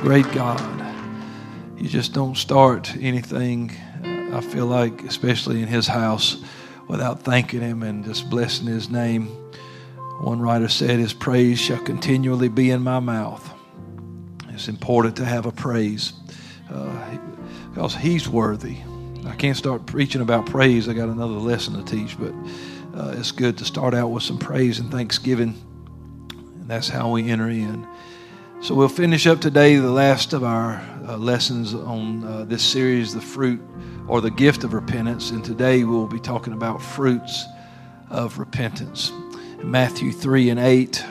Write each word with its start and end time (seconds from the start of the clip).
great 0.00 0.32
God. 0.32 0.58
You 1.76 1.86
just 1.86 2.14
don't 2.14 2.34
start 2.34 2.96
anything, 2.96 3.70
uh, 4.02 4.38
I 4.38 4.40
feel 4.40 4.64
like, 4.64 5.02
especially 5.04 5.60
in 5.60 5.68
His 5.68 5.86
house, 5.86 6.42
without 6.88 7.20
thanking 7.20 7.60
Him 7.60 7.82
and 7.82 8.02
just 8.02 8.30
blessing 8.30 8.66
His 8.66 8.88
name. 8.88 9.26
One 10.22 10.40
writer 10.40 10.68
said, 10.68 10.98
His 10.98 11.12
praise 11.12 11.60
shall 11.60 11.82
continually 11.82 12.48
be 12.48 12.70
in 12.70 12.82
my 12.82 12.98
mouth. 12.98 13.46
It's 14.48 14.68
important 14.68 15.16
to 15.16 15.26
have 15.26 15.44
a 15.44 15.52
praise 15.52 16.14
uh, 16.70 17.18
because 17.68 17.94
He's 17.94 18.26
worthy. 18.26 18.78
I 19.26 19.34
can't 19.36 19.56
start 19.56 19.84
preaching 19.84 20.22
about 20.22 20.46
praise. 20.46 20.88
I 20.88 20.94
got 20.94 21.10
another 21.10 21.34
lesson 21.34 21.74
to 21.74 21.84
teach, 21.84 22.18
but 22.18 22.32
uh, 22.98 23.14
it's 23.18 23.32
good 23.32 23.58
to 23.58 23.66
start 23.66 23.92
out 23.92 24.08
with 24.08 24.22
some 24.22 24.38
praise 24.38 24.78
and 24.78 24.90
thanksgiving. 24.90 25.60
And 26.32 26.70
that's 26.70 26.88
how 26.88 27.10
we 27.10 27.28
enter 27.28 27.50
in. 27.50 27.86
So 28.62 28.74
we'll 28.74 28.88
finish 28.88 29.26
up 29.26 29.40
today 29.40 29.76
the 29.76 29.90
last 29.90 30.34
of 30.34 30.44
our 30.44 30.86
uh, 31.08 31.16
lessons 31.16 31.72
on 31.72 32.22
uh, 32.22 32.44
this 32.44 32.62
series, 32.62 33.14
The 33.14 33.20
Fruit 33.22 33.58
or 34.06 34.20
the 34.20 34.30
Gift 34.30 34.64
of 34.64 34.74
Repentance. 34.74 35.30
And 35.30 35.42
today 35.42 35.84
we'll 35.84 36.06
be 36.06 36.20
talking 36.20 36.52
about 36.52 36.82
fruits 36.82 37.46
of 38.10 38.38
repentance. 38.38 39.12
In 39.60 39.70
Matthew 39.70 40.12
3 40.12 40.50
and 40.50 40.60
8, 40.60 41.02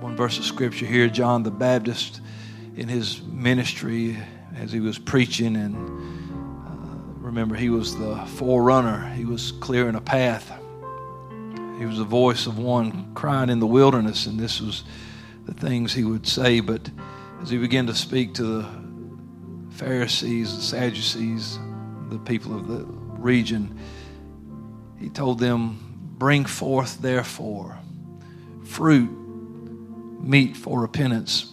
one 0.00 0.16
verse 0.16 0.38
of 0.38 0.44
scripture 0.46 0.86
here, 0.86 1.06
John 1.06 1.42
the 1.42 1.50
Baptist 1.50 2.22
in 2.76 2.88
his 2.88 3.20
ministry 3.20 4.16
as 4.56 4.72
he 4.72 4.80
was 4.80 4.98
preaching 4.98 5.54
and 5.54 5.76
uh, 6.66 6.96
remember 7.18 7.54
he 7.56 7.68
was 7.68 7.94
the 7.98 8.16
forerunner 8.24 9.10
he 9.10 9.26
was 9.26 9.52
clearing 9.52 9.96
a 9.96 10.00
path 10.00 10.50
he 11.78 11.84
was 11.84 11.98
the 11.98 12.04
voice 12.04 12.46
of 12.46 12.58
one 12.58 13.12
crying 13.14 13.50
in 13.50 13.58
the 13.58 13.66
wilderness 13.66 14.26
and 14.26 14.40
this 14.40 14.60
was 14.60 14.84
the 15.50 15.54
things 15.54 15.92
he 15.92 16.04
would 16.04 16.26
say 16.26 16.60
but 16.60 16.90
as 17.42 17.50
he 17.50 17.58
began 17.58 17.86
to 17.86 17.94
speak 17.94 18.34
to 18.34 18.42
the 18.42 18.68
pharisees 19.70 20.56
the 20.56 20.62
sadducees 20.62 21.58
the 22.08 22.18
people 22.20 22.56
of 22.56 22.66
the 22.66 22.84
region 23.18 23.78
he 24.98 25.08
told 25.08 25.38
them 25.38 25.78
bring 26.18 26.44
forth 26.44 27.00
therefore 27.00 27.78
fruit 28.64 29.10
meet 30.20 30.56
for 30.56 30.80
repentance 30.80 31.50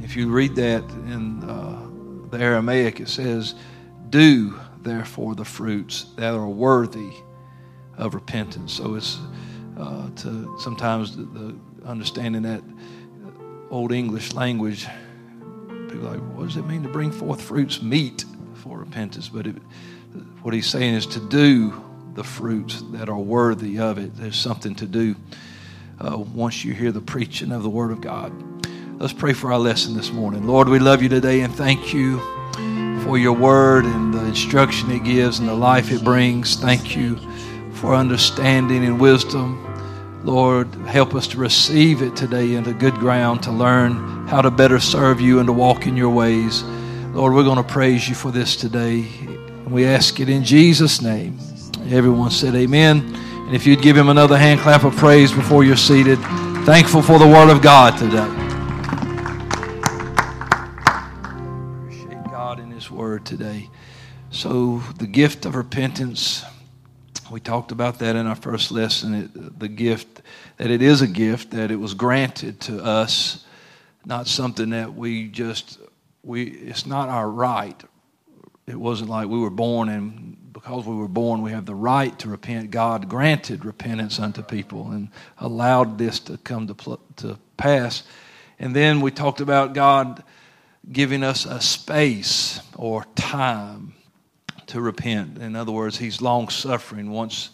if 0.00 0.16
you 0.16 0.28
read 0.30 0.54
that 0.56 0.84
in 1.06 1.42
uh, 1.42 1.86
the 2.30 2.38
Aramaic, 2.38 3.00
it 3.00 3.08
says, 3.08 3.54
Do 4.10 4.58
therefore 4.82 5.34
the 5.34 5.44
fruits 5.44 6.06
that 6.16 6.34
are 6.34 6.48
worthy 6.48 7.12
of 7.96 8.14
repentance. 8.14 8.72
So 8.74 8.94
it's 8.94 9.18
uh, 9.78 10.10
to 10.10 10.56
sometimes 10.60 11.16
the, 11.16 11.24
the, 11.24 11.56
understanding 11.84 12.42
that 12.42 12.62
old 13.70 13.92
English 13.92 14.32
language, 14.32 14.86
people 15.88 16.08
like, 16.08 16.20
what 16.34 16.46
does 16.46 16.56
it 16.56 16.66
mean 16.66 16.82
to 16.82 16.88
bring 16.88 17.10
forth 17.10 17.40
fruits 17.40 17.82
Meet 17.82 18.24
for 18.54 18.78
repentance? 18.78 19.28
But 19.28 19.46
it, 19.46 19.56
what 20.42 20.54
he's 20.54 20.66
saying 20.66 20.94
is 20.94 21.06
to 21.06 21.20
do 21.20 21.82
the 22.14 22.24
fruits 22.24 22.82
that 22.92 23.08
are 23.08 23.18
worthy 23.18 23.78
of 23.78 23.98
it. 23.98 24.16
There's 24.16 24.36
something 24.36 24.74
to 24.76 24.86
do 24.86 25.14
uh, 26.00 26.16
once 26.16 26.64
you 26.64 26.72
hear 26.72 26.92
the 26.92 27.00
preaching 27.00 27.52
of 27.52 27.62
the 27.62 27.70
Word 27.70 27.90
of 27.90 28.00
God. 28.00 28.32
Let's 28.98 29.12
pray 29.12 29.34
for 29.34 29.52
our 29.52 29.58
lesson 29.58 29.94
this 29.94 30.10
morning. 30.10 30.46
Lord, 30.46 30.68
we 30.68 30.78
love 30.78 31.02
you 31.02 31.08
today 31.10 31.42
and 31.42 31.54
thank 31.54 31.92
you 31.92 32.18
for 33.04 33.18
your 33.18 33.34
word 33.34 33.84
and 33.84 34.12
the 34.12 34.24
instruction 34.24 34.90
it 34.90 35.04
gives 35.04 35.38
and 35.38 35.48
the 35.48 35.54
life 35.54 35.92
it 35.92 36.02
brings. 36.02 36.56
Thank 36.56 36.96
you 36.96 37.16
for 37.72 37.94
understanding 37.94 38.84
and 38.84 38.98
wisdom. 38.98 39.65
Lord, 40.26 40.74
help 40.86 41.14
us 41.14 41.28
to 41.28 41.38
receive 41.38 42.02
it 42.02 42.16
today 42.16 42.56
into 42.56 42.74
good 42.74 42.94
ground 42.94 43.44
to 43.44 43.52
learn 43.52 44.26
how 44.26 44.42
to 44.42 44.50
better 44.50 44.80
serve 44.80 45.20
you 45.20 45.38
and 45.38 45.46
to 45.46 45.52
walk 45.52 45.86
in 45.86 45.96
your 45.96 46.10
ways. 46.10 46.64
Lord, 47.14 47.32
we're 47.32 47.44
going 47.44 47.58
to 47.58 47.62
praise 47.62 48.08
you 48.08 48.16
for 48.16 48.32
this 48.32 48.56
today. 48.56 49.06
And 49.20 49.70
we 49.70 49.86
ask 49.86 50.18
it 50.18 50.28
in 50.28 50.42
Jesus' 50.42 51.00
name. 51.00 51.38
Everyone 51.90 52.32
said 52.32 52.56
amen. 52.56 53.14
And 53.14 53.54
if 53.54 53.68
you'd 53.68 53.82
give 53.82 53.96
him 53.96 54.08
another 54.08 54.36
hand 54.36 54.58
clap 54.58 54.82
of 54.82 54.96
praise 54.96 55.30
before 55.30 55.62
you're 55.62 55.76
seated, 55.76 56.18
thankful 56.64 57.02
for 57.02 57.20
the 57.20 57.26
word 57.28 57.48
of 57.48 57.62
God 57.62 57.96
today. 57.96 58.26
Appreciate 61.84 62.24
God 62.32 62.58
in 62.58 62.72
his 62.72 62.90
word 62.90 63.24
today. 63.24 63.70
So, 64.32 64.82
the 64.98 65.06
gift 65.06 65.46
of 65.46 65.54
repentance, 65.54 66.44
we 67.30 67.40
talked 67.40 67.72
about 67.72 67.98
that 68.00 68.16
in 68.16 68.26
our 68.26 68.36
first 68.36 68.70
lesson. 68.70 69.14
It, 69.14 69.58
the 69.58 69.68
gift, 69.68 70.22
that 70.56 70.70
it 70.70 70.82
is 70.82 71.02
a 71.02 71.06
gift, 71.06 71.50
that 71.50 71.70
it 71.70 71.76
was 71.76 71.94
granted 71.94 72.60
to 72.62 72.82
us, 72.82 73.44
not 74.04 74.26
something 74.26 74.70
that 74.70 74.94
we 74.94 75.28
just, 75.28 75.78
we, 76.22 76.44
it's 76.44 76.86
not 76.86 77.08
our 77.08 77.28
right. 77.28 77.82
It 78.66 78.76
wasn't 78.76 79.10
like 79.10 79.28
we 79.28 79.38
were 79.38 79.50
born 79.50 79.88
and 79.88 80.36
because 80.52 80.86
we 80.86 80.96
were 80.96 81.08
born, 81.08 81.42
we 81.42 81.52
have 81.52 81.66
the 81.66 81.74
right 81.74 82.18
to 82.18 82.28
repent. 82.28 82.70
God 82.70 83.08
granted 83.08 83.64
repentance 83.64 84.18
unto 84.18 84.42
people 84.42 84.90
and 84.90 85.10
allowed 85.38 85.98
this 85.98 86.18
to 86.20 86.38
come 86.38 86.66
to, 86.66 86.74
pl- 86.74 87.00
to 87.16 87.38
pass. 87.56 88.02
And 88.58 88.74
then 88.74 89.00
we 89.00 89.10
talked 89.10 89.40
about 89.40 89.74
God 89.74 90.24
giving 90.90 91.22
us 91.22 91.46
a 91.46 91.60
space 91.60 92.60
or 92.74 93.04
time 93.14 93.85
to 94.68 94.80
repent. 94.80 95.38
In 95.38 95.56
other 95.56 95.72
words, 95.72 95.98
He's 95.98 96.20
long 96.20 96.48
suffering 96.48 97.10
once 97.10 97.50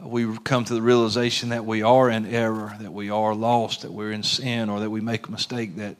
we 0.00 0.36
come 0.38 0.64
to 0.64 0.74
the 0.74 0.82
realization 0.82 1.50
that 1.50 1.64
we 1.64 1.82
are 1.82 2.10
in 2.10 2.26
error, 2.26 2.74
that 2.80 2.92
we 2.92 3.10
are 3.10 3.34
lost, 3.34 3.82
that 3.82 3.92
we're 3.92 4.10
in 4.10 4.22
sin, 4.22 4.68
or 4.68 4.80
that 4.80 4.90
we 4.90 5.00
make 5.00 5.28
a 5.28 5.30
mistake, 5.30 5.76
that, 5.76 5.96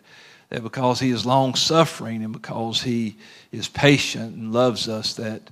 that 0.48 0.62
because 0.62 0.98
He 1.00 1.10
is 1.10 1.24
long 1.24 1.54
suffering 1.54 2.24
and 2.24 2.32
because 2.32 2.82
He 2.82 3.16
is 3.52 3.68
patient 3.68 4.34
and 4.34 4.52
loves 4.52 4.88
us, 4.88 5.14
that 5.14 5.42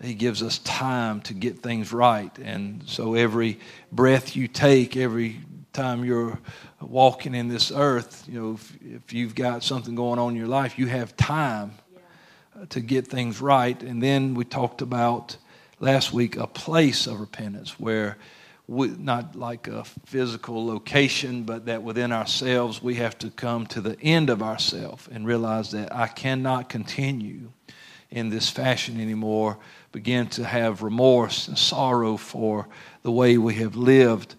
He 0.00 0.14
gives 0.14 0.42
us 0.42 0.58
time 0.58 1.20
to 1.22 1.34
get 1.34 1.58
things 1.58 1.92
right. 1.92 2.36
And 2.38 2.82
so 2.86 3.14
every 3.14 3.58
breath 3.92 4.36
you 4.36 4.48
take, 4.48 4.96
every 4.96 5.40
time 5.72 6.04
you're 6.04 6.38
walking 6.80 7.34
in 7.34 7.48
this 7.48 7.70
earth, 7.70 8.24
you 8.26 8.40
know, 8.40 8.52
if, 8.54 8.78
if 8.82 9.12
you've 9.12 9.34
got 9.34 9.62
something 9.62 9.94
going 9.94 10.18
on 10.18 10.30
in 10.30 10.36
your 10.36 10.48
life, 10.48 10.78
you 10.78 10.86
have 10.86 11.16
time 11.16 11.72
to 12.70 12.80
get 12.80 13.06
things 13.06 13.40
right. 13.40 13.80
And 13.82 14.02
then 14.02 14.34
we 14.34 14.44
talked 14.44 14.82
about 14.82 15.36
last 15.80 16.12
week 16.12 16.36
a 16.36 16.46
place 16.46 17.06
of 17.06 17.20
repentance 17.20 17.78
where 17.78 18.18
we, 18.66 18.88
not 18.88 19.34
like 19.34 19.66
a 19.66 19.84
physical 20.04 20.66
location, 20.66 21.44
but 21.44 21.66
that 21.66 21.82
within 21.82 22.12
ourselves 22.12 22.82
we 22.82 22.96
have 22.96 23.16
to 23.18 23.30
come 23.30 23.66
to 23.68 23.80
the 23.80 23.98
end 24.00 24.28
of 24.28 24.42
ourselves 24.42 25.08
and 25.10 25.26
realize 25.26 25.70
that 25.70 25.94
I 25.94 26.06
cannot 26.06 26.68
continue 26.68 27.50
in 28.10 28.28
this 28.28 28.50
fashion 28.50 29.00
anymore. 29.00 29.58
Begin 29.92 30.26
to 30.28 30.44
have 30.44 30.82
remorse 30.82 31.48
and 31.48 31.56
sorrow 31.56 32.16
for 32.16 32.68
the 33.02 33.12
way 33.12 33.38
we 33.38 33.54
have 33.54 33.76
lived 33.76 34.34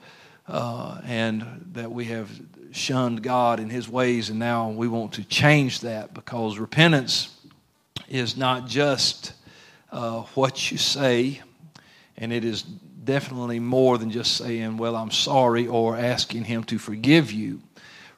uh, 0.48 1.00
and 1.04 1.66
that 1.74 1.92
we 1.92 2.06
have 2.06 2.30
shunned 2.72 3.24
God 3.24 3.60
and 3.60 3.72
His 3.72 3.90
ways, 3.90 4.30
and 4.30 4.40
now 4.40 4.70
we 4.70 4.88
want 4.88 5.14
to 5.14 5.24
change 5.24 5.82
that 5.82 6.14
because 6.14 6.60
repentance 6.60 7.36
is 8.10 8.36
not 8.36 8.68
just 8.68 9.34
uh, 9.92 10.22
what 10.34 10.72
you 10.72 10.78
say, 10.78 11.42
and 12.18 12.34
it 12.34 12.44
is 12.44 12.64
definitely 12.64 13.60
more 13.60 13.98
than 13.98 14.12
just 14.12 14.38
saying, 14.38 14.78
Well, 14.78 14.96
I'm 14.96 15.12
sorry, 15.12 15.68
or 15.68 15.98
asking 15.98 16.46
Him 16.46 16.64
to 16.66 16.78
forgive 16.78 17.32
you. 17.32 17.62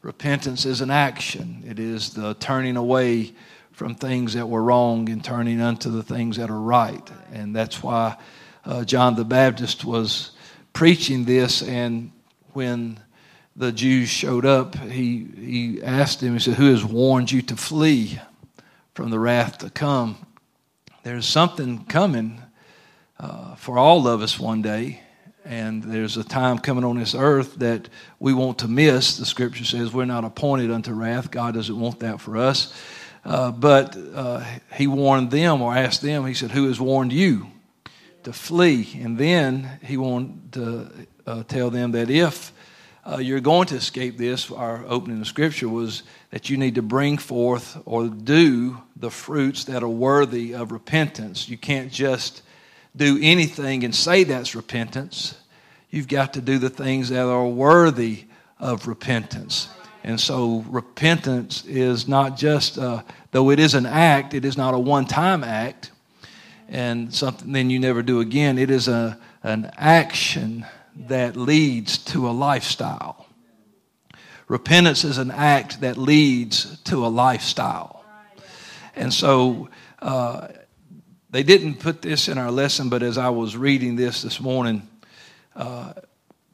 Repentance 0.02 0.66
is 0.66 0.82
an 0.82 0.92
action, 0.92 1.64
it 1.68 1.80
is 1.80 2.14
the 2.14 2.34
turning 2.36 2.78
away 2.78 3.34
from 3.72 3.96
things 3.96 4.34
that 4.34 4.48
were 4.48 4.62
wrong 4.62 5.10
and 5.10 5.24
turning 5.24 5.62
unto 5.62 5.90
the 5.90 6.04
things 6.04 6.38
that 6.38 6.50
are 6.50 6.60
right. 6.60 7.10
And 7.32 7.56
that's 7.56 7.82
why 7.82 8.18
uh, 8.66 8.84
John 8.84 9.16
the 9.16 9.26
Baptist 9.26 9.86
was 9.86 10.32
preaching 10.74 11.26
this 11.26 11.64
and 11.64 12.12
when 12.54 13.00
the 13.56 13.72
Jews 13.72 14.10
showed 14.10 14.46
up, 14.46 14.76
he, 14.76 15.26
he 15.36 15.84
asked 15.84 16.22
him, 16.22 16.34
he 16.34 16.40
said, 16.40 16.56
Who 16.56 16.70
has 16.72 16.84
warned 16.84 17.32
you 17.32 17.42
to 17.44 17.56
flee 17.56 18.20
from 18.94 19.10
the 19.10 19.20
wrath 19.20 19.60
to 19.60 19.70
come? 19.70 20.18
There's 21.04 21.26
something 21.26 21.86
coming 21.86 22.42
uh, 23.20 23.56
for 23.56 23.78
all 23.78 24.08
of 24.08 24.22
us 24.22 24.40
one 24.40 24.62
day. 24.62 25.02
And 25.44 25.84
there's 25.84 26.18
a 26.18 26.24
time 26.24 26.60
coming 26.60 26.84
on 26.84 27.00
this 27.00 27.16
earth 27.16 27.56
that 27.56 27.90
we 28.20 28.34
want 28.34 28.60
to 28.60 28.68
miss. 28.68 29.18
The 29.18 29.26
scripture 29.26 29.66
says 29.66 29.92
we're 29.92 30.06
not 30.06 30.24
appointed 30.24 30.70
unto 30.70 30.94
wrath. 30.94 31.32
God 31.32 31.56
doesn't 31.56 31.80
want 31.80 32.02
that 32.02 32.22
for 32.22 32.38
us. 32.38 32.74
Uh, 33.26 33.52
but 33.52 33.98
uh, 34.14 34.44
he 34.74 34.88
warned 34.88 35.32
them 35.32 35.62
or 35.62 35.76
asked 35.76 36.02
them, 36.02 36.26
he 36.26 36.34
said, 36.34 36.52
Who 36.52 36.68
has 36.68 36.80
warned 36.80 37.12
you 37.12 37.48
to 38.24 38.34
flee? 38.34 39.00
And 39.02 39.18
then 39.18 39.80
he 39.84 39.98
wanted 39.98 40.54
to 40.54 40.92
uh, 41.26 41.44
tell 41.44 41.70
them 41.70 41.92
that 41.92 42.10
if 42.10 42.52
uh, 43.06 43.18
you're 43.18 43.40
going 43.40 43.68
to 43.68 43.76
escape 43.76 44.18
this, 44.18 44.52
our 44.52 44.86
opening 44.88 45.22
of 45.22 45.28
scripture 45.28 45.68
was 45.68 46.04
that 46.30 46.50
you 46.50 46.58
need 46.58 46.76
to 46.76 46.82
bring 46.82 47.18
forth 47.18 47.82
or 47.86 48.08
do 48.08 48.78
the 48.96 49.10
fruits 49.10 49.66
that 49.66 49.84
are 49.84 49.90
worthy 49.90 50.54
of 50.54 50.72
repentance. 50.72 51.50
You 51.50 51.58
can't 51.58 51.92
just 51.92 52.44
do 52.96 53.18
anything 53.22 53.84
and 53.84 53.96
say 53.96 54.24
that's 54.24 54.56
repentance. 54.56 55.38
You've 55.90 56.08
got 56.08 56.34
to 56.34 56.42
do 56.42 56.60
the 56.60 56.70
things 56.70 57.10
that 57.10 57.26
are 57.26 57.48
worthy 57.48 58.26
of 58.60 58.88
repentance. 58.88 59.70
And 60.04 60.20
so 60.20 60.64
repentance 60.68 61.66
is 61.66 62.08
not 62.08 62.38
just, 62.38 62.78
uh, 62.78 63.04
though 63.32 63.50
it 63.50 63.60
is 63.60 63.74
an 63.74 63.86
act, 63.86 64.34
it 64.34 64.46
is 64.46 64.58
not 64.58 64.74
a 64.74 64.80
one 64.80 65.06
time 65.06 65.44
act 65.44 65.92
and 66.72 67.14
something 67.14 67.52
then 67.52 67.70
you 67.70 67.80
never 67.80 68.02
do 68.02 68.22
again. 68.22 68.58
It 68.58 68.72
is 68.72 68.88
a, 68.88 69.20
an 69.44 69.70
action 69.78 70.66
that 70.96 71.36
leads 71.36 71.98
to 71.98 72.28
a 72.28 72.32
lifestyle. 72.32 73.26
Repentance 74.48 75.04
is 75.04 75.18
an 75.18 75.32
act 75.32 75.82
that 75.82 75.98
leads 75.98 76.78
to 76.82 77.06
a 77.06 77.08
lifestyle. 77.08 78.04
And 78.96 79.14
so 79.14 79.70
uh, 80.02 80.50
they 81.30 81.44
didn't 81.44 81.76
put 81.76 82.02
this 82.02 82.28
in 82.28 82.38
our 82.38 82.52
lesson, 82.52 82.90
but 82.90 83.04
as 83.04 83.18
I 83.18 83.30
was 83.30 83.56
reading 83.56 83.96
this 83.96 84.22
this 84.22 84.42
morning, 84.42 84.88
uh, 85.56 85.94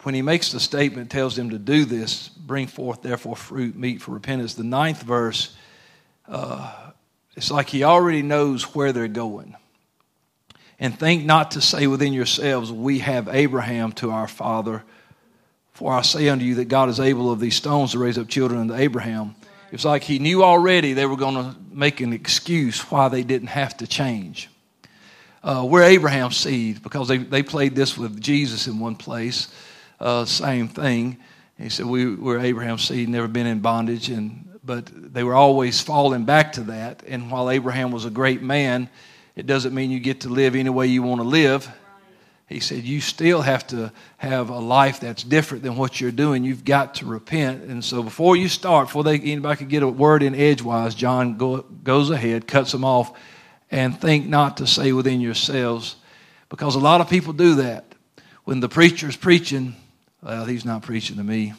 when 0.03 0.13
he 0.13 0.21
makes 0.21 0.51
the 0.51 0.59
statement, 0.59 1.09
tells 1.09 1.35
them 1.35 1.49
to 1.49 1.57
do 1.57 1.85
this, 1.85 2.29
bring 2.29 2.67
forth 2.67 3.01
therefore 3.01 3.35
fruit, 3.35 3.75
meet 3.75 4.01
for 4.01 4.11
repentance. 4.11 4.53
The 4.53 4.63
ninth 4.63 5.01
verse, 5.01 5.55
uh, 6.27 6.91
it's 7.35 7.51
like 7.51 7.67
he 7.67 7.83
already 7.83 8.21
knows 8.21 8.75
where 8.75 8.93
they're 8.93 9.07
going. 9.07 9.55
And 10.79 10.97
think 10.97 11.25
not 11.25 11.51
to 11.51 11.61
say 11.61 11.87
within 11.87 12.13
yourselves, 12.13 12.71
We 12.71 12.99
have 12.99 13.27
Abraham 13.27 13.91
to 13.93 14.11
our 14.11 14.27
father. 14.27 14.83
For 15.73 15.93
I 15.93 16.01
say 16.01 16.27
unto 16.29 16.43
you 16.43 16.55
that 16.55 16.65
God 16.65 16.89
is 16.89 16.99
able 16.99 17.31
of 17.31 17.39
these 17.39 17.55
stones 17.55 17.91
to 17.91 17.99
raise 17.99 18.17
up 18.17 18.27
children 18.27 18.61
unto 18.61 18.73
Abraham. 18.73 19.35
It's 19.71 19.85
like 19.85 20.03
he 20.03 20.17
knew 20.17 20.43
already 20.43 20.93
they 20.93 21.05
were 21.05 21.17
going 21.17 21.35
to 21.35 21.55
make 21.71 22.01
an 22.01 22.13
excuse 22.13 22.81
why 22.89 23.09
they 23.09 23.23
didn't 23.23 23.49
have 23.49 23.77
to 23.77 23.87
change. 23.87 24.49
Uh, 25.43 25.65
we're 25.69 25.83
Abraham's 25.83 26.37
seed 26.37 26.81
because 26.81 27.07
they, 27.07 27.17
they 27.17 27.43
played 27.43 27.75
this 27.75 27.97
with 27.97 28.19
Jesus 28.19 28.67
in 28.67 28.79
one 28.79 28.95
place. 28.95 29.53
Uh, 29.99 30.25
same 30.25 30.67
thing. 30.67 31.17
He 31.57 31.69
said, 31.69 31.85
we, 31.85 32.15
We're 32.15 32.39
Abraham's 32.39 32.87
seed, 32.87 33.09
never 33.09 33.27
been 33.27 33.47
in 33.47 33.59
bondage. 33.59 34.09
And, 34.09 34.59
but 34.63 34.89
they 34.93 35.23
were 35.23 35.35
always 35.35 35.79
falling 35.79 36.25
back 36.25 36.53
to 36.53 36.61
that. 36.63 37.03
And 37.07 37.29
while 37.29 37.49
Abraham 37.49 37.91
was 37.91 38.05
a 38.05 38.09
great 38.09 38.41
man, 38.41 38.89
it 39.37 39.45
doesn't 39.45 39.75
mean 39.75 39.91
you 39.91 39.99
get 39.99 40.21
to 40.21 40.29
live 40.29 40.55
any 40.55 40.71
way 40.71 40.87
you 40.87 41.03
want 41.03 41.21
to 41.21 41.27
live. 41.27 41.69
He 42.47 42.59
said, 42.59 42.85
You 42.85 42.99
still 42.99 43.43
have 43.43 43.67
to 43.67 43.93
have 44.17 44.49
a 44.49 44.57
life 44.57 44.99
that's 44.99 45.21
different 45.21 45.63
than 45.63 45.75
what 45.75 46.01
you're 46.01 46.11
doing. 46.11 46.43
You've 46.43 46.65
got 46.65 46.95
to 46.95 47.05
repent. 47.05 47.63
And 47.65 47.85
so 47.85 48.01
before 48.01 48.35
you 48.35 48.49
start, 48.49 48.87
before 48.87 49.03
they, 49.03 49.19
anybody 49.19 49.57
can 49.57 49.67
get 49.67 49.83
a 49.83 49.87
word 49.87 50.23
in 50.23 50.33
edgewise, 50.33 50.95
John 50.95 51.37
go, 51.37 51.61
goes 51.61 52.09
ahead, 52.09 52.47
cuts 52.47 52.71
them 52.71 52.83
off, 52.83 53.15
and 53.69 53.99
think 54.01 54.25
not 54.25 54.57
to 54.57 54.65
say 54.65 54.91
within 54.91 55.21
yourselves, 55.21 55.97
because 56.49 56.73
a 56.73 56.79
lot 56.79 56.99
of 56.99 57.07
people 57.07 57.31
do 57.31 57.55
that. 57.55 57.85
When 58.43 58.59
the 58.59 58.69
preacher's 58.69 59.15
preaching, 59.15 59.75
well, 60.23 60.45
he's 60.45 60.65
not 60.65 60.81
preaching 60.81 61.17
to 61.17 61.23
me. 61.23 61.53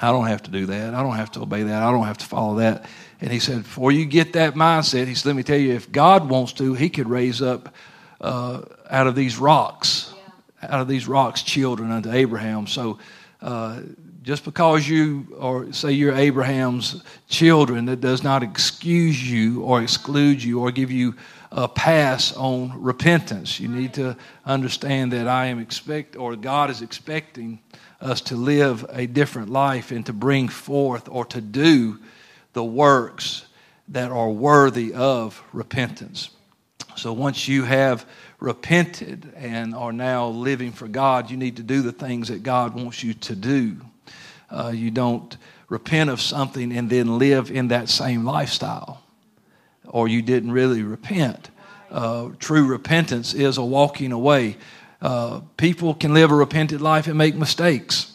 I 0.00 0.10
don't 0.10 0.26
have 0.26 0.42
to 0.44 0.50
do 0.50 0.66
that. 0.66 0.94
I 0.94 1.02
don't 1.02 1.16
have 1.16 1.32
to 1.32 1.42
obey 1.42 1.62
that. 1.64 1.82
I 1.82 1.90
don't 1.90 2.06
have 2.06 2.18
to 2.18 2.26
follow 2.26 2.56
that. 2.56 2.86
And 3.20 3.32
he 3.32 3.38
said, 3.38 3.62
before 3.62 3.92
you 3.92 4.04
get 4.04 4.32
that 4.34 4.54
mindset, 4.54 5.06
he 5.06 5.14
said, 5.14 5.26
let 5.26 5.36
me 5.36 5.42
tell 5.42 5.58
you, 5.58 5.72
if 5.72 5.90
God 5.90 6.28
wants 6.28 6.52
to, 6.54 6.74
he 6.74 6.90
could 6.90 7.08
raise 7.08 7.40
up 7.40 7.74
uh, 8.20 8.62
out 8.90 9.06
of 9.06 9.14
these 9.14 9.38
rocks, 9.38 10.12
yeah. 10.62 10.74
out 10.74 10.80
of 10.80 10.88
these 10.88 11.06
rocks, 11.06 11.42
children 11.42 11.90
unto 11.90 12.10
Abraham. 12.10 12.66
So 12.66 12.98
uh, 13.40 13.80
just 14.22 14.44
because 14.44 14.88
you 14.88 15.26
or 15.38 15.72
say 15.72 15.92
you're 15.92 16.14
Abraham's 16.14 17.02
children, 17.28 17.84
that 17.86 18.00
does 18.00 18.22
not 18.22 18.42
excuse 18.42 19.22
you 19.30 19.62
or 19.62 19.82
exclude 19.82 20.42
you 20.42 20.60
or 20.60 20.70
give 20.70 20.90
you 20.90 21.14
a 21.52 21.68
pass 21.68 22.34
on 22.34 22.82
repentance. 22.82 23.60
You 23.60 23.68
need 23.68 23.94
to 23.94 24.16
understand 24.44 25.12
that 25.12 25.28
I 25.28 25.46
am 25.46 25.60
expect 25.60 26.16
or 26.16 26.34
God 26.36 26.70
is 26.70 26.82
expecting 26.82 27.60
us 28.04 28.20
to 28.20 28.36
live 28.36 28.84
a 28.90 29.06
different 29.06 29.50
life 29.50 29.90
and 29.90 30.04
to 30.06 30.12
bring 30.12 30.48
forth 30.48 31.08
or 31.08 31.24
to 31.24 31.40
do 31.40 31.98
the 32.52 32.62
works 32.62 33.46
that 33.88 34.10
are 34.10 34.30
worthy 34.30 34.92
of 34.92 35.42
repentance. 35.52 36.30
So 36.96 37.12
once 37.12 37.48
you 37.48 37.64
have 37.64 38.06
repented 38.38 39.32
and 39.36 39.74
are 39.74 39.92
now 39.92 40.28
living 40.28 40.72
for 40.72 40.86
God, 40.86 41.30
you 41.30 41.36
need 41.36 41.56
to 41.56 41.62
do 41.62 41.82
the 41.82 41.92
things 41.92 42.28
that 42.28 42.42
God 42.42 42.74
wants 42.74 43.02
you 43.02 43.14
to 43.14 43.34
do. 43.34 43.76
Uh, 44.50 44.72
you 44.74 44.90
don't 44.90 45.36
repent 45.68 46.10
of 46.10 46.20
something 46.20 46.76
and 46.76 46.88
then 46.88 47.18
live 47.18 47.50
in 47.50 47.68
that 47.68 47.88
same 47.88 48.24
lifestyle, 48.24 49.02
or 49.86 50.06
you 50.08 50.22
didn't 50.22 50.52
really 50.52 50.82
repent. 50.82 51.50
Uh, 51.90 52.30
true 52.38 52.66
repentance 52.66 53.34
is 53.34 53.56
a 53.56 53.64
walking 53.64 54.12
away. 54.12 54.56
Uh, 55.04 55.42
people 55.58 55.92
can 55.92 56.14
live 56.14 56.30
a 56.30 56.34
repented 56.34 56.80
life 56.80 57.08
and 57.08 57.18
make 57.18 57.34
mistakes. 57.34 58.10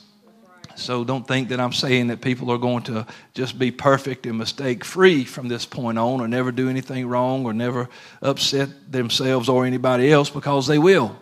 So 0.74 1.03
don't 1.03 1.27
think 1.27 1.50
that 1.50 1.59
I'm 1.59 1.71
saying 1.71 2.07
that 2.07 2.19
people 2.19 2.50
are 2.50 2.57
going 2.57 2.81
to 2.83 3.06
just 3.36 3.59
be 3.59 3.69
perfect 3.69 4.25
and 4.25 4.39
mistake 4.39 4.83
free 4.83 5.24
from 5.24 5.50
this 5.50 5.68
point 5.68 6.00
on 6.00 6.19
or 6.19 6.27
never 6.27 6.51
do 6.51 6.68
anything 6.68 7.07
wrong 7.07 7.45
or 7.45 7.53
never 7.53 7.89
upset 8.24 8.91
themselves 8.91 9.50
or 9.50 9.68
anybody 9.68 10.12
else 10.12 10.31
because 10.31 10.65
they 10.65 10.80
will. 10.80 11.15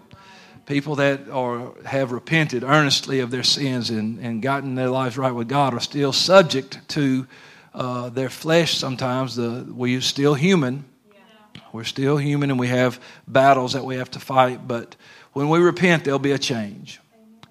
People 0.67 0.95
that 0.95 1.27
are, 1.27 1.73
have 1.83 2.13
repented 2.13 2.63
earnestly 2.63 3.19
of 3.19 3.29
their 3.29 3.43
sins 3.43 3.89
and, 3.89 4.19
and 4.19 4.41
gotten 4.41 4.75
their 4.75 4.89
lives 4.89 5.17
right 5.17 5.33
with 5.33 5.49
God 5.49 5.73
are 5.73 5.81
still 5.81 6.13
subject 6.13 6.79
to 6.89 7.27
uh, 7.73 8.07
their 8.07 8.29
flesh 8.29 8.77
sometimes. 8.77 9.35
The, 9.35 9.65
we're 9.67 9.99
still 9.99 10.33
human. 10.33 10.85
We're 11.73 11.83
still 11.83 12.15
human 12.15 12.51
and 12.51 12.59
we 12.59 12.69
have 12.69 13.01
battles 13.27 13.73
that 13.73 13.83
we 13.83 13.97
have 13.97 14.11
to 14.11 14.19
fight, 14.19 14.65
but 14.65 14.95
when 15.37 15.49
we 15.49 15.59
repent, 15.59 16.03
there'll 16.03 16.17
be 16.17 16.31
a 16.31 16.39
change. 16.39 16.99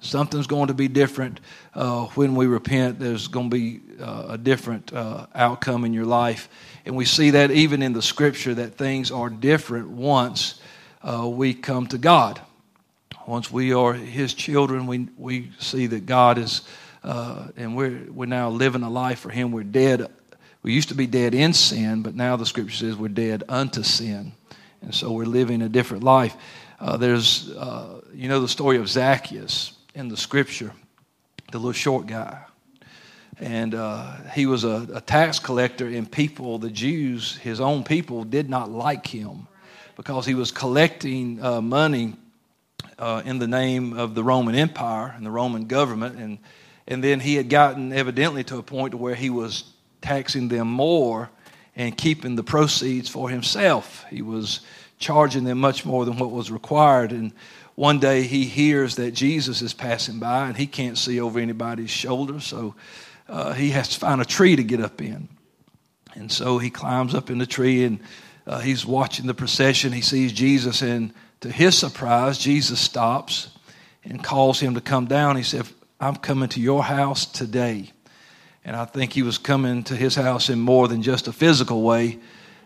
Something's 0.01 0.49
going 0.49 0.67
to 0.67 0.75
be 0.75 0.89
different 0.89 1.39
uh, 1.73 2.07
when 2.17 2.35
we 2.35 2.47
repent. 2.47 2.99
There's 2.99 3.29
going 3.29 3.49
to 3.49 3.57
be 3.57 3.81
uh, 4.03 4.27
a 4.31 4.39
different 4.39 4.93
uh, 4.93 5.27
outcome 5.33 5.85
in 5.85 5.93
your 5.93 6.05
life. 6.05 6.49
And 6.85 6.97
we 6.97 7.05
see 7.05 7.31
that 7.31 7.53
even 7.53 7.83
in 7.83 7.93
the 7.93 8.03
scripture 8.03 8.55
that 8.55 8.75
things 8.75 9.13
are 9.13 9.31
different 9.31 9.89
once 9.89 10.61
uh, 11.01 11.29
we 11.29 11.55
come 11.55 11.87
to 11.87 11.99
God. 11.99 12.41
Once 13.25 13.53
we 13.53 13.73
are 13.73 13.93
His 13.93 14.35
children, 14.35 14.89
we, 14.89 15.07
we 15.17 15.53
see 15.61 15.87
that 15.87 16.07
God 16.07 16.39
is, 16.39 16.63
uh, 17.05 17.47
and 17.57 17.77
we're, 17.77 18.03
we're 18.11 18.27
now 18.27 18.49
living 18.49 18.83
a 18.83 18.91
life 18.91 19.21
for 19.21 19.31
Him. 19.31 19.53
We're 19.53 19.63
dead. 19.63 20.11
We 20.65 20.73
used 20.73 20.89
to 20.89 20.97
be 20.97 21.07
dead 21.07 21.37
in 21.37 21.53
sin, 21.53 22.03
but 22.03 22.17
now 22.17 22.35
the 22.35 22.47
scripture 22.47 22.77
says 22.79 22.97
we're 22.97 23.09
dead 23.09 23.45
unto 23.49 23.85
sin. 23.85 24.33
And 24.83 24.93
so 24.93 25.13
we're 25.13 25.25
living 25.25 25.63
a 25.63 25.69
different 25.69 26.03
life. 26.03 26.37
Uh, 26.79 26.97
there's, 26.97 27.51
uh, 27.51 28.01
you 28.15 28.29
know, 28.29 28.41
the 28.41 28.49
story 28.49 28.77
of 28.77 28.89
Zacchaeus 28.89 29.73
in 29.95 30.09
the 30.09 30.17
scripture, 30.17 30.73
the 31.53 31.59
little 31.59 31.73
short 31.73 32.07
guy. 32.07 32.43
And 33.39 33.75
uh, 33.75 34.15
he 34.35 34.47
was 34.47 34.65
a, 34.65 34.87
a, 34.95 35.01
tax 35.01 35.39
collector, 35.39 35.87
and 35.87 36.11
people, 36.11 36.59
the 36.59 36.71
Jews, 36.71 37.37
his 37.37 37.61
own 37.61 37.85
people, 37.85 38.25
did 38.25 38.49
not 38.49 38.71
like 38.71 39.07
him 39.07 39.47
because 39.97 40.25
he 40.25 40.35
was 40.35 40.51
collecting 40.53 41.43
uh, 41.43 41.61
money 41.61 42.15
uh, 42.99 43.23
in 43.25 43.39
the 43.39 43.47
name 43.47 43.99
of 43.99 44.15
the 44.15 44.25
Roman 44.25 44.55
Empire 44.55 45.13
and 45.17 45.25
the 45.25 45.31
Roman 45.31 45.67
government. 45.67 46.17
And, 46.17 46.39
and 46.87 47.05
then 47.05 47.21
he 47.21 47.35
had 47.35 47.51
gotten 47.51 47.93
evidently 47.93 48.45
to 48.45 48.59
a 48.59 48.63
point 48.63 48.95
where 48.95 49.15
he 49.15 49.29
was 49.29 49.65
taxing 50.01 50.49
them 50.49 50.69
more 50.69 51.31
and 51.75 51.97
keeping 51.97 52.37
the 52.37 52.43
proceeds 52.43 53.09
for 53.09 53.29
himself. 53.29 54.05
He 54.09 54.23
was 54.23 54.61
charging 54.99 55.45
them 55.45 55.59
much 55.59 55.85
more 55.85 56.05
than 56.05 56.17
what 56.17 56.31
was 56.31 56.51
required. 56.51 57.13
And 57.13 57.33
one 57.75 57.99
day 57.99 58.23
he 58.23 58.45
hears 58.45 58.97
that 58.97 59.13
Jesus 59.13 59.63
is 59.63 59.75
passing 59.75 60.19
by 60.19 60.47
and 60.47 60.57
he 60.57 60.67
can't 60.67 60.97
see 60.97 61.21
over 61.21 61.39
anybody's 61.39 61.91
shoulder, 61.91 62.41
so 62.41 62.75
uh, 63.29 63.53
he 63.53 63.71
has 63.71 63.91
to 63.91 63.99
find 63.99 64.21
a 64.21 64.25
tree 64.25 64.57
to 64.57 64.65
get 64.65 64.81
up 64.81 65.01
in. 65.03 65.29
And 66.15 66.33
so 66.33 66.59
he 66.59 66.71
climbs 66.71 67.15
up 67.15 67.29
in 67.29 67.39
the 67.39 67.47
tree 67.47 67.85
and 67.85 68.01
uh, 68.47 68.61
he's 68.61 68.87
watching 68.87 69.27
the 69.27 69.35
procession. 69.35 69.93
He 69.93 70.01
sees 70.01 70.33
Jesus, 70.33 70.81
and 70.81 71.13
to 71.41 71.51
his 71.51 71.77
surprise, 71.77 72.39
Jesus 72.39 72.81
stops 72.81 73.51
and 74.05 74.23
calls 74.23 74.61
him 74.61 74.75
to 74.75 74.81
come 74.81 75.07
down. 75.07 75.37
He 75.37 75.43
said, 75.43 75.67
I'm 76.01 76.17
coming 76.17 76.49
to 76.51 76.61
your 76.61 76.83
house 76.83 77.27
today. 77.27 77.91
And 78.65 78.75
I 78.75 78.85
think 78.85 79.13
he 79.13 79.23
was 79.23 79.39
coming 79.39 79.83
to 79.85 79.97
his 79.97 80.15
house 80.15 80.49
in 80.49 80.59
more 80.61 80.89
than 80.89 81.03
just 81.03 81.29
a 81.29 81.33
physical 81.33 81.83
way 81.83 82.19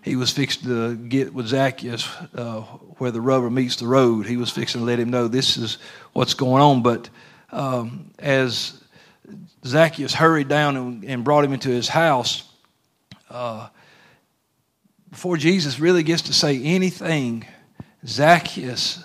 he 0.03 0.17
was 0.17 0.31
fixing 0.31 0.69
to 0.69 0.97
get 0.97 1.35
with 1.35 1.47
Zacchaeus 1.47 2.09
uh, 2.35 2.61
where 2.99 3.11
the 3.11 3.21
rubber 3.21 3.51
meets 3.51 3.77
the 3.77 3.87
road. 3.87 4.27
He 4.27 4.37
was 4.37 4.51
fixing 4.51 4.81
to 4.81 4.85
let 4.85 4.99
him 4.99 5.11
know 5.11 5.29
this 5.29 5.57
is 5.57 5.79
what's 6.13 6.35
going 6.35 6.63
on. 6.63 6.83
But 6.83 7.11
um, 7.53 8.11
as 8.19 8.83
Zacchaeus 9.65 10.15
hurried 10.15 10.49
down 10.49 10.77
and, 10.77 11.05
and, 11.05 11.25
brought 11.25 11.45
him 11.45 11.53
into 11.53 11.69
his 11.69 11.89
house, 11.89 12.45
uh, 13.29 13.69
before 15.11 15.37
Jesus 15.37 15.79
really 15.79 16.03
gets 16.03 16.23
to 16.23 16.33
say 16.33 16.63
anything, 16.63 17.45
Zacchaeus 18.07 19.05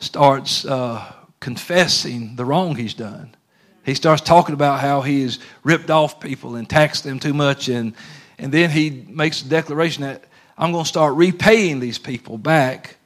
starts 0.00 0.64
uh, 0.64 1.12
confessing 1.38 2.34
the 2.34 2.44
wrong 2.44 2.74
he's 2.74 2.94
done. 2.94 3.36
He 3.84 3.94
starts 3.94 4.22
talking 4.22 4.54
about 4.54 4.80
how 4.80 5.02
he 5.02 5.22
has 5.22 5.38
ripped 5.62 5.90
off 5.90 6.20
people 6.20 6.56
and 6.56 6.68
taxed 6.68 7.04
them 7.04 7.20
too 7.20 7.34
much 7.34 7.68
and 7.68 7.94
and 8.38 8.50
then 8.50 8.70
he 8.70 9.06
makes 9.08 9.42
a 9.42 9.48
declaration 9.48 10.02
that 10.02 10.24
I'm 10.56 10.72
going 10.72 10.84
to 10.84 10.88
start 10.88 11.14
repaying 11.16 11.80
these 11.80 11.98
people 11.98 12.38
back, 12.38 12.96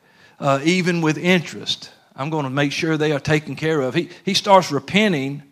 uh, 0.41 0.61
even 0.65 1.01
with 1.01 1.17
interest. 1.19 1.91
I'm 2.15 2.31
going 2.31 2.45
to 2.45 2.51
make 2.51 2.73
sure 2.73 2.97
they 2.97 3.13
are 3.13 3.21
taken 3.21 3.57
care 3.57 3.81
of. 3.81 3.95
He, 3.95 4.11
he 4.25 4.35
starts 4.35 4.73
repenting, 4.73 5.43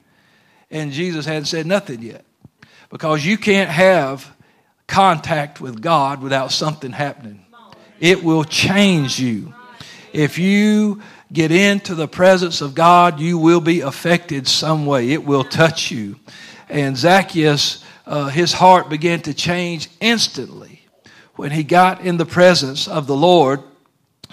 and 0.71 0.93
Jesus 0.93 1.27
hadn't 1.27 1.47
said 1.47 1.67
nothing 1.67 2.03
yet. 2.03 2.25
Because 2.91 3.25
you 3.25 3.39
can't 3.39 3.71
have 3.71 4.31
contact 4.87 5.61
with 5.61 5.81
God 5.81 6.23
without 6.23 6.53
something 6.53 6.93
happening. 6.93 7.45
It 8.01 8.23
will 8.23 8.45
change 8.45 9.19
you. 9.19 9.55
If 10.13 10.39
you 10.39 11.03
get 11.33 11.51
into 11.51 11.95
the 11.95 12.09
presence 12.09 12.61
of 12.61 12.75
God, 12.75 13.21
you 13.21 13.39
will 13.39 13.61
be 13.61 13.81
affected 13.81 14.47
some 14.47 14.87
way. 14.87 15.11
It 15.11 15.25
will 15.25 15.45
touch 15.45 15.91
you. 15.91 16.17
And 16.69 16.97
Zacchaeus, 16.97 17.85
uh, 18.07 18.29
his 18.29 18.53
heart 18.53 18.89
began 18.89 19.21
to 19.23 19.35
change 19.35 19.89
instantly 20.01 20.74
when 21.37 21.51
he 21.51 21.63
got 21.63 22.01
in 22.01 22.17
the 22.17 22.27
presence 22.27 22.89
of 22.89 23.07
the 23.07 23.17
Lord. 23.17 23.61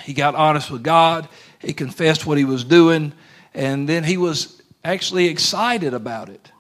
He 0.04 0.14
got 0.14 0.36
honest 0.36 0.72
with 0.72 0.84
God. 0.84 1.28
He 1.60 1.74
confessed 1.74 2.26
what 2.26 2.38
he 2.38 2.46
was 2.46 2.64
doing. 2.64 3.14
And 3.54 3.88
then 3.88 4.04
he 4.04 4.18
was 4.18 4.62
actually 4.84 5.28
excited 5.28 5.94
about 5.94 6.30
it. 6.30 6.52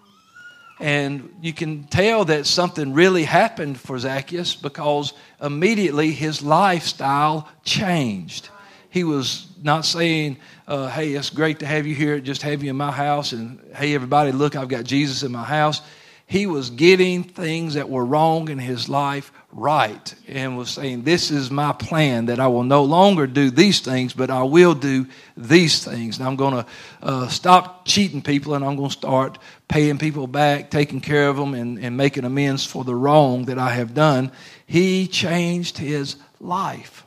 And 0.79 1.33
you 1.41 1.53
can 1.53 1.83
tell 1.86 2.25
that 2.25 2.48
something 2.48 2.93
really 2.93 3.24
happened 3.24 3.79
for 3.79 4.00
Zacchaeus 4.00 4.55
because 4.55 5.13
immediately 5.39 6.12
his 6.12 6.41
lifestyle 6.41 7.48
changed. 7.63 8.50
He 8.89 9.03
was 9.03 9.48
not 9.62 9.86
saying, 9.86 10.38
uh, 10.67 10.89
hey, 10.89 11.13
it's 11.13 11.29
great 11.29 11.60
to 11.60 11.67
have 11.67 11.86
you 11.86 11.93
here, 11.93 12.19
just 12.19 12.41
have 12.41 12.63
you 12.63 12.71
in 12.71 12.75
my 12.75 12.91
house, 12.91 13.31
and 13.31 13.60
hey, 13.75 13.93
everybody, 13.93 14.31
look, 14.31 14.55
I've 14.55 14.67
got 14.67 14.83
Jesus 14.83 15.21
in 15.21 15.31
my 15.31 15.43
house. 15.43 15.81
He 16.25 16.48
was 16.48 16.71
getting 16.71 17.24
things 17.24 17.75
that 17.75 17.89
were 17.89 18.03
wrong 18.03 18.50
in 18.50 18.57
his 18.57 18.89
life 18.89 19.31
right 19.51 20.13
and 20.27 20.58
was 20.58 20.70
saying, 20.70 21.03
This 21.03 21.31
is 21.31 21.51
my 21.51 21.74
plan 21.74 22.27
that 22.27 22.39
I 22.39 22.48
will 22.48 22.63
no 22.63 22.84
longer 22.84 23.27
do 23.27 23.50
these 23.50 23.79
things, 23.79 24.13
but 24.13 24.29
I 24.29 24.43
will 24.43 24.74
do 24.74 25.08
these 25.36 25.84
things. 25.84 26.17
And 26.17 26.27
I'm 26.27 26.36
going 26.36 26.53
to 26.53 26.65
uh, 27.01 27.27
stop 27.27 27.86
cheating 27.86 28.22
people 28.22 28.53
and 28.53 28.63
I'm 28.63 28.75
going 28.75 28.89
to 28.89 28.96
start 28.96 29.38
paying 29.67 29.98
people 29.98 30.27
back, 30.27 30.72
taking 30.72 31.01
care 31.01 31.27
of 31.27 31.38
them, 31.38 31.53
and, 31.53 31.79
and 31.79 31.98
making 31.98 32.25
amends 32.25 32.65
for 32.65 32.84
the 32.84 32.96
wrong 32.96 33.46
that 33.46 33.58
I 33.58 33.70
have 33.72 33.93
done. 33.93 34.31
He 34.65 35.08
changed 35.08 35.77
his 35.77 36.15
life. 36.39 37.05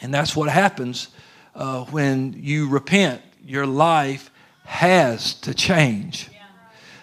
And 0.00 0.12
that's 0.12 0.34
what 0.34 0.48
happens 0.48 1.08
uh, 1.54 1.84
when 1.84 2.34
you 2.36 2.68
repent. 2.68 3.22
Your 3.44 3.66
life 3.66 4.30
has 4.64 5.34
to 5.34 5.54
change. 5.54 6.28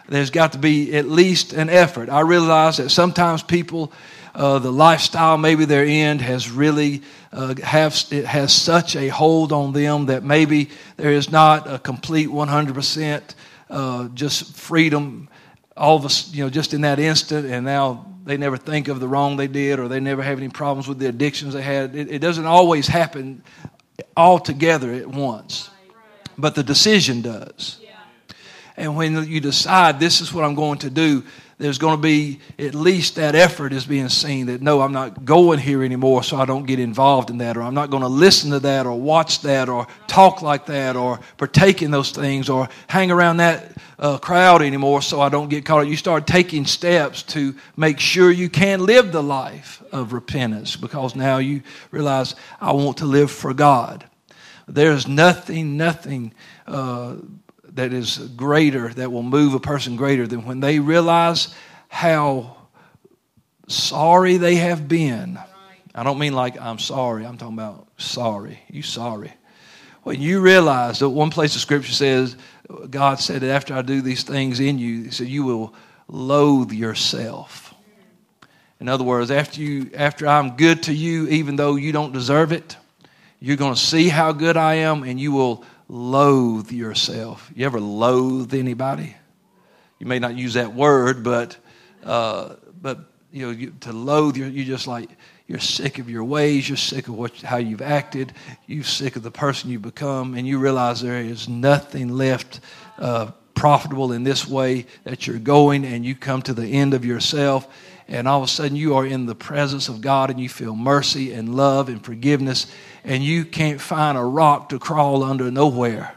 There's 0.09 0.31
got 0.31 0.53
to 0.53 0.57
be 0.57 0.95
at 0.95 1.07
least 1.07 1.53
an 1.53 1.69
effort. 1.69 2.09
I 2.09 2.21
realize 2.21 2.77
that 2.77 2.89
sometimes 2.89 3.43
people, 3.43 3.93
uh, 4.35 4.59
the 4.59 4.71
lifestyle 4.71 5.37
maybe 5.37 5.65
they're 5.65 5.85
in 5.85 6.19
has 6.19 6.49
really 6.49 7.01
uh, 7.31 7.55
have 7.63 7.95
it 8.11 8.25
has 8.25 8.53
such 8.53 8.95
a 8.95 9.07
hold 9.09 9.51
on 9.51 9.73
them 9.73 10.07
that 10.07 10.23
maybe 10.23 10.69
there 10.97 11.11
is 11.11 11.31
not 11.31 11.71
a 11.71 11.79
complete 11.79 12.29
100% 12.29 13.21
uh, 13.69 14.07
just 14.09 14.55
freedom 14.55 15.29
all 15.79 15.95
of 15.95 16.05
us, 16.05 16.31
you 16.33 16.43
know, 16.43 16.49
just 16.49 16.73
in 16.73 16.81
that 16.81 16.99
instant, 16.99 17.47
and 17.47 17.65
now 17.65 18.05
they 18.25 18.35
never 18.37 18.57
think 18.57 18.89
of 18.89 18.99
the 18.99 19.07
wrong 19.07 19.37
they 19.37 19.47
did, 19.47 19.79
or 19.79 19.87
they 19.87 20.01
never 20.01 20.21
have 20.21 20.37
any 20.37 20.49
problems 20.49 20.87
with 20.87 20.99
the 20.99 21.07
addictions 21.07 21.53
they 21.53 21.61
had. 21.61 21.95
It, 21.95 22.11
it 22.11 22.19
doesn't 22.19 22.45
always 22.45 22.85
happen 22.85 23.41
all 24.15 24.39
together 24.39 24.91
at 24.91 25.07
once, 25.07 25.69
but 26.37 26.53
the 26.53 26.63
decision 26.63 27.21
does. 27.21 27.79
And 28.75 28.95
when 28.95 29.25
you 29.27 29.39
decide 29.39 29.99
this 29.99 30.21
is 30.21 30.33
what 30.33 30.43
I'm 30.43 30.55
going 30.55 30.79
to 30.79 30.89
do, 30.89 31.23
there's 31.59 31.77
going 31.77 31.97
to 31.97 32.01
be 32.01 32.39
at 32.57 32.73
least 32.73 33.15
that 33.15 33.35
effort 33.35 33.73
is 33.73 33.85
being 33.85 34.07
seen 34.07 34.47
that 34.47 34.61
no, 34.61 34.81
I'm 34.81 34.93
not 34.93 35.25
going 35.25 35.59
here 35.59 35.83
anymore, 35.83 36.23
so 36.23 36.37
I 36.37 36.45
don't 36.45 36.65
get 36.65 36.79
involved 36.79 37.29
in 37.29 37.37
that, 37.39 37.57
or 37.57 37.61
I'm 37.61 37.73
not 37.73 37.89
going 37.89 38.01
to 38.01 38.09
listen 38.09 38.51
to 38.51 38.59
that, 38.61 38.85
or 38.85 38.97
watch 38.97 39.41
that, 39.41 39.67
or 39.67 39.85
talk 40.07 40.41
like 40.41 40.65
that, 40.67 40.95
or 40.95 41.19
partake 41.37 41.81
in 41.81 41.91
those 41.91 42.11
things, 42.11 42.49
or 42.49 42.69
hang 42.87 43.11
around 43.11 43.37
that 43.37 43.77
uh, 43.99 44.17
crowd 44.17 44.61
anymore, 44.61 45.01
so 45.01 45.19
I 45.19 45.27
don't 45.27 45.49
get 45.49 45.65
caught. 45.65 45.85
You 45.85 45.97
start 45.97 46.25
taking 46.25 46.65
steps 46.65 47.23
to 47.23 47.53
make 47.75 47.99
sure 47.99 48.31
you 48.31 48.49
can 48.49 48.85
live 48.85 49.11
the 49.11 49.21
life 49.21 49.83
of 49.91 50.13
repentance 50.13 50.77
because 50.77 51.13
now 51.13 51.39
you 51.39 51.61
realize 51.91 52.35
I 52.61 52.71
want 52.71 52.97
to 52.97 53.05
live 53.05 53.31
for 53.31 53.53
God. 53.53 54.05
There's 54.65 55.07
nothing, 55.09 55.75
nothing. 55.75 56.33
Uh, 56.65 57.15
that 57.75 57.93
is 57.93 58.17
greater, 58.35 58.89
that 58.89 59.11
will 59.11 59.23
move 59.23 59.53
a 59.53 59.59
person 59.59 59.95
greater 59.95 60.27
than 60.27 60.45
when 60.45 60.59
they 60.59 60.79
realize 60.79 61.53
how 61.87 62.57
sorry 63.67 64.37
they 64.37 64.55
have 64.55 64.87
been. 64.87 65.39
I 65.93 66.03
don't 66.03 66.19
mean 66.19 66.33
like 66.33 66.59
I'm 66.59 66.79
sorry, 66.79 67.25
I'm 67.25 67.37
talking 67.37 67.55
about 67.55 67.87
sorry. 67.97 68.59
You 68.69 68.81
sorry. 68.83 69.33
When 70.03 70.21
you 70.21 70.39
realize 70.39 70.99
that 70.99 71.09
one 71.09 71.29
place 71.29 71.53
the 71.53 71.59
scripture 71.59 71.91
says, 71.91 72.37
God 72.89 73.19
said 73.19 73.41
that 73.41 73.49
after 73.49 73.73
I 73.73 73.81
do 73.81 74.01
these 74.01 74.23
things 74.23 74.59
in 74.59 74.79
you, 74.79 75.03
He 75.03 75.11
said, 75.11 75.27
you 75.27 75.43
will 75.43 75.73
loathe 76.07 76.71
yourself. 76.71 77.73
In 78.79 78.87
other 78.87 79.03
words, 79.03 79.29
after 79.29 79.61
you 79.61 79.91
after 79.93 80.27
I'm 80.27 80.55
good 80.55 80.83
to 80.83 80.93
you, 80.93 81.27
even 81.27 81.55
though 81.55 81.75
you 81.75 81.91
don't 81.91 82.13
deserve 82.13 82.51
it, 82.51 82.77
you're 83.39 83.57
going 83.57 83.73
to 83.73 83.79
see 83.79 84.07
how 84.07 84.31
good 84.31 84.57
I 84.57 84.75
am 84.75 85.03
and 85.03 85.19
you 85.19 85.31
will 85.31 85.65
loathe 85.89 86.71
yourself. 86.71 87.51
You 87.55 87.65
ever 87.65 87.79
loathe 87.79 88.53
anybody? 88.53 89.15
You 89.97 90.05
may 90.05 90.19
not 90.19 90.35
use 90.35 90.53
that 90.53 90.73
word, 90.73 91.23
but 91.23 91.57
uh, 92.03 92.55
but 92.81 92.99
you 93.33 93.45
know 93.45 93.51
you, 93.51 93.73
to 93.81 93.91
loathe 93.91 94.37
you 94.37 94.45
you 94.45 94.63
just 94.63 94.87
like 94.87 95.09
you're 95.47 95.59
sick 95.59 95.99
of 95.99 96.09
your 96.09 96.23
ways. 96.23 96.69
You're 96.69 96.77
sick 96.77 97.07
of 97.09 97.15
what 97.15 97.35
how 97.41 97.57
you've 97.57 97.81
acted. 97.81 98.33
You're 98.67 98.83
sick 98.83 99.15
of 99.17 99.23
the 99.23 99.31
person 99.31 99.71
you've 99.71 99.81
become, 99.81 100.35
and 100.35 100.47
you 100.47 100.59
realize 100.59 101.01
there 101.01 101.17
is 101.17 101.49
nothing 101.49 102.09
left. 102.09 102.61
Uh, 102.97 103.31
profitable 103.55 104.13
in 104.13 104.23
this 104.23 104.47
way 104.47 104.85
that 105.03 105.27
you're 105.27 105.37
going 105.37 105.83
and 105.83 106.05
you 106.05 106.15
come 106.15 106.41
to 106.41 106.53
the 106.53 106.65
end 106.65 106.93
of 106.93 107.03
yourself 107.03 107.67
and 108.07 108.25
all 108.25 108.37
of 108.37 108.43
a 108.45 108.47
sudden 108.47 108.75
you 108.75 108.95
are 108.95 109.05
in 109.05 109.25
the 109.25 109.35
presence 109.35 109.89
of 109.89 109.99
God 109.99 110.29
and 110.29 110.39
you 110.39 110.47
feel 110.47 110.77
mercy 110.77 111.33
and 111.33 111.53
love 111.55 111.89
and 111.89 112.01
forgiveness 112.03 112.67
and 113.03 113.23
you 113.23 113.45
can't 113.45 113.81
find 113.81 114.17
a 114.17 114.23
rock 114.23 114.69
to 114.69 114.79
crawl 114.79 115.23
under 115.23 115.49
nowhere. 115.51 116.13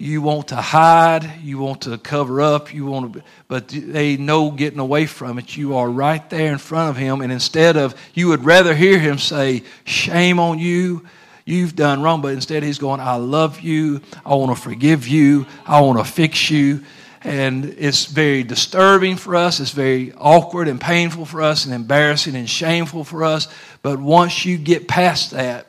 You 0.00 0.22
want 0.22 0.48
to 0.48 0.56
hide, 0.56 1.28
you 1.42 1.58
want 1.58 1.82
to 1.82 1.98
cover 1.98 2.40
up, 2.40 2.72
you 2.72 2.86
want 2.86 3.14
to, 3.14 3.22
but 3.48 3.66
they 3.66 4.16
know 4.16 4.52
getting 4.52 4.78
away 4.78 5.06
from 5.06 5.40
it. 5.40 5.56
You 5.56 5.76
are 5.76 5.90
right 5.90 6.28
there 6.30 6.52
in 6.52 6.58
front 6.58 6.90
of 6.90 6.96
him, 6.96 7.20
and 7.20 7.32
instead 7.32 7.76
of, 7.76 7.96
you 8.14 8.28
would 8.28 8.44
rather 8.44 8.76
hear 8.76 9.00
him 9.00 9.18
say, 9.18 9.64
Shame 9.84 10.38
on 10.38 10.60
you, 10.60 11.04
you've 11.44 11.74
done 11.74 12.00
wrong, 12.00 12.20
but 12.20 12.32
instead 12.32 12.62
he's 12.62 12.78
going, 12.78 13.00
I 13.00 13.16
love 13.16 13.60
you, 13.60 14.00
I 14.24 14.36
want 14.36 14.56
to 14.56 14.62
forgive 14.62 15.08
you, 15.08 15.46
I 15.66 15.80
want 15.80 15.98
to 15.98 16.04
fix 16.04 16.48
you. 16.48 16.84
And 17.22 17.64
it's 17.64 18.04
very 18.04 18.44
disturbing 18.44 19.16
for 19.16 19.34
us. 19.34 19.58
It's 19.58 19.72
very 19.72 20.12
awkward 20.12 20.68
and 20.68 20.80
painful 20.80 21.24
for 21.24 21.42
us, 21.42 21.64
and 21.64 21.74
embarrassing 21.74 22.36
and 22.36 22.48
shameful 22.48 23.02
for 23.02 23.24
us. 23.24 23.48
But 23.82 23.98
once 23.98 24.44
you 24.44 24.56
get 24.58 24.86
past 24.86 25.32
that, 25.32 25.66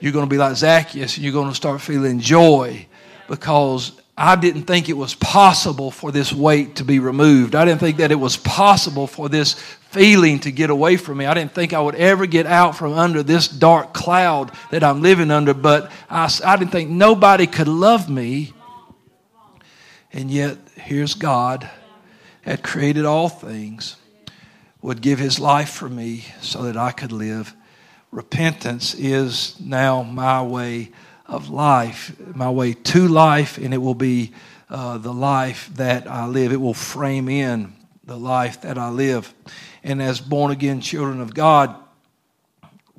you're 0.00 0.12
going 0.12 0.26
to 0.26 0.30
be 0.30 0.38
like 0.38 0.56
Zacchaeus 0.56 1.16
and 1.16 1.24
you're 1.24 1.32
going 1.32 1.48
to 1.48 1.54
start 1.54 1.80
feeling 1.80 2.20
joy 2.20 2.86
because 3.28 3.92
I 4.16 4.34
didn't 4.34 4.64
think 4.64 4.88
it 4.88 4.96
was 4.96 5.14
possible 5.14 5.90
for 5.90 6.10
this 6.10 6.32
weight 6.32 6.76
to 6.76 6.84
be 6.84 6.98
removed. 6.98 7.54
I 7.54 7.64
didn't 7.64 7.80
think 7.80 7.98
that 7.98 8.10
it 8.10 8.16
was 8.16 8.36
possible 8.36 9.06
for 9.06 9.28
this 9.28 9.54
feeling 9.90 10.40
to 10.40 10.50
get 10.50 10.70
away 10.70 10.96
from 10.96 11.18
me. 11.18 11.26
I 11.26 11.34
didn't 11.34 11.52
think 11.52 11.72
I 11.72 11.80
would 11.80 11.94
ever 11.94 12.26
get 12.26 12.44
out 12.44 12.76
from 12.76 12.94
under 12.94 13.22
this 13.22 13.46
dark 13.46 13.94
cloud 13.94 14.50
that 14.70 14.82
I'm 14.82 15.02
living 15.02 15.30
under, 15.30 15.54
but 15.54 15.92
I, 16.10 16.32
I 16.44 16.56
didn't 16.56 16.72
think 16.72 16.90
nobody 16.90 17.46
could 17.46 17.68
love 17.68 18.10
me. 18.10 18.52
And 20.12 20.30
yet, 20.30 20.58
here's 20.74 21.14
God 21.14 21.70
had 22.42 22.62
created 22.62 23.04
all 23.04 23.28
things, 23.28 23.96
would 24.80 25.00
give 25.00 25.18
his 25.18 25.38
life 25.38 25.70
for 25.70 25.88
me 25.88 26.24
so 26.40 26.62
that 26.62 26.76
I 26.76 26.92
could 26.92 27.12
live 27.12 27.54
repentance 28.10 28.94
is 28.94 29.58
now 29.60 30.02
my 30.02 30.42
way 30.42 30.90
of 31.26 31.50
life, 31.50 32.16
my 32.34 32.50
way 32.50 32.72
to 32.72 33.06
life, 33.06 33.58
and 33.58 33.74
it 33.74 33.78
will 33.78 33.94
be 33.94 34.32
uh, 34.70 34.98
the 34.98 35.12
life 35.12 35.70
that 35.74 36.06
I 36.06 36.26
live. 36.26 36.52
It 36.52 36.60
will 36.60 36.74
frame 36.74 37.28
in 37.28 37.74
the 38.04 38.16
life 38.18 38.62
that 38.62 38.78
I 38.78 38.88
live. 38.88 39.32
And 39.84 40.02
as 40.02 40.20
born 40.20 40.50
again 40.50 40.80
children 40.80 41.20
of 41.20 41.34
God, 41.34 41.74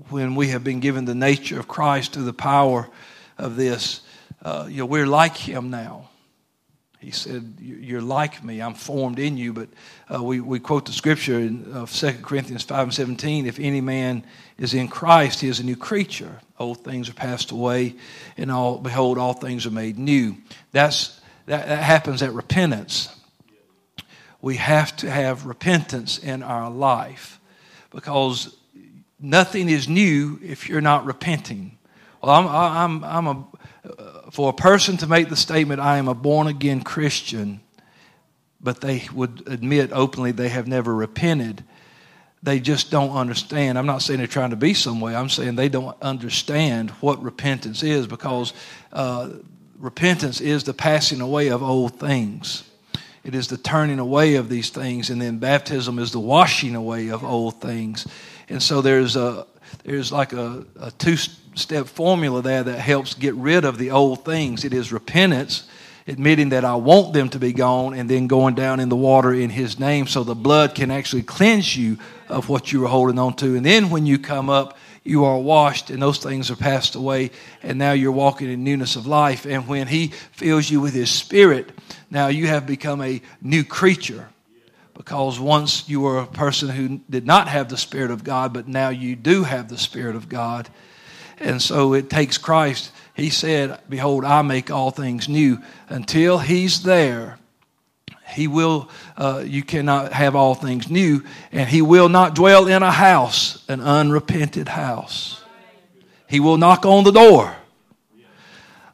when 0.09 0.35
we 0.35 0.49
have 0.49 0.63
been 0.63 0.79
given 0.79 1.05
the 1.05 1.15
nature 1.15 1.59
of 1.59 1.67
Christ 1.67 2.13
through 2.13 2.23
the 2.23 2.33
power 2.33 2.89
of 3.37 3.55
this, 3.55 4.01
uh, 4.41 4.67
you 4.69 4.77
know, 4.77 4.85
we're 4.85 5.07
like 5.07 5.35
Him 5.35 5.69
now. 5.69 6.08
He 6.99 7.11
said, 7.11 7.55
You're 7.59 8.01
like 8.01 8.43
me. 8.43 8.61
I'm 8.61 8.73
formed 8.73 9.19
in 9.19 9.37
you. 9.37 9.53
But 9.53 9.69
uh, 10.13 10.21
we, 10.21 10.41
we 10.41 10.59
quote 10.59 10.85
the 10.85 10.91
scripture 10.91 11.39
in 11.39 11.71
uh, 11.73 11.85
2 11.85 12.13
Corinthians 12.21 12.63
5 12.63 12.87
and 12.87 12.93
17 12.93 13.45
if 13.45 13.59
any 13.59 13.81
man 13.81 14.25
is 14.57 14.73
in 14.73 14.89
Christ, 14.89 15.39
he 15.39 15.47
is 15.47 15.59
a 15.59 15.63
new 15.63 15.77
creature. 15.77 16.39
Old 16.57 16.83
things 16.83 17.09
are 17.09 17.13
passed 17.13 17.51
away, 17.51 17.95
and 18.37 18.51
all, 18.51 18.77
behold, 18.77 19.17
all 19.17 19.33
things 19.33 19.65
are 19.65 19.71
made 19.71 19.97
new. 19.97 20.35
That's, 20.73 21.19
that, 21.45 21.67
that 21.67 21.83
happens 21.83 22.21
at 22.21 22.33
repentance. 22.33 23.15
We 24.41 24.57
have 24.57 24.95
to 24.97 25.09
have 25.09 25.45
repentance 25.45 26.17
in 26.17 26.43
our 26.43 26.69
life 26.69 27.39
because 27.91 28.55
nothing 29.19 29.69
is 29.69 29.87
new 29.87 30.39
if 30.43 30.67
you're 30.67 30.81
not 30.81 31.05
repenting. 31.05 31.77
Well, 32.21 32.31
I'm, 32.31 32.47
I'm, 32.47 33.03
I'm 33.05 33.27
a 33.27 33.47
for 34.31 34.49
a 34.49 34.53
person 34.53 34.97
to 34.97 35.07
make 35.07 35.29
the 35.29 35.35
statement, 35.35 35.79
I 35.79 35.97
am 35.97 36.07
a 36.07 36.13
born 36.13 36.47
again 36.47 36.81
Christian, 36.81 37.61
but 38.61 38.81
they 38.81 39.07
would 39.13 39.43
admit 39.47 39.91
openly 39.93 40.31
they 40.31 40.49
have 40.49 40.67
never 40.67 40.93
repented. 40.93 41.63
They 42.41 42.59
just 42.59 42.91
don't 42.91 43.11
understand. 43.11 43.77
I'm 43.77 43.85
not 43.85 44.01
saying 44.01 44.19
they're 44.19 44.27
trying 44.27 44.51
to 44.51 44.55
be 44.55 44.73
some 44.73 45.01
way. 45.01 45.15
I'm 45.15 45.29
saying 45.29 45.55
they 45.55 45.69
don't 45.69 45.99
understand 46.01 46.91
what 47.01 47.21
repentance 47.21 47.83
is 47.83 48.07
because 48.07 48.53
uh, 48.93 49.29
repentance 49.77 50.39
is 50.39 50.63
the 50.63 50.73
passing 50.73 51.21
away 51.21 51.49
of 51.49 51.63
old 51.63 51.99
things. 51.99 52.63
It 53.23 53.35
is 53.35 53.47
the 53.47 53.57
turning 53.57 53.99
away 53.99 54.35
of 54.35 54.47
these 54.47 54.69
things, 54.69 55.09
and 55.09 55.21
then 55.21 55.39
baptism 55.39 55.99
is 55.99 56.11
the 56.11 56.19
washing 56.19 56.75
away 56.75 57.09
of 57.09 57.23
old 57.23 57.59
things. 57.59 58.07
And 58.47 58.63
so 58.63 58.81
there's 58.81 59.15
a 59.15 59.45
there's 59.83 60.11
like 60.11 60.33
a, 60.33 60.65
a 60.79 60.91
two 60.91 61.17
step 61.55 61.87
formula 61.87 62.41
there 62.41 62.63
that 62.63 62.79
helps 62.79 63.13
get 63.13 63.33
rid 63.35 63.65
of 63.65 63.77
the 63.77 63.91
old 63.91 64.25
things. 64.25 64.65
It 64.65 64.73
is 64.73 64.91
repentance, 64.91 65.67
admitting 66.07 66.49
that 66.49 66.65
I 66.65 66.75
want 66.75 67.13
them 67.13 67.29
to 67.29 67.39
be 67.39 67.53
gone, 67.53 67.93
and 67.93 68.09
then 68.09 68.27
going 68.27 68.55
down 68.55 68.79
in 68.79 68.89
the 68.89 68.95
water 68.95 69.33
in 69.33 69.49
His 69.49 69.79
name 69.79 70.07
so 70.07 70.23
the 70.23 70.35
blood 70.35 70.75
can 70.75 70.91
actually 70.91 71.23
cleanse 71.23 71.75
you 71.75 71.97
of 72.27 72.49
what 72.49 72.71
you 72.71 72.81
were 72.81 72.87
holding 72.87 73.19
on 73.19 73.33
to. 73.37 73.55
And 73.55 73.65
then 73.65 73.89
when 73.89 74.05
you 74.05 74.19
come 74.19 74.49
up, 74.49 74.77
you 75.03 75.25
are 75.25 75.39
washed 75.39 75.89
and 75.89 76.01
those 76.01 76.19
things 76.19 76.51
are 76.51 76.55
passed 76.55 76.95
away, 76.95 77.31
and 77.63 77.77
now 77.77 77.93
you're 77.93 78.11
walking 78.11 78.49
in 78.51 78.63
newness 78.63 78.95
of 78.95 79.07
life. 79.07 79.45
And 79.45 79.67
when 79.67 79.87
He 79.87 80.07
fills 80.31 80.69
you 80.69 80.81
with 80.81 80.93
His 80.93 81.09
Spirit, 81.09 81.71
now 82.11 82.27
you 82.27 82.47
have 82.47 82.65
become 82.65 83.01
a 83.01 83.21
new 83.41 83.63
creature 83.63 84.27
because 84.99 85.39
once 85.39 85.87
you 85.87 86.01
were 86.01 86.19
a 86.19 86.27
person 86.27 86.67
who 86.67 86.99
did 87.09 87.25
not 87.25 87.47
have 87.47 87.69
the 87.69 87.77
Spirit 87.77 88.11
of 88.11 88.21
God, 88.21 88.51
but 88.51 88.67
now 88.67 88.89
you 88.89 89.15
do 89.15 89.45
have 89.45 89.69
the 89.69 89.77
Spirit 89.77 90.17
of 90.17 90.27
God. 90.27 90.67
And 91.39 91.61
so 91.61 91.93
it 91.93 92.09
takes 92.09 92.37
Christ. 92.37 92.91
He 93.15 93.29
said, 93.29 93.79
Behold, 93.87 94.25
I 94.25 94.41
make 94.41 94.69
all 94.69 94.91
things 94.91 95.29
new. 95.29 95.59
Until 95.87 96.37
He's 96.37 96.83
there, 96.83 97.39
He 98.27 98.47
will, 98.47 98.89
uh, 99.15 99.41
you 99.45 99.63
cannot 99.63 100.11
have 100.11 100.35
all 100.35 100.53
things 100.53 100.89
new, 100.89 101.23
and 101.53 101.69
He 101.69 101.81
will 101.81 102.09
not 102.09 102.35
dwell 102.35 102.67
in 102.67 102.83
a 102.83 102.91
house, 102.91 103.63
an 103.69 103.79
unrepented 103.79 104.67
house. 104.67 105.41
He 106.27 106.41
will 106.41 106.57
knock 106.57 106.85
on 106.85 107.05
the 107.05 107.11
door. 107.11 107.55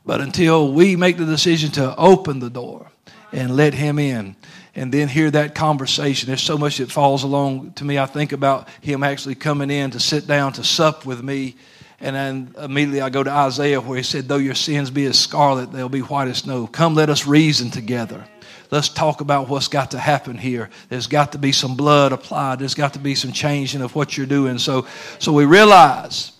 But 0.05 0.21
until 0.21 0.71
we 0.71 0.95
make 0.95 1.17
the 1.17 1.25
decision 1.25 1.71
to 1.71 1.95
open 1.95 2.37
the 2.37 2.51
door 2.51 2.91
and 3.31 3.55
let 3.55 3.73
Him 3.73 3.97
in, 3.97 4.35
and 4.75 4.91
then 4.91 5.07
hear 5.07 5.31
that 5.31 5.55
conversation. 5.55 6.27
There's 6.27 6.43
so 6.43 6.57
much 6.57 6.77
that 6.77 6.91
falls 6.91 7.23
along 7.23 7.73
to 7.73 7.85
me. 7.85 7.97
I 7.97 8.05
think 8.05 8.33
about 8.33 8.67
him 8.81 9.03
actually 9.03 9.35
coming 9.35 9.71
in 9.71 9.91
to 9.91 9.99
sit 9.99 10.27
down 10.27 10.53
to 10.53 10.63
sup 10.63 11.05
with 11.05 11.23
me. 11.23 11.55
And 12.01 12.13
then 12.13 12.53
immediately 12.61 12.99
I 12.99 13.09
go 13.09 13.23
to 13.23 13.31
Isaiah 13.31 13.79
where 13.79 13.97
he 13.97 14.03
said, 14.03 14.27
Though 14.27 14.35
your 14.35 14.53
sins 14.53 14.91
be 14.91 15.05
as 15.05 15.17
scarlet, 15.17 15.71
they'll 15.71 15.87
be 15.87 16.01
white 16.01 16.27
as 16.27 16.39
snow. 16.39 16.67
Come, 16.67 16.93
let 16.93 17.09
us 17.09 17.25
reason 17.25 17.71
together. 17.71 18.25
Let's 18.69 18.89
talk 18.89 19.21
about 19.21 19.47
what's 19.47 19.69
got 19.69 19.91
to 19.91 19.99
happen 19.99 20.37
here. 20.37 20.69
There's 20.89 21.07
got 21.07 21.31
to 21.31 21.37
be 21.37 21.53
some 21.53 21.77
blood 21.77 22.11
applied. 22.11 22.59
There's 22.59 22.73
got 22.73 22.93
to 22.93 22.99
be 22.99 23.15
some 23.15 23.31
changing 23.31 23.81
of 23.81 23.95
what 23.95 24.17
you're 24.17 24.25
doing. 24.25 24.57
So, 24.57 24.87
so 25.19 25.31
we 25.31 25.45
realize 25.45 26.33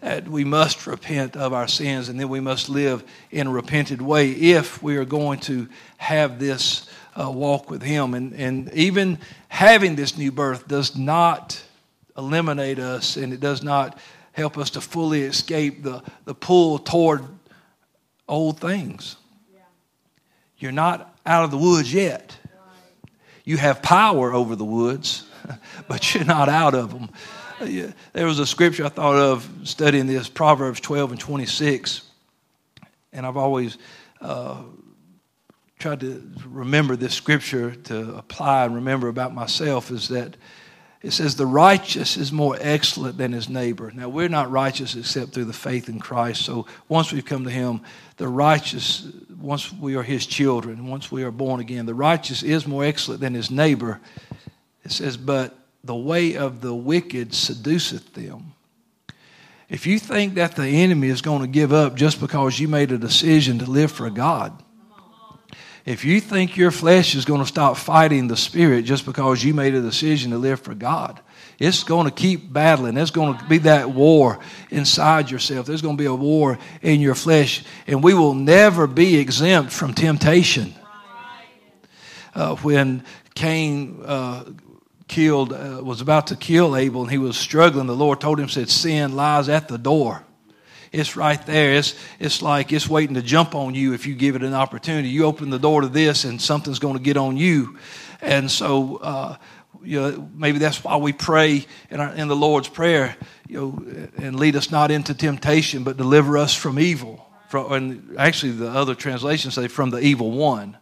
that 0.00 0.28
we 0.28 0.44
must 0.44 0.86
repent 0.86 1.36
of 1.36 1.52
our 1.52 1.66
sins 1.66 2.08
and 2.08 2.20
then 2.20 2.28
we 2.28 2.38
must 2.38 2.68
live 2.68 3.02
in 3.32 3.48
a 3.48 3.50
repented 3.50 4.00
way 4.00 4.30
if 4.30 4.80
we 4.82 4.98
are 4.98 5.04
going 5.04 5.40
to 5.40 5.68
have 5.96 6.38
this 6.38 6.88
uh, 7.20 7.30
walk 7.30 7.70
with 7.70 7.82
Him. 7.82 8.14
And, 8.14 8.34
and 8.34 8.72
even 8.74 9.18
having 9.48 9.96
this 9.96 10.16
new 10.16 10.30
birth 10.30 10.68
does 10.68 10.96
not 10.96 11.62
eliminate 12.16 12.78
us 12.78 13.16
and 13.16 13.32
it 13.32 13.40
does 13.40 13.62
not 13.62 13.98
help 14.32 14.58
us 14.58 14.70
to 14.70 14.80
fully 14.80 15.22
escape 15.22 15.82
the, 15.82 16.02
the 16.24 16.34
pull 16.34 16.78
toward 16.78 17.24
old 18.28 18.60
things. 18.60 19.16
You're 20.58 20.72
not 20.72 21.14
out 21.24 21.44
of 21.44 21.50
the 21.50 21.58
woods 21.58 21.92
yet. 21.92 22.36
You 23.44 23.56
have 23.58 23.82
power 23.82 24.32
over 24.32 24.56
the 24.56 24.64
woods, 24.64 25.28
but 25.88 26.14
you're 26.14 26.24
not 26.24 26.48
out 26.48 26.74
of 26.74 26.90
them. 26.90 27.10
There 28.12 28.26
was 28.26 28.38
a 28.38 28.46
scripture 28.46 28.84
I 28.84 28.88
thought 28.88 29.16
of 29.16 29.48
studying 29.64 30.06
this, 30.06 30.28
Proverbs 30.28 30.80
12 30.80 31.12
and 31.12 31.20
26. 31.20 32.02
And 33.12 33.24
I've 33.24 33.36
always 33.36 33.78
uh, 34.20 34.62
tried 35.78 36.00
to 36.00 36.22
remember 36.46 36.96
this 36.96 37.14
scripture 37.14 37.74
to 37.74 38.16
apply 38.16 38.64
and 38.64 38.74
remember 38.74 39.08
about 39.08 39.34
myself 39.34 39.90
is 39.90 40.08
that 40.08 40.36
it 41.02 41.12
says, 41.12 41.36
The 41.36 41.46
righteous 41.46 42.16
is 42.16 42.32
more 42.32 42.56
excellent 42.60 43.18
than 43.18 43.32
his 43.32 43.48
neighbor. 43.48 43.92
Now, 43.94 44.08
we're 44.08 44.28
not 44.28 44.50
righteous 44.50 44.96
except 44.96 45.32
through 45.32 45.44
the 45.44 45.52
faith 45.52 45.88
in 45.88 46.00
Christ. 46.00 46.44
So 46.44 46.66
once 46.88 47.12
we've 47.12 47.24
come 47.24 47.44
to 47.44 47.50
him, 47.50 47.82
the 48.16 48.26
righteous, 48.26 49.06
once 49.38 49.72
we 49.72 49.94
are 49.94 50.02
his 50.02 50.26
children, 50.26 50.88
once 50.88 51.12
we 51.12 51.22
are 51.22 51.30
born 51.30 51.60
again, 51.60 51.86
the 51.86 51.94
righteous 51.94 52.42
is 52.42 52.66
more 52.66 52.84
excellent 52.84 53.20
than 53.20 53.34
his 53.34 53.50
neighbor. 53.50 54.00
It 54.84 54.90
says, 54.90 55.16
But 55.16 55.56
the 55.84 55.94
way 55.94 56.36
of 56.36 56.60
the 56.60 56.74
wicked 56.74 57.34
seduceth 57.34 58.14
them. 58.14 58.54
If 59.68 59.86
you 59.86 59.98
think 59.98 60.34
that 60.34 60.56
the 60.56 60.66
enemy 60.66 61.08
is 61.08 61.22
going 61.22 61.42
to 61.42 61.48
give 61.48 61.72
up 61.72 61.96
just 61.96 62.20
because 62.20 62.58
you 62.58 62.66
made 62.66 62.92
a 62.92 62.98
decision 62.98 63.58
to 63.58 63.70
live 63.70 63.92
for 63.92 64.08
God, 64.10 64.62
if 65.86 66.04
you 66.04 66.20
think 66.20 66.56
your 66.56 66.72
flesh 66.72 67.14
is 67.14 67.24
going 67.24 67.40
to 67.40 67.46
stop 67.46 67.76
fighting 67.76 68.26
the 68.26 68.36
spirit 68.36 68.84
just 68.84 69.06
because 69.06 69.42
you 69.44 69.54
made 69.54 69.72
a 69.72 69.80
decision 69.80 70.32
to 70.32 70.38
live 70.38 70.60
for 70.60 70.74
God, 70.74 71.20
it's 71.60 71.84
going 71.84 72.06
to 72.06 72.10
keep 72.10 72.52
battling. 72.52 72.94
There's 72.94 73.12
going 73.12 73.38
to 73.38 73.44
be 73.44 73.58
that 73.58 73.90
war 73.90 74.40
inside 74.70 75.30
yourself. 75.30 75.64
There's 75.64 75.82
going 75.82 75.96
to 75.96 76.00
be 76.00 76.06
a 76.06 76.14
war 76.14 76.58
in 76.82 77.00
your 77.00 77.14
flesh. 77.14 77.64
And 77.86 78.02
we 78.02 78.14
will 78.14 78.34
never 78.34 78.88
be 78.88 79.16
exempt 79.16 79.72
from 79.72 79.94
temptation. 79.94 80.74
Uh, 82.34 82.56
when 82.56 83.04
Cain 83.36 84.02
uh, 84.04 84.44
killed, 85.06 85.52
uh, 85.52 85.80
was 85.84 86.00
about 86.00 86.26
to 86.26 86.36
kill 86.36 86.76
Abel 86.76 87.02
and 87.02 87.10
he 87.10 87.18
was 87.18 87.38
struggling, 87.38 87.86
the 87.86 87.94
Lord 87.94 88.20
told 88.20 88.40
him, 88.40 88.48
said, 88.48 88.68
Sin 88.68 89.14
lies 89.14 89.48
at 89.48 89.68
the 89.68 89.78
door. 89.78 90.25
It's 90.96 91.14
right 91.14 91.44
there. 91.44 91.74
It's, 91.74 91.94
it's 92.18 92.40
like 92.40 92.72
it's 92.72 92.88
waiting 92.88 93.16
to 93.16 93.22
jump 93.22 93.54
on 93.54 93.74
you 93.74 93.92
if 93.92 94.06
you 94.06 94.14
give 94.14 94.34
it 94.34 94.42
an 94.42 94.54
opportunity. 94.54 95.08
You 95.08 95.26
open 95.26 95.50
the 95.50 95.58
door 95.58 95.82
to 95.82 95.88
this 95.88 96.24
and 96.24 96.40
something's 96.40 96.78
going 96.78 96.96
to 96.96 97.02
get 97.02 97.16
on 97.16 97.36
you. 97.36 97.78
And 98.22 98.50
so, 98.50 98.96
uh, 98.96 99.36
you 99.82 100.00
know, 100.00 100.30
maybe 100.34 100.58
that's 100.58 100.82
why 100.82 100.96
we 100.96 101.12
pray 101.12 101.66
in, 101.90 102.00
our, 102.00 102.14
in 102.14 102.28
the 102.28 102.36
Lord's 102.36 102.68
Prayer, 102.68 103.14
you 103.46 103.60
know, 103.60 104.10
and 104.16 104.40
lead 104.40 104.56
us 104.56 104.70
not 104.70 104.90
into 104.90 105.14
temptation, 105.14 105.84
but 105.84 105.98
deliver 105.98 106.38
us 106.38 106.54
from 106.54 106.78
evil. 106.78 107.28
From, 107.50 107.72
and 107.72 108.18
actually, 108.18 108.52
the 108.52 108.70
other 108.70 108.94
translations 108.94 109.54
say 109.54 109.68
from 109.68 109.90
the 109.90 109.98
evil 109.98 110.30
one. 110.30 110.78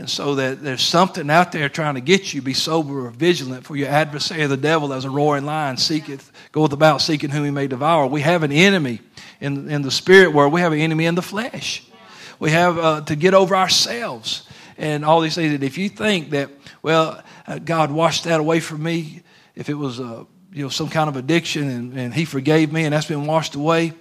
And 0.00 0.08
so 0.08 0.36
that 0.36 0.62
there's 0.62 0.80
something 0.80 1.28
out 1.28 1.52
there 1.52 1.68
trying 1.68 1.96
to 1.96 2.00
get 2.00 2.32
you. 2.32 2.40
Be 2.40 2.54
sober 2.54 3.04
or 3.04 3.10
vigilant, 3.10 3.66
for 3.66 3.76
your 3.76 3.90
adversary, 3.90 4.46
the 4.46 4.56
devil, 4.56 4.94
as 4.94 5.04
a 5.04 5.10
roaring 5.10 5.44
lion, 5.44 5.76
seeketh, 5.76 6.32
goeth 6.52 6.72
about 6.72 7.02
seeking 7.02 7.28
whom 7.28 7.44
he 7.44 7.50
may 7.50 7.66
devour. 7.66 8.06
We 8.06 8.22
have 8.22 8.42
an 8.42 8.50
enemy 8.50 9.02
in, 9.42 9.70
in 9.70 9.82
the 9.82 9.90
spirit 9.90 10.32
world. 10.32 10.54
We 10.54 10.62
have 10.62 10.72
an 10.72 10.78
enemy 10.78 11.04
in 11.04 11.16
the 11.16 11.22
flesh. 11.22 11.84
We 12.38 12.50
have 12.50 12.78
uh, 12.78 13.00
to 13.02 13.14
get 13.14 13.34
over 13.34 13.54
ourselves 13.54 14.48
and 14.78 15.04
all 15.04 15.20
these 15.20 15.34
things. 15.34 15.52
And 15.52 15.62
if 15.62 15.76
you 15.76 15.90
think 15.90 16.30
that, 16.30 16.48
well, 16.80 17.22
uh, 17.46 17.58
God 17.58 17.90
washed 17.90 18.24
that 18.24 18.40
away 18.40 18.60
from 18.60 18.82
me, 18.82 19.20
if 19.54 19.68
it 19.68 19.74
was 19.74 19.98
you 19.98 20.26
know 20.54 20.70
some 20.70 20.88
kind 20.88 21.10
of 21.10 21.16
addiction 21.16 21.68
and, 21.68 21.92
and 21.92 22.14
He 22.14 22.24
forgave 22.24 22.72
me 22.72 22.84
and 22.84 22.94
that's 22.94 23.04
been 23.04 23.26
washed 23.26 23.54
away, 23.54 23.92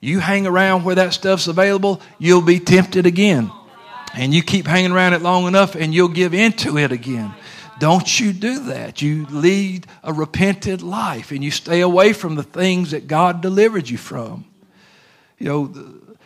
you 0.00 0.18
hang 0.18 0.46
around 0.46 0.84
where 0.84 0.94
that 0.94 1.12
stuff's 1.12 1.46
available, 1.46 2.00
you'll 2.18 2.40
be 2.40 2.58
tempted 2.58 3.04
again. 3.04 3.50
And 4.14 4.34
you 4.34 4.42
keep 4.42 4.66
hanging 4.66 4.92
around 4.92 5.14
it 5.14 5.22
long 5.22 5.46
enough 5.46 5.74
and 5.74 5.94
you'll 5.94 6.08
give 6.08 6.34
into 6.34 6.76
it 6.78 6.92
again. 6.92 7.34
Don't 7.78 8.20
you 8.20 8.32
do 8.32 8.60
that. 8.66 9.02
You 9.02 9.26
lead 9.26 9.86
a 10.04 10.12
repented 10.12 10.82
life 10.82 11.30
and 11.30 11.42
you 11.42 11.50
stay 11.50 11.80
away 11.80 12.12
from 12.12 12.34
the 12.34 12.42
things 12.42 12.90
that 12.92 13.06
God 13.06 13.40
delivered 13.40 13.88
you 13.88 13.98
from. 13.98 14.44
You 15.38 15.46
know, 15.46 15.66
the, 15.66 16.16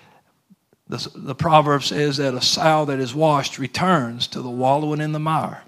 the, 0.89 1.11
the 1.15 1.35
proverb 1.35 1.83
says 1.83 2.19
that 2.19 2.35
a 2.35 2.43
sow 2.43 2.85
that 2.87 2.99
is 2.99 3.15
washed 3.15 3.59
returns 3.59 4.27
to 4.29 4.43
the 4.43 4.51
wallowing 4.51 5.01
in 5.01 5.13
the 5.13 5.19
mire. 5.19 5.63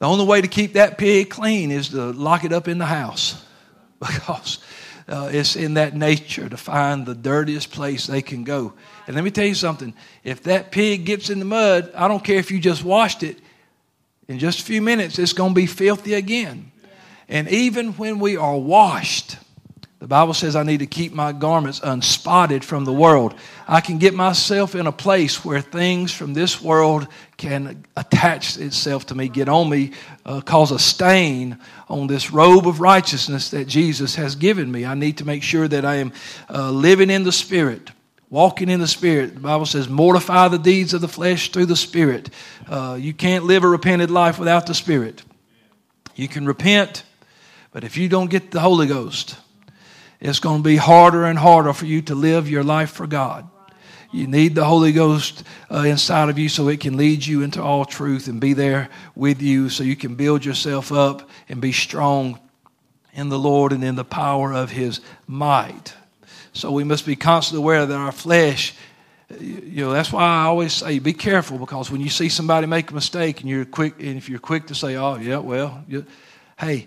The 0.00 0.06
only 0.06 0.26
way 0.26 0.40
to 0.42 0.48
keep 0.48 0.74
that 0.74 0.98
pig 0.98 1.30
clean 1.30 1.70
is 1.70 1.90
to 1.90 2.12
lock 2.12 2.44
it 2.44 2.52
up 2.52 2.68
in 2.68 2.78
the 2.78 2.86
house 2.86 3.42
because 3.98 4.58
uh, 5.08 5.30
it's 5.32 5.56
in 5.56 5.74
that 5.74 5.94
nature 5.94 6.48
to 6.48 6.56
find 6.56 7.06
the 7.06 7.14
dirtiest 7.14 7.70
place 7.70 8.06
they 8.06 8.20
can 8.20 8.44
go. 8.44 8.74
And 9.06 9.14
let 9.14 9.24
me 9.24 9.30
tell 9.30 9.46
you 9.46 9.54
something 9.54 9.94
if 10.22 10.42
that 10.44 10.70
pig 10.70 11.04
gets 11.04 11.30
in 11.30 11.38
the 11.38 11.44
mud, 11.44 11.92
I 11.94 12.08
don't 12.08 12.24
care 12.24 12.38
if 12.38 12.50
you 12.50 12.58
just 12.58 12.84
washed 12.84 13.22
it, 13.22 13.38
in 14.28 14.38
just 14.38 14.60
a 14.60 14.62
few 14.62 14.80
minutes, 14.80 15.18
it's 15.18 15.32
going 15.32 15.50
to 15.50 15.54
be 15.54 15.66
filthy 15.66 16.14
again. 16.14 16.72
And 17.28 17.48
even 17.48 17.92
when 17.92 18.18
we 18.18 18.36
are 18.36 18.56
washed, 18.56 19.36
the 19.98 20.08
Bible 20.08 20.34
says 20.34 20.56
I 20.56 20.62
need 20.62 20.80
to 20.80 20.86
keep 20.86 21.12
my 21.12 21.32
garments 21.32 21.80
unspotted 21.80 22.62
from 22.62 22.84
the 22.84 22.92
world. 22.92 23.34
I 23.66 23.80
can 23.80 23.98
get 23.98 24.12
myself 24.12 24.74
in 24.74 24.86
a 24.86 24.92
place 24.92 25.44
where 25.44 25.62
things 25.62 26.12
from 26.12 26.34
this 26.34 26.60
world 26.60 27.06
can 27.38 27.84
attach 27.96 28.58
itself 28.58 29.06
to 29.06 29.14
me, 29.14 29.28
get 29.28 29.48
on 29.48 29.70
me, 29.70 29.92
uh, 30.26 30.42
cause 30.42 30.72
a 30.72 30.78
stain 30.78 31.58
on 31.88 32.06
this 32.06 32.30
robe 32.30 32.66
of 32.66 32.80
righteousness 32.80 33.50
that 33.50 33.66
Jesus 33.66 34.14
has 34.14 34.36
given 34.36 34.70
me. 34.70 34.84
I 34.84 34.94
need 34.94 35.18
to 35.18 35.24
make 35.24 35.42
sure 35.42 35.68
that 35.68 35.86
I 35.86 35.96
am 35.96 36.12
uh, 36.50 36.70
living 36.70 37.08
in 37.08 37.24
the 37.24 37.32
Spirit 37.32 37.90
walking 38.34 38.68
in 38.68 38.80
the 38.80 38.88
Spirit. 38.88 39.32
The 39.34 39.40
Bible 39.40 39.64
says, 39.64 39.88
mortify 39.88 40.48
the 40.48 40.58
deeds 40.58 40.92
of 40.92 41.00
the 41.00 41.06
flesh 41.06 41.52
through 41.52 41.66
the 41.66 41.76
Spirit. 41.76 42.30
Uh, 42.68 42.98
you 43.00 43.14
can't 43.14 43.44
live 43.44 43.62
a 43.62 43.68
repented 43.68 44.10
life 44.10 44.40
without 44.40 44.66
the 44.66 44.74
Spirit. 44.74 45.22
You 46.16 46.26
can 46.26 46.44
repent, 46.44 47.04
but 47.70 47.84
if 47.84 47.96
you 47.96 48.08
don't 48.08 48.28
get 48.28 48.50
the 48.50 48.58
Holy 48.58 48.88
Ghost, 48.88 49.36
it's 50.18 50.40
going 50.40 50.64
to 50.64 50.68
be 50.68 50.74
harder 50.74 51.26
and 51.26 51.38
harder 51.38 51.72
for 51.72 51.86
you 51.86 52.02
to 52.02 52.16
live 52.16 52.50
your 52.50 52.64
life 52.64 52.90
for 52.90 53.06
God. 53.06 53.48
You 54.10 54.26
need 54.26 54.56
the 54.56 54.64
Holy 54.64 54.90
Ghost 54.90 55.44
uh, 55.70 55.82
inside 55.82 56.28
of 56.28 56.36
you 56.36 56.48
so 56.48 56.66
it 56.66 56.80
can 56.80 56.96
lead 56.96 57.24
you 57.24 57.42
into 57.42 57.62
all 57.62 57.84
truth 57.84 58.26
and 58.26 58.40
be 58.40 58.52
there 58.52 58.88
with 59.14 59.42
you 59.42 59.68
so 59.68 59.84
you 59.84 59.94
can 59.94 60.16
build 60.16 60.44
yourself 60.44 60.90
up 60.90 61.30
and 61.48 61.60
be 61.60 61.70
strong 61.70 62.40
in 63.12 63.28
the 63.28 63.38
Lord 63.38 63.70
and 63.70 63.84
in 63.84 63.94
the 63.94 64.04
power 64.04 64.52
of 64.52 64.72
His 64.72 65.00
might. 65.28 65.94
So 66.54 66.70
we 66.70 66.84
must 66.84 67.04
be 67.04 67.16
constantly 67.16 67.62
aware 67.62 67.84
that 67.84 67.94
our 67.94 68.12
flesh, 68.12 68.74
you 69.40 69.84
know, 69.84 69.92
that's 69.92 70.12
why 70.12 70.22
I 70.22 70.44
always 70.44 70.72
say 70.72 71.00
be 71.00 71.12
careful 71.12 71.58
because 71.58 71.90
when 71.90 72.00
you 72.00 72.08
see 72.08 72.28
somebody 72.28 72.68
make 72.68 72.92
a 72.92 72.94
mistake 72.94 73.40
and 73.40 73.50
you're 73.50 73.64
quick, 73.64 73.94
and 73.98 74.16
if 74.16 74.28
you're 74.28 74.38
quick 74.38 74.68
to 74.68 74.74
say, 74.74 74.94
oh, 74.94 75.16
yeah, 75.16 75.38
well, 75.38 75.84
hey, 76.58 76.86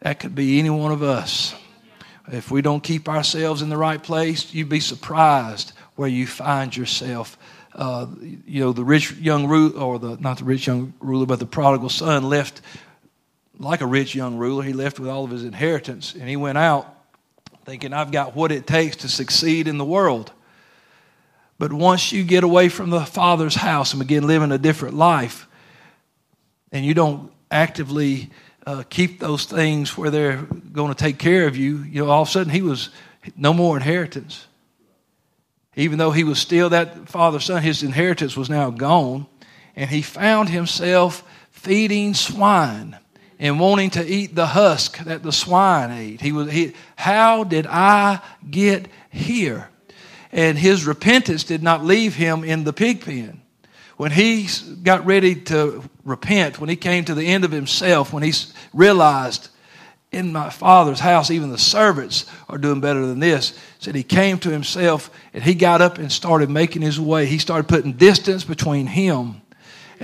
that 0.00 0.20
could 0.20 0.34
be 0.34 0.58
any 0.58 0.70
one 0.70 0.90
of 0.90 1.02
us. 1.02 1.54
If 2.32 2.50
we 2.50 2.62
don't 2.62 2.82
keep 2.82 3.06
ourselves 3.06 3.60
in 3.60 3.68
the 3.68 3.76
right 3.76 4.02
place, 4.02 4.54
you'd 4.54 4.70
be 4.70 4.80
surprised 4.80 5.72
where 5.96 6.08
you 6.08 6.26
find 6.26 6.74
yourself. 6.74 7.36
Uh, 7.74 8.06
you 8.46 8.60
know, 8.60 8.72
the 8.72 8.84
rich 8.84 9.12
young 9.12 9.46
ruler, 9.46 9.78
or 9.78 9.98
the 9.98 10.16
not 10.16 10.38
the 10.38 10.44
rich 10.44 10.66
young 10.66 10.94
ruler, 11.00 11.26
but 11.26 11.40
the 11.40 11.46
prodigal 11.46 11.90
son 11.90 12.24
left 12.24 12.62
like 13.58 13.82
a 13.82 13.86
rich 13.86 14.14
young 14.14 14.38
ruler. 14.38 14.62
He 14.62 14.72
left 14.72 14.98
with 14.98 15.10
all 15.10 15.24
of 15.24 15.30
his 15.30 15.44
inheritance, 15.44 16.14
and 16.14 16.26
he 16.26 16.36
went 16.36 16.56
out 16.56 16.93
thinking, 17.64 17.92
I've 17.94 18.12
got 18.12 18.36
what 18.36 18.52
it 18.52 18.66
takes 18.66 18.96
to 18.96 19.08
succeed 19.08 19.68
in 19.68 19.78
the 19.78 19.84
world. 19.84 20.30
But 21.58 21.72
once 21.72 22.12
you 22.12 22.24
get 22.24 22.44
away 22.44 22.68
from 22.68 22.90
the 22.90 23.00
Father's 23.00 23.54
house 23.54 23.92
and 23.92 24.00
begin 24.00 24.26
living 24.26 24.52
a 24.52 24.58
different 24.58 24.94
life, 24.96 25.46
and 26.72 26.84
you 26.84 26.92
don't 26.92 27.32
actively 27.50 28.30
uh, 28.66 28.82
keep 28.90 29.18
those 29.18 29.46
things 29.46 29.96
where 29.96 30.10
they're 30.10 30.36
going 30.72 30.92
to 30.92 30.98
take 30.98 31.18
care 31.18 31.46
of 31.46 31.56
you, 31.56 31.78
you 31.78 32.04
know, 32.04 32.10
all 32.10 32.22
of 32.22 32.28
a 32.28 32.30
sudden 32.30 32.52
he 32.52 32.60
was 32.60 32.90
no 33.36 33.54
more 33.54 33.76
inheritance. 33.76 34.46
Even 35.76 35.98
though 35.98 36.10
he 36.10 36.24
was 36.24 36.38
still 36.38 36.70
that 36.70 37.08
father's 37.08 37.46
son, 37.46 37.62
his 37.62 37.82
inheritance 37.82 38.36
was 38.36 38.50
now 38.50 38.70
gone, 38.70 39.26
and 39.74 39.88
he 39.88 40.02
found 40.02 40.48
himself 40.48 41.24
feeding 41.50 42.14
swine 42.14 42.98
and 43.38 43.58
wanting 43.58 43.90
to 43.90 44.06
eat 44.06 44.34
the 44.34 44.46
husk 44.46 44.98
that 45.04 45.22
the 45.22 45.32
swine 45.32 45.90
ate. 45.90 46.20
He 46.20 46.32
was, 46.32 46.50
he, 46.50 46.74
how 46.96 47.44
did 47.44 47.66
I 47.66 48.20
get 48.48 48.86
here? 49.10 49.68
And 50.32 50.58
his 50.58 50.84
repentance 50.84 51.44
did 51.44 51.62
not 51.62 51.84
leave 51.84 52.14
him 52.14 52.44
in 52.44 52.64
the 52.64 52.72
pig 52.72 53.04
pen. 53.04 53.40
When 53.96 54.10
he 54.10 54.48
got 54.82 55.06
ready 55.06 55.36
to 55.36 55.82
repent, 56.04 56.58
when 56.58 56.68
he 56.68 56.76
came 56.76 57.04
to 57.04 57.14
the 57.14 57.26
end 57.26 57.44
of 57.44 57.52
himself, 57.52 58.12
when 58.12 58.24
he 58.24 58.32
realized 58.72 59.48
in 60.10 60.32
my 60.32 60.50
father's 60.50 61.00
house, 61.00 61.30
even 61.30 61.50
the 61.50 61.58
servants 61.58 62.26
are 62.48 62.58
doing 62.58 62.80
better 62.80 63.06
than 63.06 63.20
this. 63.20 63.58
Said 63.78 63.94
he 63.94 64.02
came 64.02 64.38
to 64.38 64.50
himself 64.50 65.10
and 65.32 65.42
he 65.42 65.54
got 65.54 65.82
up 65.82 65.98
and 65.98 66.10
started 66.10 66.50
making 66.50 66.82
his 66.82 67.00
way. 67.00 67.26
He 67.26 67.38
started 67.38 67.68
putting 67.68 67.92
distance 67.94 68.44
between 68.44 68.86
him 68.86 69.42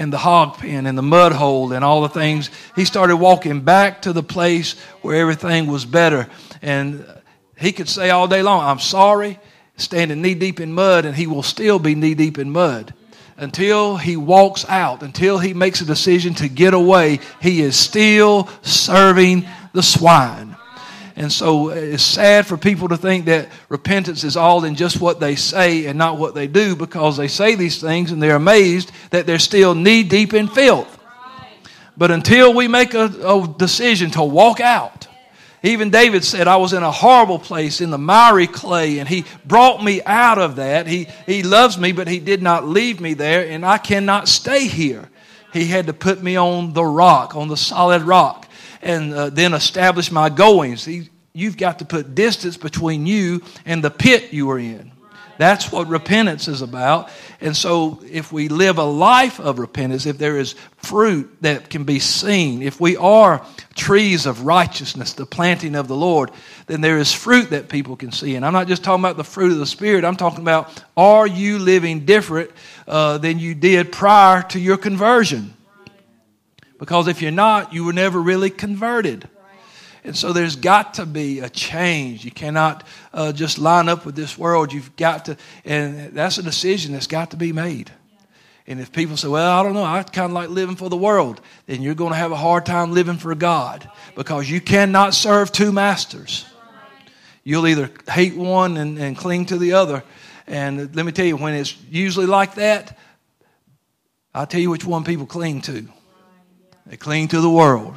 and 0.00 0.10
the 0.10 0.18
hog 0.18 0.56
pen 0.56 0.86
and 0.86 0.96
the 0.96 1.02
mud 1.02 1.32
hole 1.32 1.74
and 1.74 1.84
all 1.84 2.00
the 2.00 2.08
things. 2.08 2.48
He 2.74 2.86
started 2.86 3.16
walking 3.16 3.60
back 3.60 4.00
to 4.02 4.14
the 4.14 4.22
place 4.22 4.72
where 5.02 5.20
everything 5.20 5.66
was 5.66 5.84
better. 5.84 6.26
And 6.62 7.04
he 7.58 7.70
could 7.72 7.88
say 7.88 8.08
all 8.08 8.26
day 8.26 8.42
long, 8.42 8.64
I'm 8.64 8.78
sorry, 8.78 9.38
standing 9.76 10.22
knee 10.22 10.34
deep 10.34 10.58
in 10.58 10.72
mud, 10.72 11.04
and 11.04 11.14
he 11.14 11.26
will 11.26 11.42
still 11.42 11.78
be 11.78 11.94
knee 11.94 12.14
deep 12.14 12.38
in 12.38 12.50
mud. 12.50 12.94
Until 13.36 13.98
he 13.98 14.16
walks 14.16 14.64
out, 14.70 15.02
until 15.02 15.38
he 15.38 15.52
makes 15.52 15.82
a 15.82 15.86
decision 15.86 16.32
to 16.36 16.48
get 16.48 16.72
away, 16.72 17.20
he 17.42 17.60
is 17.60 17.76
still 17.76 18.48
serving 18.62 19.46
the 19.74 19.82
swine. 19.82 20.56
And 21.16 21.32
so 21.32 21.70
uh, 21.70 21.74
it's 21.74 22.02
sad 22.02 22.46
for 22.46 22.56
people 22.56 22.88
to 22.88 22.96
think 22.96 23.26
that 23.26 23.48
repentance 23.68 24.24
is 24.24 24.36
all 24.36 24.64
in 24.64 24.74
just 24.74 25.00
what 25.00 25.20
they 25.20 25.36
say 25.36 25.86
and 25.86 25.98
not 25.98 26.18
what 26.18 26.34
they 26.34 26.46
do 26.46 26.76
because 26.76 27.16
they 27.16 27.28
say 27.28 27.54
these 27.54 27.80
things 27.80 28.12
and 28.12 28.22
they're 28.22 28.36
amazed 28.36 28.92
that 29.10 29.26
they're 29.26 29.38
still 29.38 29.74
knee 29.74 30.02
deep 30.02 30.34
in 30.34 30.48
filth. 30.48 30.98
But 31.96 32.10
until 32.10 32.54
we 32.54 32.68
make 32.68 32.94
a, 32.94 33.04
a 33.04 33.54
decision 33.58 34.10
to 34.12 34.22
walk 34.22 34.60
out, 34.60 35.06
even 35.62 35.90
David 35.90 36.24
said, 36.24 36.48
I 36.48 36.56
was 36.56 36.72
in 36.72 36.82
a 36.82 36.90
horrible 36.90 37.38
place 37.38 37.82
in 37.82 37.90
the 37.90 37.98
miry 37.98 38.46
clay, 38.46 38.98
and 38.98 39.06
he 39.06 39.26
brought 39.44 39.84
me 39.84 40.02
out 40.04 40.38
of 40.38 40.56
that. 40.56 40.86
He, 40.86 41.06
he 41.26 41.42
loves 41.42 41.76
me, 41.76 41.92
but 41.92 42.08
he 42.08 42.18
did 42.18 42.40
not 42.40 42.66
leave 42.66 42.98
me 42.98 43.12
there, 43.12 43.46
and 43.46 43.66
I 43.66 43.76
cannot 43.76 44.26
stay 44.26 44.66
here. 44.66 45.10
He 45.52 45.66
had 45.66 45.88
to 45.88 45.92
put 45.92 46.22
me 46.22 46.36
on 46.36 46.72
the 46.72 46.84
rock, 46.84 47.36
on 47.36 47.48
the 47.48 47.58
solid 47.58 48.02
rock 48.02 48.46
and 48.82 49.12
uh, 49.12 49.30
then 49.30 49.54
establish 49.54 50.10
my 50.10 50.28
goings. 50.28 50.88
You've 51.32 51.56
got 51.56 51.78
to 51.78 51.84
put 51.84 52.14
distance 52.14 52.56
between 52.56 53.06
you 53.06 53.42
and 53.64 53.84
the 53.84 53.90
pit 53.90 54.32
you 54.32 54.50
are 54.50 54.58
in. 54.58 54.92
That's 55.40 55.72
what 55.72 55.88
repentance 55.88 56.48
is 56.48 56.60
about. 56.60 57.08
And 57.40 57.56
so, 57.56 58.02
if 58.10 58.30
we 58.30 58.48
live 58.48 58.76
a 58.76 58.84
life 58.84 59.40
of 59.40 59.58
repentance, 59.58 60.04
if 60.04 60.18
there 60.18 60.36
is 60.36 60.54
fruit 60.76 61.34
that 61.40 61.70
can 61.70 61.84
be 61.84 61.98
seen, 61.98 62.60
if 62.60 62.78
we 62.78 62.98
are 62.98 63.42
trees 63.74 64.26
of 64.26 64.44
righteousness, 64.44 65.14
the 65.14 65.24
planting 65.24 65.76
of 65.76 65.88
the 65.88 65.96
Lord, 65.96 66.30
then 66.66 66.82
there 66.82 66.98
is 66.98 67.10
fruit 67.10 67.48
that 67.50 67.70
people 67.70 67.96
can 67.96 68.12
see. 68.12 68.34
And 68.34 68.44
I'm 68.44 68.52
not 68.52 68.68
just 68.68 68.84
talking 68.84 69.02
about 69.02 69.16
the 69.16 69.24
fruit 69.24 69.52
of 69.52 69.56
the 69.56 69.64
Spirit, 69.64 70.04
I'm 70.04 70.16
talking 70.16 70.40
about 70.40 70.84
are 70.94 71.26
you 71.26 71.58
living 71.58 72.04
different 72.04 72.50
uh, 72.86 73.16
than 73.16 73.38
you 73.38 73.54
did 73.54 73.92
prior 73.92 74.42
to 74.42 74.60
your 74.60 74.76
conversion? 74.76 75.54
Because 76.80 77.08
if 77.08 77.20
you're 77.20 77.30
not, 77.30 77.74
you 77.74 77.84
were 77.84 77.92
never 77.92 78.20
really 78.20 78.48
converted. 78.50 79.28
And 80.02 80.16
so 80.16 80.32
there's 80.32 80.56
got 80.56 80.94
to 80.94 81.04
be 81.04 81.40
a 81.40 81.50
change. 81.50 82.24
You 82.24 82.30
cannot 82.30 82.86
uh, 83.12 83.32
just 83.32 83.58
line 83.58 83.90
up 83.90 84.06
with 84.06 84.16
this 84.16 84.38
world. 84.38 84.72
You've 84.72 84.96
got 84.96 85.26
to, 85.26 85.36
and 85.66 86.12
that's 86.14 86.38
a 86.38 86.42
decision 86.42 86.94
that's 86.94 87.06
got 87.06 87.32
to 87.32 87.36
be 87.36 87.52
made. 87.52 87.92
And 88.66 88.80
if 88.80 88.92
people 88.92 89.18
say, 89.18 89.28
well, 89.28 89.60
I 89.60 89.62
don't 89.62 89.74
know, 89.74 89.84
I 89.84 90.02
kind 90.04 90.30
of 90.30 90.32
like 90.32 90.48
living 90.48 90.74
for 90.74 90.88
the 90.88 90.96
world, 90.96 91.42
then 91.66 91.82
you're 91.82 91.94
going 91.94 92.12
to 92.12 92.18
have 92.18 92.32
a 92.32 92.36
hard 92.36 92.64
time 92.64 92.92
living 92.92 93.18
for 93.18 93.34
God 93.34 93.90
because 94.14 94.48
you 94.48 94.60
cannot 94.62 95.12
serve 95.12 95.52
two 95.52 95.72
masters. 95.72 96.46
You'll 97.44 97.66
either 97.68 97.90
hate 98.08 98.36
one 98.36 98.78
and, 98.78 98.96
and 98.98 99.18
cling 99.18 99.46
to 99.46 99.58
the 99.58 99.74
other. 99.74 100.02
And 100.46 100.96
let 100.96 101.04
me 101.04 101.12
tell 101.12 101.26
you, 101.26 101.36
when 101.36 101.54
it's 101.54 101.76
usually 101.90 102.26
like 102.26 102.54
that, 102.54 102.96
I'll 104.34 104.46
tell 104.46 104.60
you 104.60 104.70
which 104.70 104.86
one 104.86 105.04
people 105.04 105.26
cling 105.26 105.60
to. 105.62 105.86
They 106.86 106.96
cling 106.96 107.28
to 107.28 107.40
the 107.40 107.50
world 107.50 107.96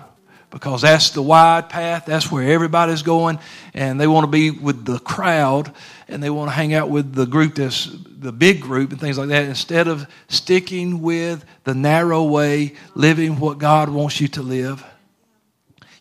because 0.49 0.83
that's 0.83 1.09
the 1.11 1.21
wide 1.21 1.69
path. 1.69 2.05
That's 2.05 2.31
where 2.31 2.43
everybody's 2.51 3.01
going, 3.01 3.39
and 3.73 3.99
they 3.99 4.07
want 4.07 4.25
to 4.25 4.31
be 4.31 4.51
with 4.51 4.85
the 4.85 4.99
crowd 4.99 5.73
and 6.07 6.21
they 6.21 6.29
want 6.29 6.49
to 6.49 6.53
hang 6.53 6.73
out 6.73 6.89
with 6.89 7.13
the 7.13 7.25
group 7.25 7.55
that's 7.55 7.85
the 7.85 8.31
big 8.31 8.61
group 8.61 8.91
and 8.91 9.01
things 9.01 9.17
like 9.17 9.29
that 9.29 9.45
instead 9.45 9.87
of 9.87 10.07
sticking 10.27 11.01
with 11.01 11.43
the 11.63 11.73
narrow 11.73 12.23
way, 12.23 12.73
living 12.93 13.39
what 13.39 13.57
God 13.57 13.89
wants 13.89 14.21
you 14.21 14.27
to 14.29 14.43
live. 14.43 14.85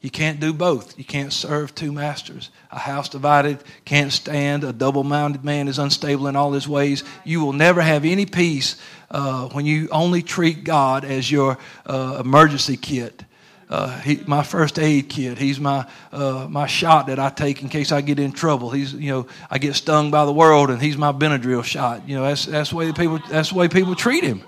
You 0.03 0.11
can't 0.11 0.41
do 0.41 0.53
both. 0.53 0.99
You 0.99 1.05
can't 1.05 1.33
serve 1.33 1.75
two 1.75 1.93
masters. 1.93 2.51
A 2.73 2.79
house 2.79 3.09
divided 3.09 3.63
can't 3.85 4.13
stand. 4.13 4.65
A 4.65 4.73
double 4.73 5.05
minded 5.05 5.45
man 5.45 5.69
is 5.69 5.79
unstable 5.79 6.27
in 6.27 6.35
all 6.35 6.53
his 6.53 6.67
ways. 6.67 7.05
You 7.25 7.41
will 7.41 7.53
never 7.53 7.81
have 7.81 8.05
any 8.05 8.27
peace 8.27 8.77
uh, 9.13 9.49
when 9.51 9.67
you 9.67 9.89
only 9.93 10.23
treat 10.23 10.65
God 10.65 11.05
as 11.05 11.31
your 11.31 11.59
uh, 11.87 12.17
emergency 12.25 12.77
kit. 12.77 13.25
Uh, 13.69 13.99
he, 14.01 14.17
my 14.27 14.43
first 14.43 14.79
aid 14.79 15.09
kit. 15.09 15.39
He's 15.39 15.59
my 15.59 15.87
uh, 16.13 16.47
my 16.51 16.67
shot 16.67 17.07
that 17.07 17.19
I 17.19 17.31
take 17.31 17.63
in 17.63 17.71
case 17.71 17.91
I 17.91 18.03
get 18.03 18.19
in 18.19 18.33
trouble. 18.33 18.71
He's 18.71 18.93
you 18.93 19.11
know 19.11 19.27
I 19.51 19.59
get 19.59 19.75
stung 19.77 20.11
by 20.11 20.27
the 20.27 20.33
world, 20.33 20.71
and 20.71 20.81
he's 20.81 20.99
my 20.99 21.13
Benadryl 21.13 21.65
shot. 21.65 22.07
You 22.07 22.17
know 22.17 22.23
that's 22.25 22.45
that's 22.45 22.71
the 22.71 22.77
way 22.77 22.93
people 22.93 23.19
that's 23.31 23.51
the 23.51 23.55
way 23.55 23.69
people 23.69 23.95
treat 23.95 24.25
him. 24.25 24.43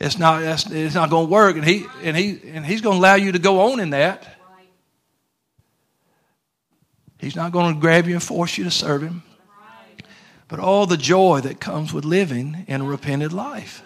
It's 0.00 0.18
not 0.18 0.40
that's, 0.40 0.68
it's 0.70 0.94
not 0.94 1.10
going 1.10 1.26
to 1.26 1.32
work, 1.32 1.56
and 1.56 1.64
he 1.64 1.86
and 2.02 2.16
he 2.16 2.40
and 2.50 2.66
he's 2.66 2.80
going 2.80 2.96
to 2.96 3.00
allow 3.00 3.14
you 3.14 3.30
to 3.32 3.38
go 3.38 3.72
on 3.72 3.78
in 3.78 3.90
that. 3.90 4.26
He's 7.18 7.36
not 7.36 7.52
going 7.52 7.74
to 7.74 7.80
grab 7.80 8.06
you 8.06 8.14
and 8.14 8.22
force 8.22 8.58
you 8.58 8.64
to 8.64 8.70
serve 8.70 9.02
him 9.02 9.22
but 10.48 10.60
all 10.60 10.86
the 10.86 10.96
joy 10.96 11.40
that 11.40 11.60
comes 11.60 11.92
with 11.92 12.04
living 12.04 12.64
in 12.68 12.80
a 12.82 12.84
repented 12.84 13.32
life. 13.32 13.82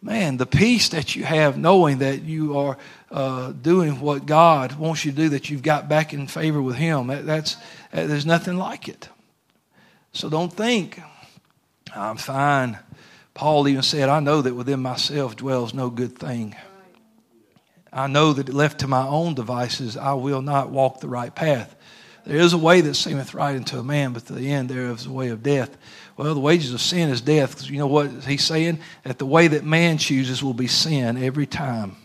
Man, 0.00 0.36
the 0.36 0.46
peace 0.46 0.90
that 0.90 1.16
you 1.16 1.24
have 1.24 1.56
knowing 1.56 1.98
that 1.98 2.22
you 2.22 2.58
are 2.58 2.76
uh, 3.10 3.52
doing 3.52 4.00
what 4.00 4.26
God 4.26 4.78
wants 4.78 5.04
you 5.04 5.12
to 5.12 5.16
do, 5.16 5.28
that 5.30 5.48
you've 5.48 5.62
got 5.62 5.88
back 5.88 6.12
in 6.12 6.26
favor 6.26 6.60
with 6.60 6.76
Him, 6.76 7.06
that, 7.06 7.24
that's, 7.24 7.56
that, 7.90 8.06
there's 8.08 8.26
nothing 8.26 8.58
like 8.58 8.86
it. 8.86 9.08
So 10.12 10.28
don't 10.28 10.52
think, 10.52 11.00
I'm 11.94 12.18
fine. 12.18 12.78
Paul 13.32 13.66
even 13.66 13.82
said, 13.82 14.10
I 14.10 14.20
know 14.20 14.42
that 14.42 14.54
within 14.54 14.80
myself 14.80 15.36
dwells 15.36 15.72
no 15.72 15.88
good 15.88 16.18
thing. 16.18 16.54
I 17.90 18.06
know 18.06 18.32
that 18.34 18.52
left 18.52 18.80
to 18.80 18.88
my 18.88 19.06
own 19.06 19.34
devices, 19.34 19.96
I 19.96 20.12
will 20.12 20.42
not 20.42 20.70
walk 20.70 21.00
the 21.00 21.08
right 21.08 21.34
path. 21.34 21.74
There 22.26 22.38
is 22.38 22.54
a 22.54 22.58
way 22.58 22.80
that 22.80 22.94
seemeth 22.94 23.34
right 23.34 23.54
unto 23.54 23.78
a 23.78 23.84
man, 23.84 24.12
but 24.14 24.24
the 24.24 24.50
end 24.50 24.70
thereof 24.70 24.98
is 24.98 25.04
the 25.04 25.12
way 25.12 25.28
of 25.28 25.42
death. 25.42 25.76
Well, 26.16 26.32
the 26.32 26.40
wages 26.40 26.72
of 26.72 26.80
sin 26.80 27.10
is 27.10 27.20
death. 27.20 27.50
Because 27.50 27.68
you 27.68 27.78
know 27.78 27.86
what 27.86 28.10
he's 28.24 28.44
saying? 28.44 28.78
That 29.02 29.18
the 29.18 29.26
way 29.26 29.48
that 29.48 29.64
man 29.64 29.98
chooses 29.98 30.42
will 30.42 30.54
be 30.54 30.66
sin 30.66 31.22
every 31.22 31.46
time. 31.46 31.96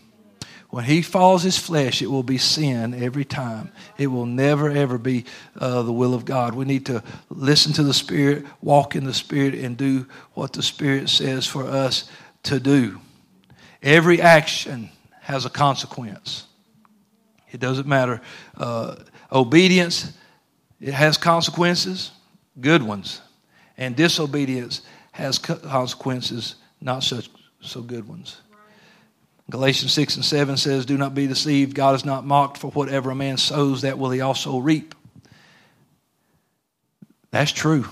When 0.68 0.84
he 0.84 1.02
falls 1.02 1.42
his 1.42 1.58
flesh, 1.58 2.00
it 2.00 2.06
will 2.06 2.22
be 2.22 2.38
sin 2.38 2.94
every 2.94 3.24
time. 3.24 3.72
It 3.98 4.06
will 4.06 4.26
never, 4.26 4.70
ever 4.70 4.98
be 4.98 5.24
uh, 5.58 5.82
the 5.82 5.92
will 5.92 6.14
of 6.14 6.24
God. 6.24 6.54
We 6.54 6.64
need 6.64 6.86
to 6.86 7.02
listen 7.28 7.72
to 7.72 7.82
the 7.82 7.94
Spirit, 7.94 8.44
walk 8.60 8.94
in 8.94 9.04
the 9.04 9.14
Spirit, 9.14 9.54
and 9.54 9.76
do 9.76 10.06
what 10.34 10.52
the 10.52 10.62
Spirit 10.62 11.08
says 11.08 11.44
for 11.46 11.64
us 11.64 12.08
to 12.44 12.60
do. 12.60 13.00
Every 13.82 14.20
action 14.20 14.90
has 15.22 15.44
a 15.44 15.50
consequence. 15.50 16.46
It 17.50 17.58
doesn't 17.58 17.88
matter. 17.88 18.20
Uh, 18.56 18.96
obedience, 19.32 20.12
it 20.80 20.94
has 20.94 21.16
consequences, 21.16 22.10
good 22.60 22.82
ones. 22.82 23.20
And 23.76 23.96
disobedience 23.96 24.82
has 25.12 25.38
consequences, 25.38 26.56
not 26.80 27.02
such 27.02 27.30
so 27.60 27.82
good 27.82 28.08
ones. 28.08 28.40
Galatians 29.50 29.92
6 29.92 30.16
and 30.16 30.24
7 30.24 30.56
says, 30.56 30.86
Do 30.86 30.96
not 30.96 31.14
be 31.14 31.26
deceived. 31.26 31.74
God 31.74 31.94
is 31.96 32.04
not 32.04 32.24
mocked, 32.24 32.58
for 32.58 32.70
whatever 32.70 33.10
a 33.10 33.14
man 33.14 33.36
sows, 33.36 33.82
that 33.82 33.98
will 33.98 34.10
he 34.10 34.20
also 34.20 34.58
reap. 34.58 34.94
That's 37.30 37.52
true. 37.52 37.86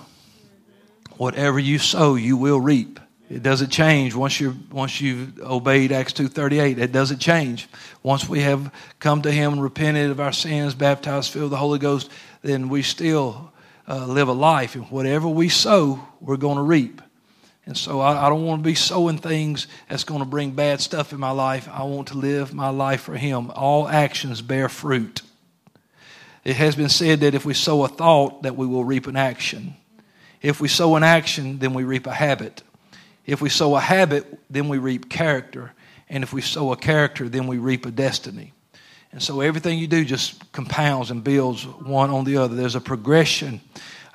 Whatever 1.16 1.58
you 1.58 1.78
sow, 1.78 2.14
you 2.14 2.36
will 2.36 2.60
reap. 2.60 3.00
It 3.30 3.42
doesn't 3.42 3.68
change 3.70 4.14
once 4.14 4.40
you 4.40 4.56
once 4.70 5.00
you've 5.00 5.38
obeyed 5.40 5.92
Acts 5.92 6.14
two 6.14 6.28
thirty 6.28 6.60
eight. 6.60 6.78
It 6.78 6.92
doesn't 6.92 7.18
change. 7.18 7.68
Once 8.02 8.26
we 8.26 8.40
have 8.40 8.72
come 9.00 9.20
to 9.22 9.30
Him 9.30 9.52
and 9.54 9.62
repented 9.62 10.10
of 10.10 10.18
our 10.18 10.32
sins, 10.32 10.74
baptized, 10.74 11.32
filled 11.32 11.44
with 11.44 11.50
the 11.50 11.56
Holy 11.58 11.78
Ghost, 11.78 12.10
then 12.40 12.70
we 12.70 12.82
still 12.82 13.52
uh, 13.86 14.06
live 14.06 14.28
a 14.28 14.32
life, 14.32 14.76
and 14.76 14.90
whatever 14.90 15.28
we 15.28 15.50
sow, 15.50 16.00
we're 16.20 16.38
going 16.38 16.56
to 16.56 16.62
reap. 16.62 17.02
And 17.66 17.76
so 17.76 18.00
I, 18.00 18.26
I 18.26 18.28
don't 18.30 18.46
want 18.46 18.62
to 18.62 18.64
be 18.64 18.74
sowing 18.74 19.18
things 19.18 19.66
that's 19.90 20.04
going 20.04 20.20
to 20.20 20.26
bring 20.26 20.52
bad 20.52 20.80
stuff 20.80 21.12
in 21.12 21.20
my 21.20 21.32
life. 21.32 21.68
I 21.70 21.82
want 21.82 22.08
to 22.08 22.16
live 22.16 22.54
my 22.54 22.70
life 22.70 23.02
for 23.02 23.14
Him. 23.14 23.50
All 23.50 23.86
actions 23.86 24.40
bear 24.40 24.70
fruit. 24.70 25.20
It 26.44 26.56
has 26.56 26.76
been 26.76 26.88
said 26.88 27.20
that 27.20 27.34
if 27.34 27.44
we 27.44 27.52
sow 27.52 27.84
a 27.84 27.88
thought, 27.88 28.44
that 28.44 28.56
we 28.56 28.66
will 28.66 28.84
reap 28.84 29.06
an 29.06 29.16
action. 29.16 29.76
If 30.40 30.62
we 30.62 30.68
sow 30.68 30.96
an 30.96 31.02
action, 31.02 31.58
then 31.58 31.74
we 31.74 31.84
reap 31.84 32.06
a 32.06 32.14
habit. 32.14 32.62
If 33.28 33.42
we 33.42 33.50
sow 33.50 33.76
a 33.76 33.80
habit, 33.80 34.40
then 34.48 34.68
we 34.68 34.78
reap 34.78 35.10
character. 35.10 35.72
And 36.08 36.24
if 36.24 36.32
we 36.32 36.40
sow 36.40 36.72
a 36.72 36.78
character, 36.78 37.28
then 37.28 37.46
we 37.46 37.58
reap 37.58 37.84
a 37.84 37.90
destiny. 37.90 38.54
And 39.12 39.22
so 39.22 39.42
everything 39.42 39.78
you 39.78 39.86
do 39.86 40.02
just 40.02 40.50
compounds 40.50 41.10
and 41.10 41.22
builds 41.22 41.66
one 41.66 42.08
on 42.08 42.24
the 42.24 42.38
other. 42.38 42.56
There's 42.56 42.74
a 42.74 42.80
progression 42.80 43.60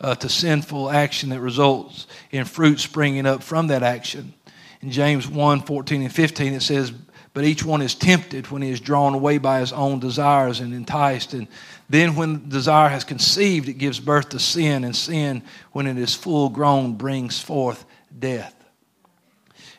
uh, 0.02 0.16
to 0.16 0.28
sinful 0.28 0.90
action 0.90 1.30
that 1.30 1.42
results 1.42 2.08
in 2.32 2.46
fruit 2.46 2.80
springing 2.80 3.28
up 3.28 3.44
from 3.44 3.68
that 3.68 3.84
action. 3.84 4.34
In 4.82 4.90
James 4.90 5.28
1 5.28 5.62
14 5.62 6.02
and 6.02 6.12
15, 6.12 6.54
it 6.54 6.62
says, 6.62 6.92
But 7.36 7.44
each 7.44 7.64
one 7.64 7.84
is 7.84 7.94
tempted 7.94 8.50
when 8.50 8.64
he 8.64 8.72
is 8.72 8.80
drawn 8.80 9.14
away 9.14 9.38
by 9.38 9.60
his 9.60 9.74
own 9.74 10.00
desires 10.00 10.60
and 10.60 10.74
enticed. 10.74 11.36
And 11.36 11.48
then, 11.88 12.16
when 12.16 12.50
desire 12.50 12.90
has 12.90 13.04
conceived, 13.04 13.70
it 13.70 13.74
gives 13.74 14.00
birth 14.00 14.30
to 14.30 14.40
sin, 14.40 14.84
and 14.84 14.96
sin, 14.96 15.44
when 15.72 15.86
it 15.86 16.00
is 16.00 16.16
full 16.16 16.50
grown, 16.50 16.96
brings 16.96 17.40
forth 17.40 17.86
death. 18.18 18.63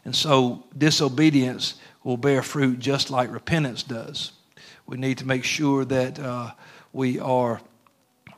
And 0.04 0.14
so, 0.14 0.64
disobedience 0.76 1.74
will 2.02 2.16
bear 2.16 2.42
fruit 2.42 2.78
just 2.78 3.10
like 3.10 3.32
repentance 3.32 3.82
does. 3.82 4.32
We 4.86 4.98
need 4.98 5.18
to 5.18 5.26
make 5.26 5.44
sure 5.44 5.84
that 5.86 6.18
uh, 6.18 6.50
we 6.92 7.18
are 7.18 7.60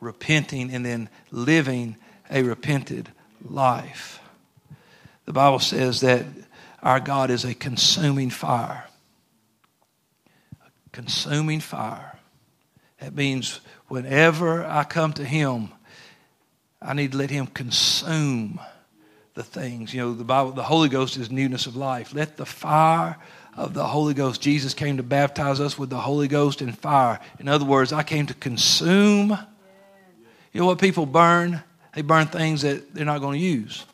repenting 0.00 0.72
and 0.72 0.85
then 0.85 1.09
living 1.31 1.96
a 2.31 2.42
repented 2.42 3.11
life. 3.42 4.20
The 5.24 5.33
Bible 5.33 5.59
says 5.59 6.00
that 6.02 6.24
our 6.83 7.00
God 7.00 7.31
is 7.31 7.44
a 7.44 7.55
consuming 7.55 8.31
fire. 8.31 8.85
A 10.64 10.90
consuming 10.92 11.59
fire. 11.59 12.16
That 13.00 13.14
means 13.14 13.61
whenever 13.88 14.64
I 14.64 14.85
come 14.85 15.12
to 15.14 15.24
Him, 15.24 15.70
I 16.81 16.94
need 16.94 17.12
to 17.12 17.18
let 17.18 17.31
Him 17.31 17.48
consume 17.48 18.61
the 19.37 19.44
things. 19.44 19.94
You 19.94 20.01
know, 20.01 20.14
the 20.14 20.25
Bible, 20.25 20.51
the 20.51 20.64
Holy 20.64 20.88
Ghost 20.88 21.16
is 21.16 21.31
newness 21.31 21.66
of 21.66 21.77
life. 21.77 22.12
Let 22.12 22.37
the 22.37 22.46
fire 22.46 23.16
of 23.55 23.72
the 23.72 23.85
Holy 23.85 24.12
Ghost. 24.12 24.40
Jesus 24.40 24.75
came 24.75 24.96
to 24.96 25.05
baptize 25.05 25.61
us 25.61 25.79
with 25.79 25.90
the 25.90 26.01
Holy 26.01 26.27
Ghost 26.27 26.61
and 26.61 26.77
fire. 26.77 27.20
In 27.38 27.46
other 27.46 27.64
words, 27.64 27.92
I 27.92 28.03
came 28.03 28.27
to 28.27 28.35
consume 28.35 29.38
you 30.57 30.62
know 30.62 30.68
what 30.68 30.79
people 30.79 31.05
burn? 31.05 31.62
They 31.94 32.01
burn 32.01 32.29
things 32.29 32.62
that 32.62 32.94
they're 32.94 33.05
not 33.05 33.20
going 33.20 33.38
to 33.38 33.44
use. 33.44 33.85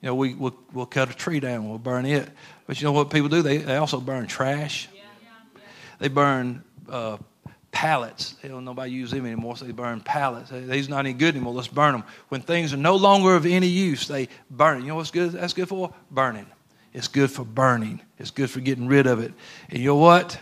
You 0.00 0.06
know, 0.06 0.14
we, 0.14 0.32
we'll, 0.32 0.56
we'll 0.72 0.86
cut 0.86 1.10
a 1.10 1.14
tree 1.14 1.38
down, 1.38 1.68
we'll 1.68 1.76
burn 1.76 2.06
it. 2.06 2.30
But 2.66 2.80
you 2.80 2.86
know 2.86 2.92
what 2.92 3.10
people 3.10 3.28
do? 3.28 3.42
They, 3.42 3.58
they 3.58 3.76
also 3.76 4.00
burn 4.00 4.26
trash. 4.26 4.88
They 5.98 6.08
burn 6.08 6.64
uh, 6.88 7.18
pallets. 7.72 8.36
Don't 8.42 8.64
nobody 8.64 8.92
use 8.92 9.10
them 9.10 9.26
anymore, 9.26 9.56
so 9.56 9.64
they 9.64 9.72
burn 9.72 10.00
pallets. 10.00 10.50
These 10.50 10.88
not 10.88 11.00
any 11.00 11.14
good 11.14 11.34
anymore. 11.34 11.54
Let's 11.54 11.68
burn 11.68 11.92
them. 11.92 12.04
When 12.28 12.40
things 12.40 12.72
are 12.72 12.76
no 12.76 12.94
longer 12.94 13.34
of 13.34 13.46
any 13.46 13.66
use, 13.66 14.06
they 14.06 14.28
burn. 14.50 14.82
You 14.82 14.88
know 14.88 14.96
what's 14.96 15.10
good? 15.10 15.32
That's 15.32 15.54
good 15.54 15.68
for 15.68 15.92
burning. 16.10 16.46
It's 16.92 17.08
good 17.08 17.30
for 17.30 17.44
burning. 17.44 18.00
It's 18.18 18.30
good 18.30 18.50
for 18.50 18.60
getting 18.60 18.86
rid 18.86 19.06
of 19.06 19.18
it. 19.18 19.32
And 19.70 19.78
you 19.78 19.88
know 19.88 19.96
what? 19.96 20.38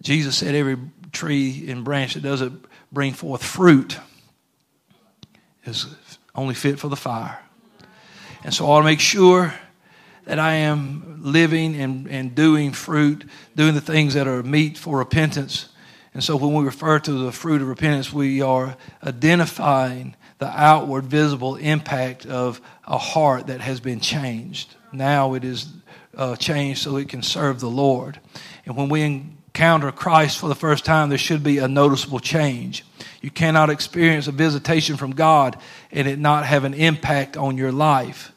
Jesus 0.00 0.36
said 0.36 0.54
every 0.54 0.78
tree 1.12 1.70
and 1.70 1.84
branch 1.84 2.14
that 2.14 2.22
doesn't 2.22 2.64
bring 2.90 3.12
forth 3.12 3.44
fruit 3.44 3.98
is 5.64 5.86
only 6.34 6.54
fit 6.54 6.78
for 6.78 6.88
the 6.88 6.96
fire. 6.96 7.38
And 8.42 8.52
so 8.52 8.64
I 8.64 8.68
want 8.70 8.82
to 8.82 8.86
make 8.86 9.00
sure 9.00 9.54
that 10.24 10.38
I 10.38 10.54
am 10.54 11.20
living 11.22 11.80
and, 11.80 12.08
and 12.08 12.34
doing 12.34 12.72
fruit, 12.72 13.24
doing 13.54 13.74
the 13.74 13.80
things 13.80 14.14
that 14.14 14.26
are 14.26 14.42
meet 14.42 14.78
for 14.78 14.98
repentance. 14.98 15.68
And 16.14 16.22
so 16.22 16.36
when 16.36 16.52
we 16.52 16.64
refer 16.64 16.98
to 16.98 17.12
the 17.12 17.32
fruit 17.32 17.62
of 17.62 17.68
repentance, 17.68 18.12
we 18.12 18.42
are 18.42 18.76
identifying 19.02 20.14
the 20.38 20.48
outward 20.48 21.04
visible 21.04 21.56
impact 21.56 22.26
of 22.26 22.60
a 22.86 22.98
heart 22.98 23.46
that 23.46 23.60
has 23.60 23.80
been 23.80 24.00
changed. 24.00 24.74
Now 24.92 25.34
it 25.34 25.44
is 25.44 25.72
uh, 26.16 26.36
changed 26.36 26.82
so 26.82 26.96
it 26.96 27.08
can 27.08 27.22
serve 27.22 27.60
the 27.60 27.70
Lord. 27.70 28.20
And 28.66 28.76
when 28.76 28.90
we 28.90 29.02
encounter 29.02 29.90
Christ 29.90 30.38
for 30.38 30.48
the 30.48 30.54
first 30.54 30.84
time, 30.84 31.08
there 31.08 31.18
should 31.18 31.42
be 31.42 31.58
a 31.58 31.68
noticeable 31.68 32.20
change. 32.20 32.84
You 33.22 33.30
cannot 33.30 33.70
experience 33.70 34.26
a 34.26 34.32
visitation 34.32 34.96
from 34.96 35.12
God 35.12 35.56
and 35.90 36.06
it 36.06 36.18
not 36.18 36.44
have 36.44 36.64
an 36.64 36.74
impact 36.74 37.36
on 37.36 37.56
your 37.56 37.72
life. 37.72 38.32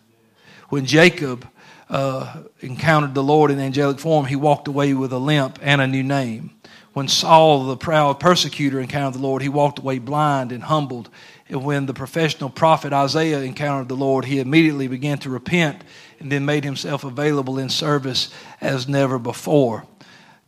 When 0.70 0.86
Jacob 0.86 1.48
uh, 1.90 2.44
encountered 2.62 3.14
the 3.14 3.24
Lord 3.24 3.52
in 3.52 3.60
angelic 3.60 4.00
form, 4.00 4.26
he 4.26 4.36
walked 4.36 4.68
away 4.68 4.94
with 4.94 5.12
a 5.12 5.18
limp 5.18 5.60
and 5.62 5.82
a 5.82 5.88
new 5.88 6.04
name. 6.04 6.52
When 6.96 7.10
Saul, 7.10 7.66
the 7.66 7.76
proud 7.76 8.22
persecutor, 8.22 8.80
encountered 8.80 9.20
the 9.20 9.28
Lord, 9.28 9.42
he 9.42 9.50
walked 9.50 9.80
away 9.80 10.00
blind 10.00 10.54
and 10.54 10.64
humbled. 10.64 11.10
And 11.50 11.62
when 11.62 11.88
the 11.88 11.94
professional 11.94 12.50
prophet 12.50 12.94
Isaiah 12.94 13.42
encountered 13.42 13.90
the 13.90 13.98
Lord, 13.98 14.24
he 14.24 14.40
immediately 14.40 14.88
began 14.88 15.18
to 15.18 15.30
repent 15.30 15.84
and 16.22 16.32
then 16.32 16.46
made 16.46 16.64
himself 16.64 17.04
available 17.04 17.60
in 17.60 17.68
service 17.68 18.34
as 18.62 18.88
never 18.88 19.20
before. 19.20 19.86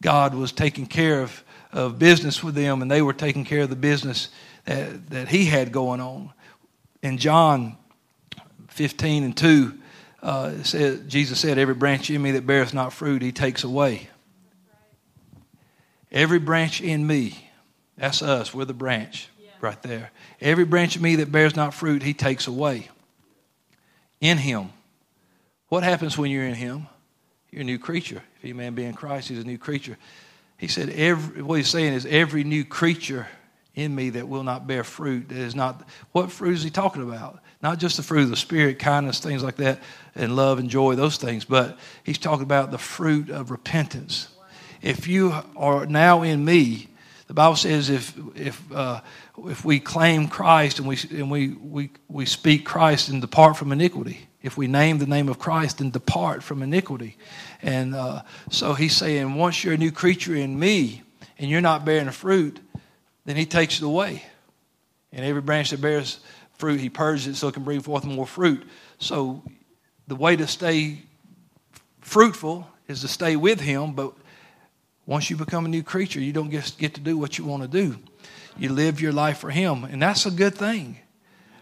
God 0.01 0.36
was 0.36 0.53
taking 0.53 0.86
care 0.86 1.21
of, 1.21 1.43
of 1.73 1.99
business 1.99 2.41
with 2.41 2.55
them, 2.55 2.81
and 2.81 2.89
they 2.89 3.01
were 3.01 3.12
taking 3.12 3.43
care 3.43 3.63
of 3.63 3.69
the 3.69 3.75
business 3.75 4.29
that, 4.63 5.10
that 5.10 5.27
He 5.27 5.47
had 5.47 5.73
going 5.73 5.99
on. 5.99 6.31
In 7.03 7.17
John 7.17 7.75
15 8.69 9.25
and 9.25 9.36
2, 9.36 9.77
uh, 10.23 10.63
said, 10.63 11.10
Jesus 11.10 11.41
said, 11.41 11.57
Every 11.57 11.75
branch 11.75 12.10
in 12.10 12.21
me 12.21 12.31
that 12.31 12.47
beareth 12.47 12.73
not 12.73 12.93
fruit, 12.93 13.21
He 13.21 13.33
takes 13.33 13.65
away. 13.65 14.07
Every 16.12 16.39
branch 16.39 16.82
in 16.82 17.06
me, 17.06 17.50
that's 17.98 18.22
us, 18.22 18.54
we're 18.54 18.65
the 18.65 18.74
branch 18.74 19.30
yeah. 19.39 19.50
right 19.62 19.82
there. 19.84 20.12
Every 20.39 20.65
branch 20.65 20.96
of 20.96 21.02
me 21.02 21.17
that 21.17 21.32
bears 21.32 21.56
not 21.56 21.74
fruit, 21.74 22.04
He 22.04 22.13
takes 22.13 22.48
away. 22.48 22.89
In 24.22 24.38
Him. 24.38 24.70
What 25.70 25.84
happens 25.84 26.17
when 26.17 26.32
you're 26.32 26.46
in 26.46 26.56
Him? 26.56 26.88
You're 27.52 27.62
a 27.62 27.65
new 27.65 27.80
creature. 27.80 28.22
If 28.38 28.43
any 28.43 28.54
man 28.54 28.76
be 28.76 28.84
in 28.84 28.93
Christ, 28.93 29.30
he's 29.30 29.39
a 29.39 29.43
new 29.43 29.58
creature. 29.58 29.98
He 30.58 30.67
said, 30.67 30.89
every, 30.89 31.41
what 31.41 31.56
he's 31.56 31.70
saying 31.70 31.93
is, 31.93 32.06
every 32.06 32.43
new 32.43 32.65
creature 32.65 33.28
in 33.76 33.93
me 33.93 34.10
that 34.12 34.28
will 34.28 34.43
not 34.43 34.67
bear 34.67 34.84
fruit 34.84 35.30
that 35.30 35.38
is 35.38 35.56
not. 35.56 35.88
What 36.12 36.32
fruit 36.32 36.56
is 36.56 36.63
he 36.63 36.70
talking 36.70 37.04
about? 37.04 37.39
Not 37.62 37.78
just 37.78 37.98
the 37.98 38.04
fruit 38.04 38.24
of 38.24 38.30
the 38.30 38.36
Spirit, 38.36 38.80
kindness, 38.80 39.20
things 39.20 39.43
like 39.43 39.58
that, 39.58 39.82
and 40.15 40.36
love 40.36 40.60
and 40.60 40.70
joy, 40.70 40.96
those 40.96 41.17
things, 41.17 41.46
but 41.46 41.78
he's 42.04 42.17
talking 42.17 42.43
about 42.43 42.72
the 42.72 42.78
fruit 42.78 43.30
of 43.30 43.52
repentance. 43.52 44.30
If 44.88 45.06
you 45.06 45.34
are 45.58 45.86
now 45.86 46.21
in 46.23 46.45
me, 46.45 46.88
the 47.28 47.34
Bible 47.34 47.58
says 47.58 47.89
if, 47.89 48.17
if, 48.38 48.71
uh, 48.71 49.02
if 49.39 49.65
we 49.65 49.82
claim 49.82 50.30
Christ 50.30 50.80
and, 50.80 50.88
we, 50.88 50.97
and 51.12 51.30
we, 51.30 51.50
we, 51.50 51.89
we 52.08 52.26
speak 52.26 52.63
Christ 52.63 53.10
and 53.10 53.19
depart 53.19 53.58
from 53.58 53.73
iniquity, 53.73 54.30
if 54.41 54.56
we 54.56 54.67
name 54.67 55.00
the 55.00 55.06
name 55.06 55.28
of 55.28 55.39
Christ 55.39 55.82
and 55.82 55.91
depart 55.91 56.41
from 56.41 56.63
iniquity. 56.63 57.17
And 57.62 57.93
uh, 57.95 58.21
so 58.50 58.76
he's 58.76 58.95
saying, 58.95 59.36
once 59.36 59.62
you're 59.62 59.73
a 59.73 59.78
new 59.78 59.91
creature 59.91 60.38
in 60.38 60.58
me 60.58 61.02
and 61.38 61.52
you're 61.52 61.60
not 61.60 61.84
bearing 61.84 62.10
fruit, 62.12 62.58
then 63.26 63.36
he 63.36 63.45
takes 63.45 63.82
it 63.82 63.84
away. 63.84 64.23
And 65.12 65.26
every 65.26 65.41
branch 65.41 65.71
that 65.71 65.82
bears 65.82 66.21
fruit, 66.54 66.80
he 66.80 66.89
purges 66.89 67.28
it 67.28 67.36
so 67.36 67.50
it 67.50 67.56
can 67.56 67.65
bring 67.65 67.82
forth 67.82 68.06
more 68.06 68.26
fruit. 68.26 68.65
So 69.00 69.43
the 70.08 70.15
way 70.15 70.38
to 70.38 70.47
stay 70.47 71.00
fruitful 72.00 72.65
is 72.88 73.02
to 73.02 73.10
stay 73.10 73.36
with 73.36 73.60
him, 73.60 73.91
but 73.91 74.13
once 75.08 75.30
you 75.32 75.36
become 75.36 75.65
a 75.65 75.70
new 75.70 75.82
creature, 75.82 76.20
you 76.20 76.34
don't 76.34 76.50
get, 76.50 76.76
get 76.78 76.93
to 76.93 77.02
do 77.02 77.17
what 77.17 77.39
you 77.39 77.46
want 77.46 77.63
to 77.63 77.67
do. 77.67 77.98
You 78.58 78.70
live 78.72 79.02
your 79.02 79.13
life 79.13 79.39
for 79.39 79.50
him, 79.50 79.84
and 79.86 80.02
that's 80.02 80.26
a 80.28 80.32
good 80.32 80.54
thing. 80.54 81.00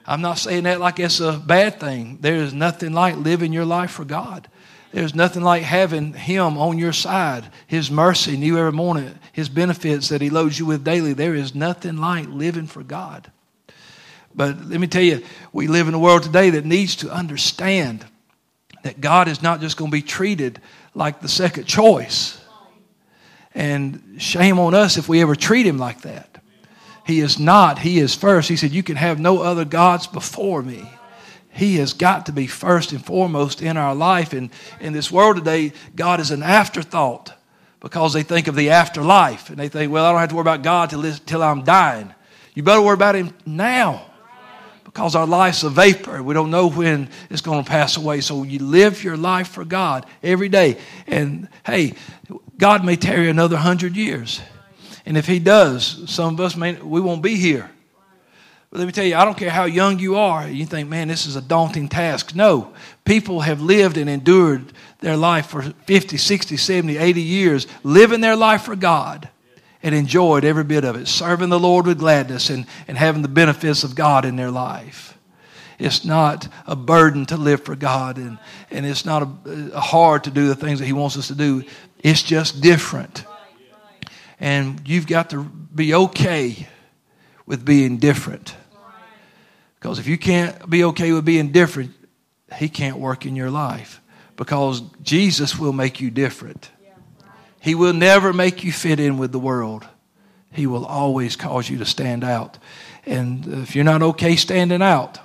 I'm 0.06 0.22
not 0.22 0.38
saying 0.38 0.64
that 0.64 0.80
like 0.80 1.00
it's 1.00 1.20
a 1.20 1.34
bad 1.34 1.80
thing. 1.80 2.18
There 2.22 2.36
is 2.36 2.54
nothing 2.54 2.92
like 2.94 3.16
living 3.16 3.54
your 3.54 3.66
life 3.66 3.92
for 3.92 4.06
God. 4.06 4.50
There's 4.92 5.14
nothing 5.14 5.44
like 5.44 5.64
having 5.64 6.14
Him 6.14 6.58
on 6.58 6.78
your 6.78 6.94
side, 6.94 7.44
His 7.68 7.92
mercy 7.92 8.38
new 8.38 8.58
every 8.58 8.72
morning, 8.72 9.20
His 9.34 9.50
benefits 9.50 10.08
that 10.08 10.22
He 10.22 10.30
loads 10.30 10.58
you 10.58 10.66
with 10.66 10.86
daily. 10.86 11.12
There 11.12 11.36
is 11.36 11.54
nothing 11.54 11.98
like 11.98 12.28
living 12.30 12.68
for 12.68 12.82
God. 12.82 13.30
But 14.34 14.66
let 14.66 14.80
me 14.80 14.88
tell 14.88 15.02
you, 15.02 15.22
we 15.52 15.68
live 15.68 15.90
in 15.90 15.94
a 15.96 16.00
world 16.00 16.24
today 16.24 16.52
that 16.52 16.66
needs 16.66 16.96
to 16.98 17.12
understand 17.12 18.06
that 18.84 19.02
God 19.02 19.28
is 19.28 19.42
not 19.42 19.60
just 19.60 19.76
going 19.76 19.92
to 19.92 19.98
be 19.98 20.02
treated 20.02 20.62
like 20.94 21.20
the 21.20 21.28
second 21.28 21.66
choice. 21.66 22.40
And 23.56 24.18
shame 24.18 24.60
on 24.60 24.76
us 24.76 24.98
if 24.98 25.10
we 25.10 25.22
ever 25.22 25.36
treat 25.36 25.66
Him 25.66 25.78
like 25.78 26.02
that. 26.02 26.44
He 27.06 27.22
is 27.22 27.40
not, 27.40 27.80
He 27.80 28.00
is 28.00 28.14
first. 28.14 28.50
He 28.50 28.58
said, 28.58 28.72
You 28.72 28.84
can 28.84 28.98
have 28.98 29.20
no 29.20 29.42
other 29.42 29.66
gods 29.66 30.06
before 30.06 30.62
me. 30.62 30.88
He 31.50 31.78
has 31.78 31.94
got 31.94 32.26
to 32.26 32.34
be 32.34 32.48
first 32.48 32.92
and 32.92 33.04
foremost 33.04 33.62
in 33.62 33.78
our 33.78 33.96
life. 33.96 34.34
And 34.34 34.50
in 34.82 34.92
this 34.92 35.10
world 35.10 35.38
today, 35.38 35.72
God 35.96 36.20
is 36.20 36.32
an 36.32 36.44
afterthought 36.44 37.32
because 37.80 38.12
they 38.12 38.24
think 38.24 38.48
of 38.48 38.56
the 38.56 38.72
afterlife. 38.72 39.50
And 39.50 39.58
they 39.58 39.70
think, 39.70 39.90
well, 39.90 40.04
I 40.04 40.12
don't 40.12 40.20
have 40.20 40.30
to 40.30 40.36
worry 40.36 40.42
about 40.42 40.64
God 40.64 40.90
till, 40.90 41.10
till 41.26 41.42
I'm 41.42 41.64
dying. 41.64 42.14
You 42.56 42.64
better 42.64 42.82
worry 42.82 42.96
about 42.96 43.16
Him 43.16 43.34
now 43.46 44.06
because 44.84 45.16
our 45.16 45.28
life's 45.28 45.64
a 45.64 45.70
vapor. 45.70 46.24
We 46.24 46.34
don't 46.34 46.52
know 46.52 46.70
when 46.70 47.10
it's 47.30 47.42
going 47.42 47.64
to 47.64 47.70
pass 47.70 47.96
away. 47.96 48.22
So 48.22 48.44
you 48.44 48.60
live 48.60 49.04
your 49.04 49.16
life 49.16 49.50
for 49.50 49.64
God 49.64 50.06
every 50.24 50.50
day. 50.50 50.78
And 51.06 51.48
hey, 51.66 51.94
God 52.58 52.86
may 52.86 52.96
tarry 52.96 53.30
another 53.30 53.58
hundred 53.58 53.96
years. 53.96 54.42
And 55.06 55.18
if 55.18 55.28
He 55.28 55.40
does, 55.40 56.10
some 56.10 56.34
of 56.34 56.40
us 56.40 56.56
may, 56.56 56.74
we 56.74 57.02
won't 57.02 57.22
be 57.22 57.36
here. 57.36 57.70
But 58.70 58.80
let 58.80 58.86
me 58.86 58.92
tell 58.92 59.06
you, 59.06 59.16
I 59.16 59.24
don't 59.24 59.38
care 59.38 59.50
how 59.50 59.66
young 59.66 60.00
you 60.00 60.18
are, 60.18 60.48
you 60.48 60.66
think, 60.66 60.90
man, 60.90 61.08
this 61.08 61.26
is 61.26 61.36
a 61.36 61.42
daunting 61.42 61.88
task. 61.88 62.36
No, 62.36 62.74
people 63.06 63.42
have 63.42 63.62
lived 63.62 63.98
and 63.98 64.10
endured 64.10 64.74
their 65.00 65.16
life 65.16 65.48
for 65.48 65.62
50, 65.62 66.18
60, 66.18 66.58
70, 66.58 66.98
80 66.98 67.22
years, 67.22 67.68
living 67.84 68.22
their 68.22 68.36
life 68.36 68.64
for 68.64 68.76
God 68.76 69.30
and 69.84 69.94
enjoyed 69.94 70.44
every 70.44 70.64
bit 70.64 70.84
of 70.84 70.96
it, 70.96 71.08
serving 71.08 71.50
the 71.50 71.60
Lord 71.60 71.86
with 71.86 72.00
gladness 72.00 72.50
and, 72.50 72.66
and 72.88 72.98
having 72.98 73.22
the 73.22 73.28
benefits 73.28 73.84
of 73.84 73.94
God 73.94 74.26
in 74.26 74.36
their 74.36 74.50
life. 74.50 75.16
It's 75.78 76.04
not 76.04 76.48
a 76.66 76.76
burden 76.76 77.26
to 77.28 77.38
live 77.38 77.64
for 77.64 77.76
God, 77.76 78.18
and, 78.18 78.40
and 78.72 78.86
it's 78.86 79.06
not 79.06 79.24
a, 79.24 79.72
a 79.74 79.80
hard 79.80 80.24
to 80.24 80.32
do 80.32 80.48
the 80.48 80.56
things 80.56 80.80
that 80.80 80.86
He 80.86 80.94
wants 80.94 81.18
us 81.18 81.28
to 81.28 81.36
do. 81.36 81.64
It's 82.06 82.22
just 82.22 82.62
different. 82.62 83.26
And 84.40 84.88
you've 84.88 85.08
got 85.08 85.32
to 85.32 85.44
be 85.44 85.92
okay 85.96 86.68
with 87.48 87.66
being 87.66 87.98
different. 87.98 88.56
Because 89.80 89.98
if 89.98 90.06
you 90.06 90.16
can't 90.16 90.70
be 90.70 90.84
okay 90.84 91.12
with 91.14 91.26
being 91.26 91.52
different, 91.52 91.94
He 92.58 92.70
can't 92.70 93.00
work 93.00 93.26
in 93.26 93.36
your 93.36 93.50
life. 93.50 94.02
Because 94.36 94.84
Jesus 95.02 95.58
will 95.58 95.74
make 95.74 96.00
you 96.00 96.12
different. 96.12 96.70
He 97.60 97.74
will 97.74 97.94
never 97.94 98.34
make 98.34 98.64
you 98.64 98.72
fit 98.72 99.00
in 99.00 99.18
with 99.18 99.32
the 99.32 99.40
world. 99.40 99.84
He 100.52 100.68
will 100.68 100.86
always 100.86 101.36
cause 101.36 101.68
you 101.68 101.80
to 101.80 101.86
stand 101.86 102.24
out. 102.24 102.60
And 103.08 103.64
if 103.64 103.76
you're 103.76 103.84
not 103.84 104.04
okay 104.04 104.36
standing 104.36 104.84
out, 104.84 105.18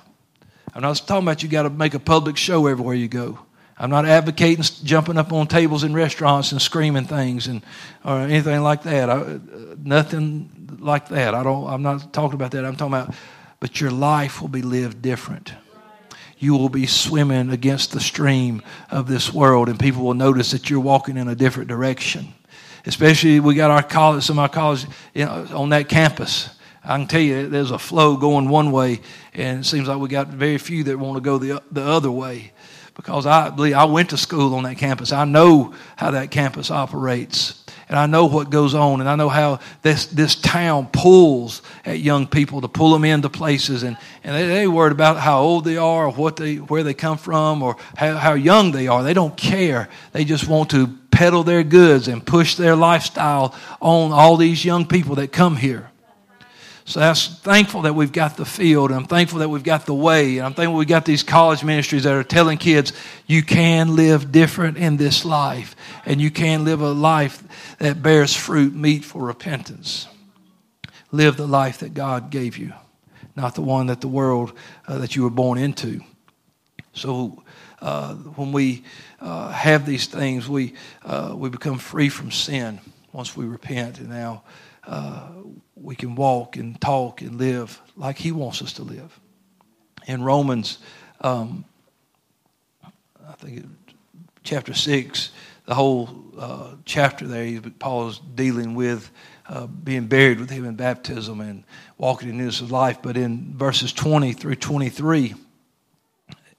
I'm 0.73 0.81
not 0.81 0.97
talking 1.05 1.27
about 1.27 1.43
you 1.43 1.49
got 1.49 1.63
to 1.63 1.69
make 1.69 1.93
a 1.93 1.99
public 1.99 2.37
show 2.37 2.65
everywhere 2.65 2.95
you 2.95 3.07
go. 3.07 3.37
I'm 3.81 3.89
not 3.89 4.05
advocating 4.05 4.63
jumping 4.83 5.17
up 5.17 5.33
on 5.33 5.47
tables 5.47 5.83
in 5.83 5.93
restaurants 5.93 6.51
and 6.51 6.61
screaming 6.61 7.05
things 7.05 7.47
and 7.47 7.63
or 8.05 8.19
anything 8.19 8.61
like 8.61 8.83
that. 8.83 9.09
I, 9.09 9.13
uh, 9.13 9.39
nothing 9.83 10.77
like 10.79 11.09
that. 11.09 11.33
I 11.33 11.41
don't. 11.41 11.67
I'm 11.67 11.81
not 11.81 12.13
talking 12.13 12.35
about 12.35 12.51
that. 12.51 12.63
I'm 12.63 12.75
talking 12.75 12.93
about 12.93 13.15
but 13.61 13.79
your 13.79 13.91
life 13.91 14.41
will 14.41 14.49
be 14.49 14.63
lived 14.63 15.01
different. 15.01 15.53
You 16.37 16.53
will 16.53 16.69
be 16.69 16.87
swimming 16.87 17.51
against 17.51 17.91
the 17.91 17.99
stream 17.99 18.63
of 18.89 19.07
this 19.07 19.31
world, 19.31 19.69
and 19.69 19.79
people 19.79 20.03
will 20.03 20.15
notice 20.15 20.51
that 20.51 20.69
you're 20.69 20.79
walking 20.79 21.15
in 21.15 21.27
a 21.27 21.35
different 21.35 21.69
direction. 21.69 22.33
Especially, 22.85 23.39
we 23.39 23.53
got 23.53 23.69
our 23.69 23.83
college, 23.83 24.23
some 24.23 24.39
of 24.39 24.43
our 24.43 24.49
college 24.49 24.85
you 25.13 25.25
know, 25.25 25.47
on 25.53 25.69
that 25.69 25.87
campus. 25.87 26.49
I 26.83 26.97
can 26.97 27.07
tell 27.07 27.21
you, 27.21 27.47
there's 27.47 27.69
a 27.69 27.77
flow 27.77 28.17
going 28.17 28.49
one 28.49 28.71
way, 28.71 29.01
and 29.35 29.59
it 29.59 29.65
seems 29.65 29.87
like 29.87 29.99
we 29.99 30.09
got 30.09 30.27
very 30.27 30.57
few 30.57 30.83
that 30.85 30.97
want 30.97 31.17
to 31.17 31.21
go 31.21 31.37
the, 31.37 31.61
the 31.71 31.83
other 31.83 32.09
way. 32.09 32.51
Because 33.01 33.25
I 33.25 33.49
believe 33.49 33.73
I 33.73 33.85
went 33.85 34.11
to 34.11 34.17
school 34.17 34.55
on 34.55 34.63
that 34.63 34.77
campus. 34.77 35.11
I 35.11 35.25
know 35.25 35.73
how 35.95 36.11
that 36.11 36.31
campus 36.31 36.69
operates 36.69 37.61
and 37.91 37.99
I 37.99 38.05
know 38.05 38.25
what 38.27 38.49
goes 38.49 38.73
on, 38.73 39.01
and 39.01 39.09
I 39.09 39.17
know 39.17 39.27
how 39.27 39.59
this, 39.81 40.05
this 40.05 40.35
town 40.35 40.87
pulls 40.93 41.61
at 41.83 41.99
young 41.99 42.25
people 42.25 42.61
to 42.61 42.69
pull 42.69 42.93
them 42.93 43.03
into 43.03 43.27
places, 43.27 43.83
and, 43.83 43.97
and 44.23 44.33
they, 44.33 44.47
they 44.47 44.65
worried 44.65 44.93
about 44.93 45.17
how 45.17 45.41
old 45.41 45.65
they 45.65 45.75
are, 45.75 46.05
or 46.05 46.11
what 46.13 46.37
they, 46.37 46.55
where 46.55 46.83
they 46.83 46.93
come 46.93 47.17
from, 47.17 47.61
or 47.61 47.75
how, 47.97 48.15
how 48.15 48.33
young 48.33 48.71
they 48.71 48.87
are. 48.87 49.03
They 49.03 49.13
don't 49.13 49.35
care. 49.35 49.89
They 50.13 50.23
just 50.23 50.47
want 50.47 50.69
to 50.69 50.87
peddle 51.11 51.43
their 51.43 51.63
goods 51.65 52.07
and 52.07 52.25
push 52.25 52.55
their 52.55 52.77
lifestyle 52.77 53.53
on 53.81 54.13
all 54.13 54.37
these 54.37 54.63
young 54.63 54.87
people 54.87 55.15
that 55.15 55.33
come 55.33 55.57
here. 55.57 55.90
So 56.91 56.99
that's 56.99 57.25
thankful 57.25 57.83
that 57.83 57.95
we've 57.95 58.11
got 58.11 58.35
the 58.35 58.43
field, 58.43 58.91
and 58.91 58.99
I'm 58.99 59.07
thankful 59.07 59.39
that 59.39 59.47
we've 59.47 59.63
got 59.63 59.85
the 59.85 59.93
way, 59.93 60.39
and 60.39 60.45
I'm 60.45 60.53
thankful 60.53 60.77
we've 60.77 60.89
got 60.89 61.05
these 61.05 61.23
college 61.23 61.63
ministries 61.63 62.03
that 62.03 62.13
are 62.13 62.21
telling 62.21 62.57
kids 62.57 62.91
you 63.25 63.43
can 63.43 63.95
live 63.95 64.33
different 64.33 64.75
in 64.75 64.97
this 64.97 65.23
life, 65.23 65.77
and 66.05 66.19
you 66.19 66.29
can 66.29 66.65
live 66.65 66.81
a 66.81 66.91
life 66.91 67.77
that 67.77 68.03
bears 68.03 68.35
fruit, 68.35 68.75
meet 68.75 69.05
for 69.05 69.23
repentance. 69.23 70.05
Live 71.13 71.37
the 71.37 71.47
life 71.47 71.77
that 71.77 71.93
God 71.93 72.29
gave 72.29 72.57
you, 72.57 72.73
not 73.37 73.55
the 73.55 73.61
one 73.61 73.87
that 73.87 74.01
the 74.01 74.09
world 74.09 74.51
uh, 74.85 74.97
that 74.97 75.15
you 75.15 75.23
were 75.23 75.29
born 75.29 75.57
into. 75.57 76.01
So 76.91 77.41
uh, 77.79 78.15
when 78.15 78.51
we 78.51 78.83
uh, 79.21 79.49
have 79.53 79.85
these 79.85 80.07
things, 80.07 80.49
we 80.49 80.73
uh, 81.05 81.35
we 81.37 81.47
become 81.47 81.77
free 81.77 82.09
from 82.09 82.31
sin 82.31 82.81
once 83.13 83.33
we 83.37 83.45
repent, 83.45 83.99
and 83.99 84.09
now 84.09 84.43
uh, 84.85 85.29
we 85.81 85.95
can 85.95 86.15
walk 86.15 86.57
and 86.57 86.79
talk 86.79 87.21
and 87.21 87.37
live 87.37 87.81
like 87.95 88.17
He 88.17 88.31
wants 88.31 88.61
us 88.61 88.73
to 88.73 88.83
live. 88.83 89.19
In 90.07 90.23
Romans, 90.23 90.79
um, 91.21 91.65
I 92.83 93.33
think 93.33 93.57
it, 93.59 93.65
chapter 94.43 94.73
6, 94.73 95.31
the 95.65 95.75
whole 95.75 96.09
uh, 96.37 96.71
chapter 96.85 97.27
there, 97.27 97.61
Paul 97.79 98.09
is 98.09 98.19
dealing 98.35 98.75
with 98.75 99.11
uh, 99.47 99.67
being 99.67 100.07
buried 100.07 100.39
with 100.39 100.49
Him 100.49 100.65
in 100.65 100.75
baptism 100.75 101.41
and 101.41 101.63
walking 101.97 102.29
in 102.29 102.37
newness 102.37 102.61
of 102.61 102.71
life. 102.71 102.99
But 103.01 103.17
in 103.17 103.53
verses 103.55 103.93
20 103.93 104.33
through 104.33 104.55
23, 104.55 105.35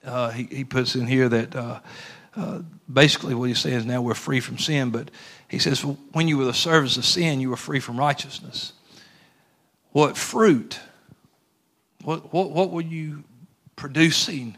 uh, 0.05 0.29
he, 0.31 0.43
he 0.43 0.63
puts 0.63 0.95
in 0.95 1.07
here 1.07 1.29
that 1.29 1.55
uh, 1.55 1.79
uh, 2.35 2.59
basically 2.91 3.35
what 3.35 3.49
he's 3.49 3.59
saying 3.59 3.75
is 3.75 3.85
now 3.85 4.01
we're 4.01 4.13
free 4.13 4.39
from 4.39 4.57
sin, 4.57 4.89
but 4.89 5.11
he 5.47 5.59
says, 5.59 5.81
when 5.81 6.27
you 6.27 6.37
were 6.37 6.45
the 6.45 6.53
servants 6.53 6.97
of 6.97 7.05
sin, 7.05 7.39
you 7.39 7.49
were 7.49 7.57
free 7.57 7.79
from 7.79 7.97
righteousness. 7.97 8.73
What 9.93 10.17
fruit? 10.17 10.79
What, 12.03 12.33
what, 12.33 12.51
what 12.51 12.71
were 12.71 12.81
you 12.81 13.23
producing 13.75 14.57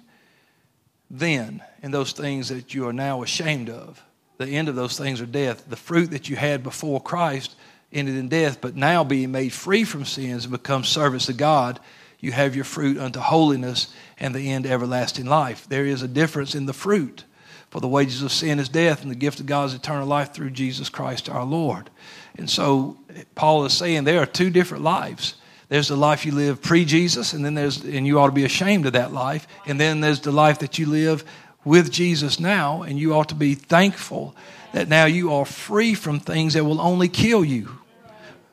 then 1.11 1.61
in 1.83 1.91
those 1.91 2.13
things 2.13 2.49
that 2.49 2.73
you 2.73 2.87
are 2.87 2.93
now 2.93 3.21
ashamed 3.21 3.69
of? 3.69 4.01
The 4.37 4.47
end 4.47 4.67
of 4.67 4.75
those 4.75 4.97
things 4.97 5.21
are 5.21 5.25
death. 5.25 5.69
The 5.69 5.75
fruit 5.75 6.11
that 6.11 6.29
you 6.29 6.35
had 6.35 6.63
before 6.63 6.99
Christ 6.99 7.55
ended 7.91 8.15
in 8.15 8.29
death, 8.29 8.59
but 8.59 8.75
now 8.75 9.03
being 9.03 9.31
made 9.31 9.53
free 9.53 9.83
from 9.83 10.05
sins 10.05 10.45
and 10.45 10.51
become 10.51 10.83
servants 10.83 11.29
of 11.29 11.37
God, 11.37 11.79
you 12.19 12.31
have 12.31 12.55
your 12.55 12.65
fruit 12.65 12.97
unto 12.97 13.19
holiness 13.19 13.93
and 14.17 14.33
the 14.33 14.51
end 14.51 14.65
everlasting 14.65 15.25
life. 15.25 15.67
There 15.69 15.85
is 15.85 16.01
a 16.01 16.07
difference 16.07 16.55
in 16.55 16.65
the 16.65 16.73
fruit. 16.73 17.25
For 17.69 17.81
the 17.81 17.87
wages 17.89 18.23
of 18.23 18.31
sin 18.31 18.59
is 18.59 18.69
death, 18.69 19.01
and 19.01 19.11
the 19.11 19.15
gift 19.15 19.41
of 19.41 19.47
God 19.47 19.65
is 19.65 19.73
eternal 19.73 20.07
life 20.07 20.33
through 20.33 20.51
Jesus 20.51 20.87
Christ 20.87 21.29
our 21.29 21.43
Lord. 21.43 21.89
And 22.37 22.49
so 22.49 22.97
Paul 23.35 23.65
is 23.65 23.73
saying 23.73 24.03
there 24.03 24.21
are 24.21 24.25
two 24.25 24.49
different 24.49 24.83
lives. 24.83 25.35
There's 25.67 25.87
the 25.87 25.95
life 25.95 26.25
you 26.25 26.31
live 26.31 26.61
pre-Jesus, 26.61 27.33
and 27.33 27.43
then 27.43 27.55
there's 27.55 27.83
and 27.83 28.05
you 28.05 28.19
ought 28.19 28.27
to 28.27 28.33
be 28.33 28.45
ashamed 28.45 28.85
of 28.85 28.93
that 28.93 29.13
life. 29.13 29.47
And 29.65 29.79
then 29.79 30.01
there's 30.01 30.19
the 30.19 30.31
life 30.31 30.59
that 30.59 30.77
you 30.77 30.85
live 30.85 31.23
with 31.63 31.91
Jesus 31.91 32.39
now, 32.39 32.83
and 32.83 32.99
you 32.99 33.15
ought 33.15 33.29
to 33.29 33.35
be 33.35 33.55
thankful 33.55 34.35
that 34.73 34.87
now 34.87 35.05
you 35.05 35.33
are 35.33 35.45
free 35.45 35.95
from 35.95 36.19
things 36.19 36.53
that 36.53 36.63
will 36.63 36.81
only 36.81 37.07
kill 37.07 37.43
you. 37.43 37.79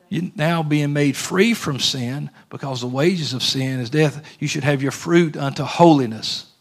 You're 0.09 0.31
now 0.35 0.63
being 0.63 0.93
made 0.93 1.17
free 1.17 1.53
from 1.53 1.79
sin 1.79 2.29
because 2.49 2.81
the 2.81 2.87
wages 2.87 3.33
of 3.33 3.43
sin 3.43 3.79
is 3.79 3.89
death. 3.89 4.23
You 4.39 4.47
should 4.47 4.63
have 4.63 4.81
your 4.81 4.91
fruit 4.91 5.35
unto 5.35 5.63
holiness 5.63 6.52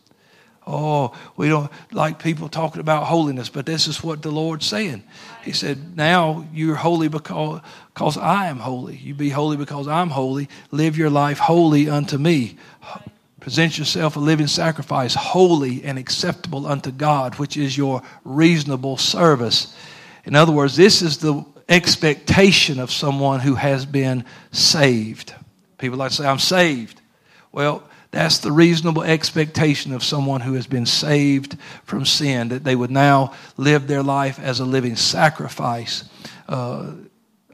Oh, 0.67 1.13
we 1.37 1.49
don't 1.49 1.71
like 1.91 2.23
people 2.23 2.49
talking 2.49 2.81
about 2.81 3.05
holiness, 3.05 3.49
but 3.49 3.67
this 3.67 3.89
is 3.89 4.03
what 4.03 4.23
the 4.23 4.31
Lord's 4.31 4.67
saying. 4.67 5.03
He 5.43 5.53
said, 5.53 5.97
Now 5.97 6.47
you're 6.53 6.77
holy 6.77 7.09
because, 7.09 7.61
because 7.93 8.17
I 8.17 8.47
am 8.47 8.59
holy. 8.59 8.97
You 8.97 9.15
be 9.15 9.31
holy 9.31 9.57
because 9.57 9.89
I'm 9.89 10.11
holy. 10.11 10.49
Live 10.71 10.97
your 10.97 11.11
life 11.11 11.39
holy 11.39 11.89
unto 11.89 12.17
me. 12.17 12.59
Present 13.41 13.77
yourself 13.77 14.15
a 14.15 14.21
living 14.21 14.47
sacrifice, 14.47 15.17
holy 15.17 15.83
and 15.83 15.99
acceptable 15.99 16.65
unto 16.65 16.93
God, 16.93 17.35
which 17.41 17.57
is 17.57 17.77
your 17.77 18.01
reasonable 18.23 18.97
service. 18.97 19.77
In 20.25 20.37
other 20.37 20.53
words, 20.53 20.77
this 20.77 21.03
is 21.03 21.19
the 21.19 21.45
expectation 21.69 22.79
of 22.79 22.93
someone 22.93 23.41
who 23.41 23.57
has 23.57 23.85
been 23.85 24.25
saved. 24.53 25.35
People 25.79 25.99
like 25.99 26.11
to 26.11 26.17
say, 26.19 26.27
I'm 26.27 26.39
saved. 26.39 27.01
Well, 27.51 27.83
that's 28.13 28.39
the 28.39 28.53
reasonable 28.53 29.03
expectation 29.03 29.93
of 29.95 30.05
someone 30.05 30.43
who 30.43 30.53
has 30.53 30.67
been 30.67 30.85
saved 30.85 31.57
from 31.85 32.05
sin, 32.05 32.51
that 32.51 32.63
they 32.63 32.77
would 32.77 32.91
now 32.91 33.33
live 33.57 33.87
their 33.87 34.03
life 34.03 34.39
as 34.39 34.61
a 34.61 34.67
living 34.67 34.97
sacrifice, 34.97 36.05
uh, 36.47 36.93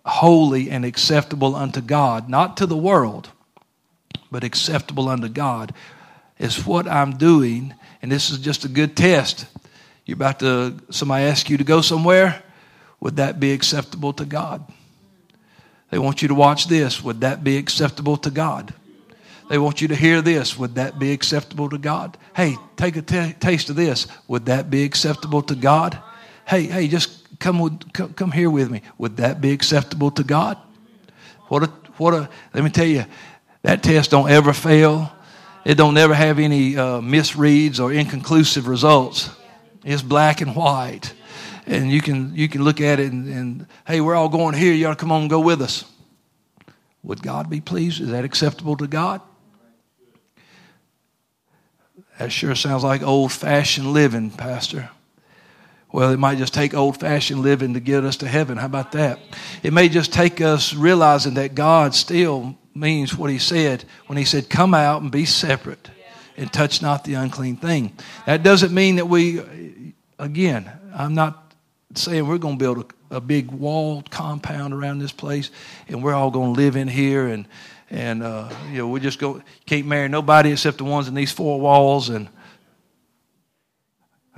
holy 0.05 0.69
and 0.69 0.85
acceptable 0.85 1.55
unto 1.55 1.81
God, 1.81 2.29
not 2.29 2.57
to 2.57 2.67
the 2.67 2.77
world, 2.77 3.31
but 4.33 4.43
acceptable 4.43 5.09
unto 5.09 5.29
God. 5.29 5.73
Is 6.39 6.67
what 6.67 6.89
I'm 6.89 7.17
doing, 7.17 7.75
and 8.03 8.11
this 8.11 8.31
is 8.31 8.39
just 8.39 8.65
a 8.65 8.69
good 8.69 8.97
test. 8.97 9.47
You're 10.07 10.17
about 10.17 10.41
to, 10.41 10.75
somebody 10.91 11.25
ask 11.25 11.49
you 11.49 11.57
to 11.57 11.65
go 11.65 11.83
somewhere, 11.83 12.43
would 12.99 13.17
that 13.17 13.39
be 13.39 13.53
acceptable 13.53 14.13
to 14.15 14.25
God? 14.25 14.65
They 15.91 15.99
want 15.99 16.21
you 16.21 16.29
to 16.29 16.35
watch 16.35 16.67
this, 16.67 17.03
would 17.03 17.21
that 17.21 17.45
be 17.45 17.57
acceptable 17.57 18.17
to 18.19 18.31
God? 18.31 18.75
They 19.49 19.59
want 19.59 19.81
you 19.81 19.89
to 19.89 19.97
hear 19.97 20.21
this. 20.21 20.59
Would 20.59 20.75
that 20.75 20.99
be 20.99 21.13
acceptable 21.13 21.71
to 21.71 21.79
God? 21.79 22.19
Hey, 22.37 22.57
take 22.77 22.97
a 22.97 23.03
t- 23.03 23.33
taste 23.41 23.71
of 23.71 23.77
this. 23.77 24.07
Would 24.29 24.47
that 24.47 24.71
be 24.71 24.85
acceptable 24.85 25.43
to 25.43 25.55
God? 25.55 25.99
Hey, 26.47 26.65
hey, 26.65 26.89
just 26.89 27.39
come, 27.39 27.59
with, 27.59 27.93
come, 27.93 28.13
come 28.13 28.31
here 28.31 28.51
with 28.51 28.71
me. 28.71 28.83
Would 28.99 29.17
that 29.19 29.41
be 29.41 29.53
acceptable 29.53 30.11
to 30.13 30.25
God? 30.25 30.59
What 31.49 31.63
a, 31.63 31.67
what 31.97 32.15
a, 32.15 32.29
let 32.53 32.63
me 32.63 32.71
tell 32.71 32.87
you, 32.87 33.07
that 33.63 33.83
test 33.83 34.11
don't 34.11 34.31
ever 34.31 34.53
fail. 34.53 35.13
It 35.65 35.77
don't 35.77 35.97
ever 35.97 36.15
have 36.15 36.39
any 36.39 36.77
uh, 36.77 37.01
misreads 37.01 37.81
or 37.81 37.93
inconclusive 37.93 38.69
results. 38.69 39.31
It's 39.85 40.03
black 40.03 40.41
and 40.41 40.55
white. 40.55 41.13
And 41.67 41.91
you 41.91 42.01
can, 42.01 42.35
you 42.35 42.49
can 42.49 42.65
look 42.65 42.81
at 42.81 43.01
it 43.01 43.13
and, 43.13 43.29
and 43.29 43.67
hey, 43.87 44.01
we're 44.01 44.15
all 44.15 44.29
going 44.29 44.55
here. 44.55 44.73
You 44.73 44.87
ought 44.87 44.91
to 44.91 44.97
come 44.97 45.13
on 45.13 45.23
and 45.23 45.31
go 45.31 45.41
with 45.41 45.61
us. 45.61 45.85
Would 47.03 47.23
God 47.23 47.51
be 47.51 47.61
pleased? 47.61 48.01
Is 48.01 48.09
that 48.09 48.25
acceptable 48.25 48.77
to 48.79 48.87
God? 48.87 49.21
That 52.19 52.33
sure 52.33 52.55
sounds 52.55 52.83
like 52.83 53.03
old 53.03 53.33
fashioned 53.33 53.93
living, 53.93 54.31
Pastor. 54.31 54.91
Well, 55.93 56.11
it 56.11 56.19
might 56.19 56.39
just 56.39 56.53
take 56.53 56.75
old 56.75 56.99
fashioned 56.99 57.41
living 57.41 57.75
to 57.75 57.81
get 57.81 58.05
us 58.05 58.17
to 58.19 58.29
heaven. 58.29 58.59
How 58.59 58.67
about 58.67 58.93
that? 58.93 59.19
It 59.63 59.73
may 59.73 59.89
just 59.89 60.13
take 60.13 60.41
us 60.41 60.75
realizing 60.75 61.35
that 61.35 61.55
God 61.55 61.95
still 61.95 62.59
means 62.75 63.17
what 63.17 63.31
He 63.31 63.39
said 63.39 63.85
when 64.07 64.19
He 64.19 64.25
said, 64.25 64.51
Come 64.51 64.75
out 64.75 65.01
and 65.01 65.11
be 65.11 65.25
separate 65.25 65.91
and 66.37 66.53
touch 66.53 66.83
not 66.83 67.05
the 67.05 67.15
unclean 67.15 67.57
thing. 67.57 67.97
That 68.27 68.43
doesn't 68.43 68.75
mean 68.75 68.97
that 68.97 69.07
we, 69.07 69.95
again, 70.19 70.71
I'm 70.95 71.15
not 71.15 71.55
saying 71.95 72.27
we're 72.27 72.39
going 72.39 72.59
to 72.59 72.65
build 72.65 72.93
a, 73.11 73.21
big 73.21 73.51
walled 73.51 74.11
compound 74.11 74.75
around 74.75 74.99
this 74.99 75.13
place 75.13 75.51
and 75.89 76.03
we're 76.03 76.15
all 76.15 76.31
going 76.31 76.55
to 76.55 76.61
live 76.61 76.77
in 76.77 76.89
here 76.89 77.27
and 77.29 77.47
and 77.91 78.23
uh, 78.23 78.51
you 78.71 78.79
know 78.79 78.89
we 78.89 79.01
just 79.01 79.19
go 79.19 79.43
can't 79.67 79.87
marry 79.87 80.09
nobody 80.09 80.53
except 80.53 80.79
the 80.79 80.85
ones 80.85 81.09
in 81.09 81.15
these 81.15 81.33
four 81.33 81.61
walls 81.61 82.09
and 82.09 82.29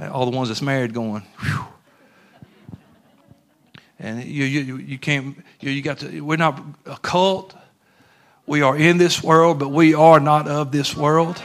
all 0.01 0.25
the 0.29 0.37
ones 0.37 0.49
that's 0.49 0.63
married 0.63 0.95
going 0.95 1.23
whew. 1.41 1.65
and 3.99 4.25
you, 4.25 4.45
you, 4.45 4.77
you 4.77 4.99
can't 4.99 5.37
you, 5.61 5.71
you 5.71 5.83
got 5.83 5.99
to 5.99 6.21
we're 6.21 6.37
not 6.37 6.63
a 6.87 6.97
cult 6.97 7.55
we 8.47 8.63
are 8.63 8.77
in 8.77 8.99
this 8.99 9.23
world 9.23 9.59
but 9.59 9.69
we 9.69 9.95
are 9.95 10.21
not 10.21 10.49
of 10.49 10.73
this 10.73 10.97
world 10.97 11.43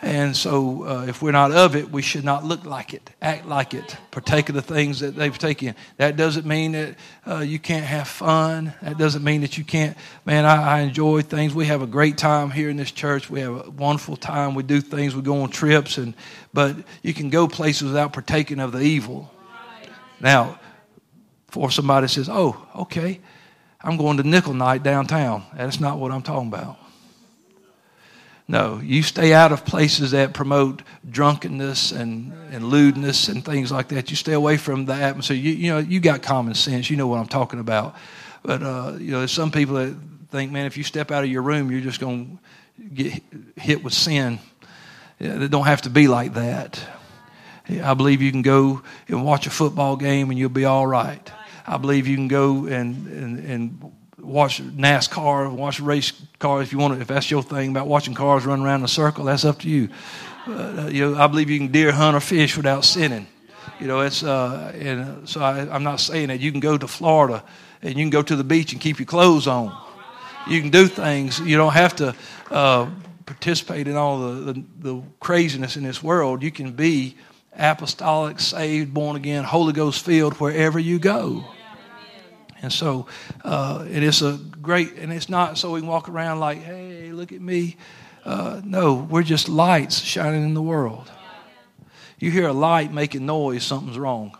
and 0.00 0.36
so, 0.36 0.84
uh, 0.84 1.06
if 1.08 1.22
we're 1.22 1.32
not 1.32 1.50
of 1.50 1.74
it, 1.74 1.90
we 1.90 2.02
should 2.02 2.22
not 2.22 2.44
look 2.44 2.64
like 2.64 2.94
it, 2.94 3.10
act 3.20 3.46
like 3.46 3.74
it, 3.74 3.96
partake 4.12 4.48
of 4.48 4.54
the 4.54 4.62
things 4.62 5.00
that 5.00 5.16
they've 5.16 5.36
taken. 5.36 5.74
That 5.96 6.14
doesn't 6.14 6.46
mean 6.46 6.72
that 6.72 6.94
uh, 7.26 7.38
you 7.38 7.58
can't 7.58 7.84
have 7.84 8.06
fun. 8.06 8.72
That 8.80 8.96
doesn't 8.96 9.24
mean 9.24 9.40
that 9.40 9.58
you 9.58 9.64
can't. 9.64 9.96
Man, 10.24 10.44
I, 10.44 10.78
I, 10.78 10.80
enjoy 10.82 11.22
things. 11.22 11.52
We 11.52 11.66
have 11.66 11.82
a 11.82 11.86
great 11.86 12.16
time 12.16 12.52
here 12.52 12.70
in 12.70 12.76
this 12.76 12.92
church. 12.92 13.28
We 13.28 13.40
have 13.40 13.66
a 13.66 13.70
wonderful 13.70 14.16
time. 14.16 14.54
We 14.54 14.62
do 14.62 14.80
things. 14.80 15.16
We 15.16 15.22
go 15.22 15.42
on 15.42 15.50
trips, 15.50 15.98
and 15.98 16.14
but 16.54 16.76
you 17.02 17.12
can 17.12 17.28
go 17.28 17.48
places 17.48 17.88
without 17.88 18.12
partaking 18.12 18.60
of 18.60 18.70
the 18.70 18.80
evil. 18.80 19.32
Now, 20.20 20.60
for 21.48 21.72
somebody 21.72 22.06
says, 22.06 22.28
"Oh, 22.28 22.56
okay, 22.76 23.18
I'm 23.80 23.96
going 23.96 24.18
to 24.18 24.22
nickel 24.22 24.54
night 24.54 24.84
downtown," 24.84 25.42
that's 25.56 25.80
not 25.80 25.98
what 25.98 26.12
I'm 26.12 26.22
talking 26.22 26.48
about. 26.48 26.78
No, 28.50 28.80
you 28.82 29.02
stay 29.02 29.34
out 29.34 29.52
of 29.52 29.66
places 29.66 30.12
that 30.12 30.32
promote 30.32 30.80
drunkenness 31.08 31.92
and, 31.92 32.32
and 32.50 32.64
lewdness 32.64 33.28
and 33.28 33.44
things 33.44 33.70
like 33.70 33.88
that. 33.88 34.08
You 34.08 34.16
stay 34.16 34.32
away 34.32 34.56
from 34.56 34.86
the 34.86 34.94
atmosphere. 34.94 35.36
You, 35.36 35.52
you 35.52 35.70
know, 35.70 35.78
you 35.78 36.00
got 36.00 36.22
common 36.22 36.54
sense. 36.54 36.88
You 36.88 36.96
know 36.96 37.06
what 37.06 37.18
I'm 37.18 37.26
talking 37.26 37.60
about. 37.60 37.94
But, 38.42 38.62
uh, 38.62 38.96
you 38.98 39.10
know, 39.10 39.18
there's 39.18 39.32
some 39.32 39.50
people 39.50 39.74
that 39.74 39.94
think, 40.30 40.50
man, 40.50 40.64
if 40.64 40.78
you 40.78 40.82
step 40.82 41.10
out 41.10 41.24
of 41.24 41.30
your 41.30 41.42
room, 41.42 41.70
you're 41.70 41.82
just 41.82 42.00
going 42.00 42.38
to 42.78 42.88
get 42.88 43.22
hit 43.56 43.84
with 43.84 43.92
sin. 43.92 44.38
It 45.20 45.50
don't 45.50 45.66
have 45.66 45.82
to 45.82 45.90
be 45.90 46.08
like 46.08 46.32
that. 46.34 46.80
I 47.68 47.92
believe 47.92 48.22
you 48.22 48.30
can 48.30 48.40
go 48.40 48.80
and 49.08 49.26
watch 49.26 49.46
a 49.46 49.50
football 49.50 49.96
game 49.96 50.30
and 50.30 50.38
you'll 50.38 50.48
be 50.48 50.64
all 50.64 50.86
right. 50.86 51.30
I 51.66 51.76
believe 51.76 52.06
you 52.06 52.16
can 52.16 52.28
go 52.28 52.64
and, 52.64 53.06
and, 53.08 53.38
and 53.40 53.92
watch 54.28 54.62
NASCAR, 54.62 55.50
watch 55.50 55.80
race 55.80 56.12
cars 56.38 56.66
if 56.66 56.72
you 56.72 56.78
want 56.78 56.94
to, 56.94 57.00
if 57.00 57.08
that's 57.08 57.30
your 57.30 57.42
thing 57.42 57.70
about 57.70 57.86
watching 57.86 58.14
cars 58.14 58.44
run 58.44 58.60
around 58.60 58.80
in 58.80 58.84
a 58.84 58.88
circle, 58.88 59.24
that's 59.24 59.44
up 59.44 59.58
to 59.60 59.68
you. 59.68 59.88
Uh, 60.46 60.88
you 60.90 61.10
know, 61.10 61.20
I 61.20 61.26
believe 61.26 61.50
you 61.50 61.58
can 61.58 61.68
deer 61.68 61.92
hunt 61.92 62.16
or 62.16 62.20
fish 62.20 62.56
without 62.56 62.84
sinning. 62.84 63.26
You 63.80 63.86
know, 63.86 64.00
it's 64.00 64.22
uh, 64.22 64.72
and 64.74 65.00
uh, 65.00 65.26
so 65.26 65.40
I, 65.40 65.72
I'm 65.72 65.82
not 65.82 66.00
saying 66.00 66.28
that 66.28 66.40
you 66.40 66.50
can 66.50 66.60
go 66.60 66.78
to 66.78 66.88
Florida 66.88 67.44
and 67.82 67.96
you 67.96 68.02
can 68.02 68.10
go 68.10 68.22
to 68.22 68.36
the 68.36 68.44
beach 68.44 68.72
and 68.72 68.80
keep 68.80 68.98
your 68.98 69.06
clothes 69.06 69.46
on. 69.46 69.76
You 70.48 70.60
can 70.60 70.70
do 70.70 70.86
things. 70.86 71.38
You 71.38 71.56
don't 71.56 71.74
have 71.74 71.94
to 71.96 72.14
uh, 72.50 72.88
participate 73.26 73.86
in 73.86 73.96
all 73.96 74.18
the, 74.20 74.52
the, 74.52 74.64
the 74.78 75.02
craziness 75.20 75.76
in 75.76 75.84
this 75.84 76.02
world. 76.02 76.42
You 76.42 76.50
can 76.50 76.72
be 76.72 77.16
apostolic, 77.56 78.40
saved, 78.40 78.94
born 78.94 79.16
again, 79.16 79.44
Holy 79.44 79.72
Ghost 79.72 80.04
filled 80.04 80.34
wherever 80.34 80.78
you 80.78 80.98
go. 80.98 81.44
And 82.60 82.72
so 82.72 83.06
uh, 83.44 83.86
it 83.88 84.02
is 84.02 84.22
a 84.22 84.38
great, 84.60 84.94
and 84.96 85.12
it's 85.12 85.28
not 85.28 85.58
so 85.58 85.72
we 85.72 85.80
can 85.80 85.88
walk 85.88 86.08
around 86.08 86.40
like, 86.40 86.58
hey, 86.62 87.12
look 87.12 87.32
at 87.32 87.40
me. 87.40 87.76
Uh, 88.24 88.60
no, 88.64 88.94
we're 88.94 89.22
just 89.22 89.48
lights 89.48 90.00
shining 90.00 90.42
in 90.42 90.54
the 90.54 90.62
world. 90.62 91.10
You 92.18 92.30
hear 92.30 92.48
a 92.48 92.52
light 92.52 92.92
making 92.92 93.26
noise, 93.26 93.62
something's 93.62 93.96
wrong. 93.96 94.36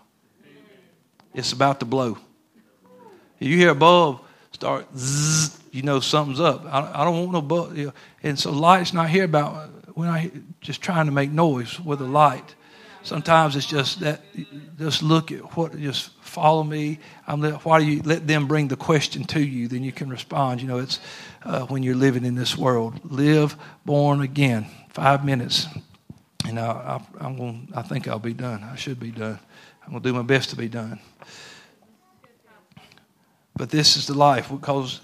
It's 1.32 1.52
about 1.52 1.78
to 1.80 1.86
blow. 1.86 2.18
You 3.38 3.56
hear 3.56 3.70
a 3.70 3.74
bulb 3.74 4.20
start, 4.50 4.86
zzz, 4.96 5.60
you 5.70 5.82
know 5.82 6.00
something's 6.00 6.40
up. 6.40 6.64
I, 6.64 6.90
I 6.92 7.04
don't 7.04 7.16
want 7.16 7.32
no 7.32 7.42
bulb. 7.42 7.76
You 7.76 7.86
know. 7.86 7.92
And 8.24 8.36
so 8.36 8.50
light's 8.50 8.92
not 8.92 9.08
here 9.08 9.24
about, 9.24 9.70
we're 9.94 10.06
not 10.06 10.24
just 10.60 10.82
trying 10.82 11.06
to 11.06 11.12
make 11.12 11.30
noise 11.30 11.78
with 11.78 12.00
a 12.00 12.06
light. 12.06 12.56
Sometimes 13.08 13.56
it's 13.56 13.64
just 13.64 14.00
that, 14.00 14.20
just 14.78 15.02
look 15.02 15.32
at 15.32 15.56
what, 15.56 15.74
just 15.78 16.10
follow 16.20 16.62
me. 16.62 16.98
I'm 17.26 17.42
why 17.42 17.80
do 17.80 17.86
you 17.86 18.02
let 18.02 18.26
them 18.26 18.46
bring 18.46 18.68
the 18.68 18.76
question 18.76 19.24
to 19.28 19.40
you? 19.40 19.66
Then 19.66 19.82
you 19.82 19.92
can 19.92 20.10
respond. 20.10 20.60
You 20.60 20.68
know, 20.68 20.78
it's 20.78 21.00
uh, 21.42 21.64
when 21.64 21.82
you're 21.82 21.94
living 21.94 22.26
in 22.26 22.34
this 22.34 22.54
world. 22.54 23.00
Live 23.10 23.56
born 23.86 24.20
again. 24.20 24.66
Five 24.90 25.24
minutes, 25.24 25.66
and 26.46 26.58
I, 26.58 27.00
I, 27.18 27.26
am 27.26 27.38
gonna, 27.38 27.60
I 27.74 27.80
think 27.80 28.08
I'll 28.08 28.18
be 28.18 28.34
done. 28.34 28.62
I 28.62 28.76
should 28.76 29.00
be 29.00 29.10
done. 29.10 29.38
I'm 29.84 29.92
going 29.92 30.02
to 30.02 30.08
do 30.10 30.12
my 30.12 30.20
best 30.20 30.50
to 30.50 30.56
be 30.56 30.68
done. 30.68 31.00
But 33.56 33.70
this 33.70 33.96
is 33.96 34.06
the 34.06 34.12
life 34.12 34.50
because, 34.50 35.00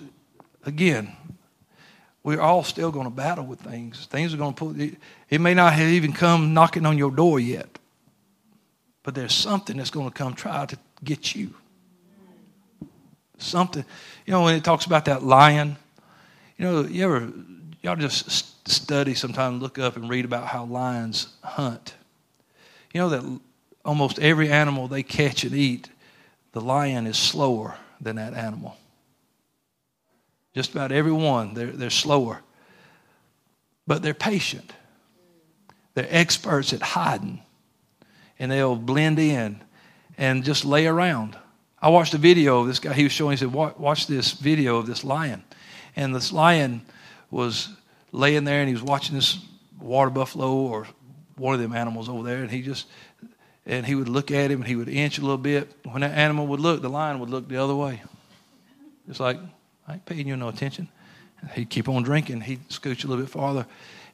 again, 0.66 1.16
we're 2.22 2.42
all 2.42 2.64
still 2.64 2.90
going 2.90 3.06
to 3.06 3.10
battle 3.10 3.46
with 3.46 3.60
things. 3.60 4.04
Things 4.04 4.34
are 4.34 4.36
going 4.36 4.52
to 4.52 4.64
put. 4.66 4.98
It 5.30 5.40
may 5.40 5.54
not 5.54 5.72
have 5.72 5.88
even 5.88 6.12
come 6.12 6.52
knocking 6.52 6.84
on 6.84 6.98
your 6.98 7.10
door 7.10 7.40
yet, 7.40 7.78
but 9.04 9.14
there's 9.14 9.34
something 9.34 9.76
that's 9.76 9.90
going 9.90 10.08
to 10.08 10.14
come 10.14 10.34
try 10.34 10.66
to 10.66 10.76
get 11.04 11.36
you. 11.36 11.54
Something, 13.38 13.84
you 14.26 14.32
know, 14.32 14.42
when 14.42 14.56
it 14.56 14.64
talks 14.64 14.86
about 14.86 15.04
that 15.04 15.22
lion, 15.22 15.76
you 16.56 16.64
know, 16.64 16.82
you 16.82 17.04
ever, 17.04 17.32
y'all 17.82 17.96
just 17.96 18.68
study 18.68 19.14
sometime, 19.14 19.60
look 19.60 19.78
up 19.78 19.96
and 19.96 20.08
read 20.08 20.24
about 20.24 20.46
how 20.46 20.64
lions 20.64 21.28
hunt. 21.42 21.94
You 22.92 23.00
know 23.00 23.08
that 23.10 23.40
almost 23.84 24.18
every 24.18 24.50
animal 24.50 24.88
they 24.88 25.02
catch 25.02 25.44
and 25.44 25.54
eat, 25.54 25.90
the 26.52 26.60
lion 26.60 27.06
is 27.06 27.18
slower 27.18 27.76
than 28.00 28.16
that 28.16 28.34
animal. 28.34 28.76
Just 30.54 30.70
about 30.70 30.92
every 30.92 31.12
one, 31.12 31.54
they're, 31.54 31.66
they're 31.66 31.90
slower. 31.90 32.40
But 33.86 34.02
they're 34.02 34.14
patient. 34.14 34.72
they're 35.94 36.06
experts 36.08 36.72
at 36.72 36.80
hiding, 36.80 37.42
and 38.44 38.52
they'll 38.52 38.76
blend 38.76 39.18
in 39.18 39.58
and 40.18 40.44
just 40.44 40.66
lay 40.66 40.86
around. 40.86 41.34
I 41.80 41.88
watched 41.88 42.12
a 42.12 42.18
video 42.18 42.60
of 42.60 42.66
this 42.66 42.78
guy. 42.78 42.92
He 42.92 43.02
was 43.02 43.12
showing. 43.12 43.32
He 43.32 43.36
said, 43.38 43.52
"Watch 43.52 44.06
this 44.06 44.32
video 44.32 44.76
of 44.76 44.86
this 44.86 45.02
lion," 45.02 45.42
and 45.96 46.14
this 46.14 46.30
lion 46.30 46.82
was 47.30 47.70
laying 48.12 48.44
there, 48.44 48.60
and 48.60 48.68
he 48.68 48.74
was 48.74 48.82
watching 48.82 49.14
this 49.14 49.38
water 49.80 50.10
buffalo 50.10 50.52
or 50.52 50.86
one 51.36 51.54
of 51.54 51.60
them 51.60 51.72
animals 51.72 52.10
over 52.10 52.22
there, 52.22 52.42
and 52.42 52.50
he 52.50 52.60
just 52.60 52.86
and 53.64 53.86
he 53.86 53.94
would 53.94 54.10
look 54.10 54.30
at 54.30 54.50
him, 54.50 54.60
and 54.60 54.68
he 54.68 54.76
would 54.76 54.90
inch 54.90 55.16
a 55.16 55.22
little 55.22 55.38
bit. 55.38 55.72
When 55.84 56.02
that 56.02 56.12
animal 56.12 56.46
would 56.48 56.60
look, 56.60 56.82
the 56.82 56.90
lion 56.90 57.18
would 57.20 57.30
look 57.30 57.48
the 57.48 57.56
other 57.56 57.74
way. 57.74 58.02
It's 59.08 59.20
like 59.20 59.38
I 59.88 59.94
ain't 59.94 60.04
paying 60.04 60.28
you 60.28 60.36
no 60.36 60.48
attention. 60.48 60.88
He'd 61.54 61.70
keep 61.70 61.88
on 61.88 62.02
drinking. 62.02 62.42
He'd 62.42 62.68
scooch 62.68 63.04
a 63.04 63.06
little 63.06 63.24
bit 63.24 63.30
farther. 63.30 63.66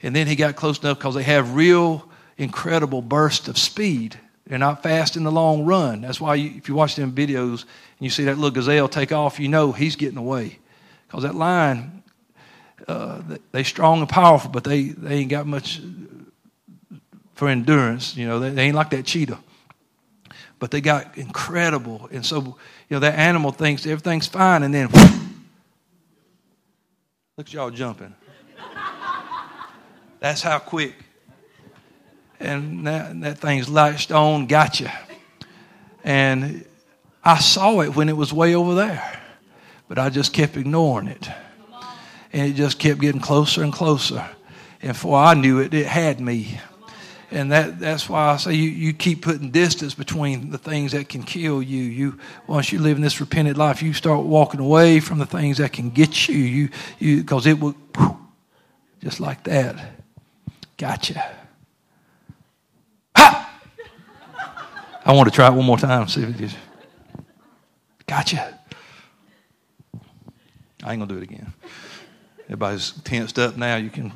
And 0.03 0.14
then 0.14 0.28
he 0.28 0.37
got 0.37 0.55
close 0.55 0.78
enough 0.78 0.99
because 0.99 1.16
they 1.16 1.24
have 1.24 1.55
real 1.55 2.09
incredible 2.41 3.03
burst 3.03 3.49
of 3.49 3.59
speed. 3.59 4.18
They're 4.47 4.59
not 4.59 4.82
fast 4.82 5.16
in 5.16 5.22
the 5.22 5.30
long 5.30 5.64
run. 5.64 6.01
That's 6.01 6.20
why 6.20 6.36
you, 6.36 6.57
if 6.57 6.68
you 6.68 6.74
watch 6.74 6.97
them 6.97 7.12
videos 7.12 7.62
and 7.62 8.01
you 8.01 8.11
see 8.11 8.24
that 8.24 8.36
little 8.36 8.51
gazelle 8.51 8.88
take 8.88 9.12
off, 9.12 9.38
you 9.38 9.49
know 9.49 9.72
he's 9.72 9.95
getting 9.95 10.18
away. 10.18 10.59
Because 11.07 11.22
that 11.22 11.34
lion, 11.34 12.03
uh, 12.88 13.20
they 13.53 13.62
strong 13.62 14.01
and 14.01 14.09
powerful, 14.09 14.51
but 14.51 14.64
they, 14.64 14.88
they 14.88 15.16
ain't 15.16 15.30
got 15.30 15.47
much 15.47 15.80
for 17.34 17.49
endurance. 17.49 18.16
You 18.16 18.26
know, 18.26 18.41
they, 18.41 18.51
they 18.51 18.62
ain't 18.62 18.74
like 18.74 18.91
that 18.91 19.05
cheetah. 19.05 19.38
But 20.59 20.70
they 20.70 20.80
got 20.80 21.16
incredible. 21.16 22.09
And 22.11 22.24
so, 22.24 22.41
you 22.41 22.55
know, 22.91 23.01
that 23.01 23.18
animal 23.18 23.53
thinks 23.53 23.86
everything's 23.86 24.26
fine 24.26 24.62
and 24.62 24.74
then 24.74 24.88
look 27.36 27.47
at 27.47 27.53
y'all 27.53 27.70
jumping. 27.70 28.14
That's 30.20 30.43
how 30.43 30.59
quick. 30.59 30.95
And 32.41 32.86
that, 32.86 33.20
that 33.20 33.38
thing's 33.38 33.68
latched 33.68 34.12
on, 34.12 34.47
gotcha. 34.47 34.93
And 36.03 36.64
I 37.22 37.38
saw 37.38 37.80
it 37.82 37.95
when 37.95 38.09
it 38.09 38.16
was 38.16 38.32
way 38.32 38.55
over 38.55 38.74
there, 38.74 39.20
but 39.88 39.99
I 39.99 40.09
just 40.09 40.32
kept 40.32 40.57
ignoring 40.57 41.09
it. 41.09 41.28
And 42.32 42.49
it 42.51 42.55
just 42.55 42.78
kept 42.78 43.01
getting 43.01 43.20
closer 43.20 43.62
and 43.62 43.72
closer. 43.72 44.26
And 44.80 44.93
before 44.93 45.18
I 45.18 45.34
knew 45.34 45.59
it, 45.59 45.74
it 45.74 45.86
had 45.86 46.20
me. 46.20 46.59
And 47.30 47.53
that, 47.53 47.78
that's 47.78 48.09
why 48.09 48.30
I 48.30 48.36
say 48.38 48.55
you, 48.55 48.70
you 48.70 48.93
keep 48.93 49.22
putting 49.22 49.51
distance 49.51 49.95
between 49.95 50.51
the 50.51 50.59
things 50.59 50.93
that 50.93 51.09
can 51.09 51.22
kill 51.22 51.62
you. 51.62 51.82
You 51.82 52.18
once 52.49 52.72
you 52.72 52.80
live 52.80 52.97
in 52.97 53.03
this 53.03 53.20
repented 53.20 53.57
life, 53.57 53.82
you 53.82 53.93
start 53.93 54.24
walking 54.24 54.59
away 54.59 54.99
from 54.99 55.18
the 55.18 55.26
things 55.26 55.59
that 55.59 55.72
can 55.72 55.91
get 55.91 56.28
you. 56.28 56.38
You 56.38 56.68
you 56.99 57.18
because 57.18 57.47
it 57.47 57.61
will 57.61 57.76
just 59.01 59.20
like 59.20 59.45
that. 59.45 59.76
Gotcha. 60.76 61.39
I 65.11 65.12
want 65.12 65.28
to 65.28 65.34
try 65.34 65.48
it 65.48 65.54
one 65.54 65.66
more 65.66 65.76
time, 65.76 66.06
see 66.06 66.22
if 66.22 66.40
it. 66.40 66.56
Gotcha. 68.06 68.56
I 70.84 70.92
ain't 70.92 71.00
gonna 71.00 71.06
do 71.06 71.16
it 71.16 71.24
again. 71.24 71.52
Everybody's 72.44 72.92
tensed 73.02 73.36
up 73.40 73.56
now. 73.56 73.74
You 73.74 73.90
can 73.90 74.12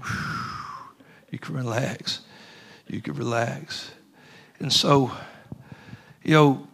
you 1.33 1.41
can 1.41 1.57
relax. 1.57 2.21
You 2.87 3.01
can 3.01 3.15
relax. 3.15 3.91
And 4.61 4.73
so, 4.73 5.11
you 6.23 6.35
know, 6.35 6.69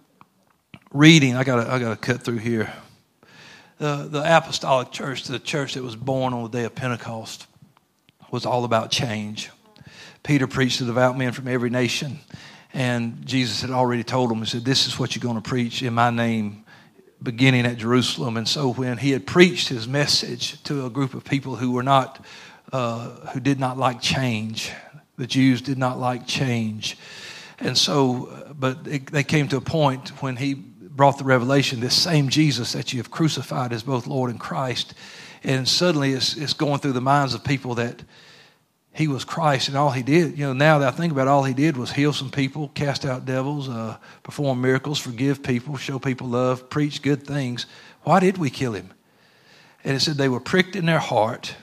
reading, 0.93 1.35
I 1.35 1.43
gotta 1.43 1.73
I 1.73 1.79
gotta 1.79 1.97
cut 1.97 2.21
through 2.21 2.39
here. 2.41 2.71
The 3.79 4.07
the 4.07 4.21
apostolic 4.21 4.91
church, 4.91 5.25
the 5.25 5.39
church 5.39 5.73
that 5.75 5.83
was 5.83 5.97
born 5.97 6.35
on 6.35 6.43
the 6.43 6.51
day 6.51 6.65
of 6.65 6.75
Pentecost, 6.75 7.47
was 8.31 8.45
all 8.45 8.67
about 8.67 8.91
change. 8.91 9.49
Peter 10.23 10.47
preached 10.47 10.77
to 10.77 10.85
devout 10.85 11.17
men 11.17 11.33
from 11.33 11.49
every 11.49 11.71
nation. 11.71 12.19
And 12.73 13.27
Jesus 13.27 13.61
had 13.61 13.71
already 13.71 14.05
told 14.05 14.31
them, 14.31 14.39
He 14.39 14.47
said, 14.47 14.65
This 14.65 14.87
is 14.87 14.99
what 14.99 15.15
you're 15.15 15.23
going 15.23 15.41
to 15.41 15.49
preach 15.49 15.83
in 15.83 15.95
my 15.95 16.11
name, 16.11 16.65
beginning 17.23 17.67
at 17.67 17.79
Jerusalem. 17.79 18.37
And 18.37 18.49
so 18.49 18.73
when 18.73 18.99
he 18.99 19.11
had 19.11 19.27
preached 19.27 19.69
his 19.69 19.89
message 19.89 20.63
to 20.65 20.87
a 20.87 20.91
group 20.91 21.15
of 21.15 21.25
people 21.25 21.57
who 21.57 21.73
were 21.73 21.83
not, 21.83 22.25
uh, 22.73 23.09
who 23.33 23.41
did 23.41 23.59
not 23.59 23.77
like 23.77 24.01
change, 24.01 24.71
the 25.17 25.27
Jews 25.27 25.61
did 25.61 25.79
not 25.79 25.99
like 25.99 26.27
change. 26.27 26.97
And 27.59 27.77
so, 27.77 28.55
but 28.59 28.87
it, 28.87 29.07
they 29.07 29.25
came 29.25 29.49
to 29.49 29.57
a 29.57 29.61
point 29.61 30.11
when 30.23 30.37
he 30.37 30.55
brought 30.55 31.19
the 31.19 31.25
revelation 31.25 31.81
this 31.81 32.01
same 32.01 32.29
Jesus 32.29 32.73
that 32.73 32.93
you 32.93 32.99
have 32.99 33.11
crucified 33.11 33.73
as 33.73 33.83
both 33.83 34.07
Lord 34.07 34.31
and 34.31 34.41
Christ. 34.41 34.95
And 35.43 35.67
suddenly 35.69 36.13
it's, 36.13 36.37
it's 36.37 36.53
going 36.53 36.81
through 36.81 36.93
the 36.93 37.01
minds 37.01 37.35
of 37.35 37.45
people 37.45 37.75
that 37.77 38.03
he 39.01 39.09
was 39.09 39.25
Christ, 39.25 39.69
and 39.69 39.79
all 39.79 39.91
he 39.91 40.03
did, 40.03 40.37
you 40.37 40.45
know, 40.45 40.53
now 40.53 40.79
that 40.79 40.93
I 40.93 40.95
think 40.95 41.11
about 41.11 41.27
it, 41.27 41.31
all 41.31 41.43
he 41.43 41.55
did 41.55 41.75
was 41.75 41.91
heal 41.91 42.13
some 42.13 42.31
people, 42.31 42.69
cast 42.75 43.07
out 43.07 43.25
devils, 43.25 43.67
uh, 43.67 43.97
perform 44.23 44.61
miracles, 44.61 44.99
forgive 44.99 45.43
people, 45.43 45.79
show 45.79 45.99
people 45.99 46.27
love, 46.27 46.69
preach 46.69 47.01
good 47.01 47.27
things. 47.27 47.65
Why 48.03 48.21
did 48.21 48.37
we 48.37 48.51
kill 48.51 48.75
him? 48.75 48.91
And 49.85 49.97
it 49.97 50.01
said 50.01 50.17
they 50.17 50.29
were 50.29 50.39
pricked 50.39 50.77
in 50.77 50.85
their 50.85 50.99
heart. 50.99 51.55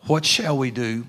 What 0.00 0.26
shall 0.26 0.58
we 0.58 0.70
do? 0.70 1.06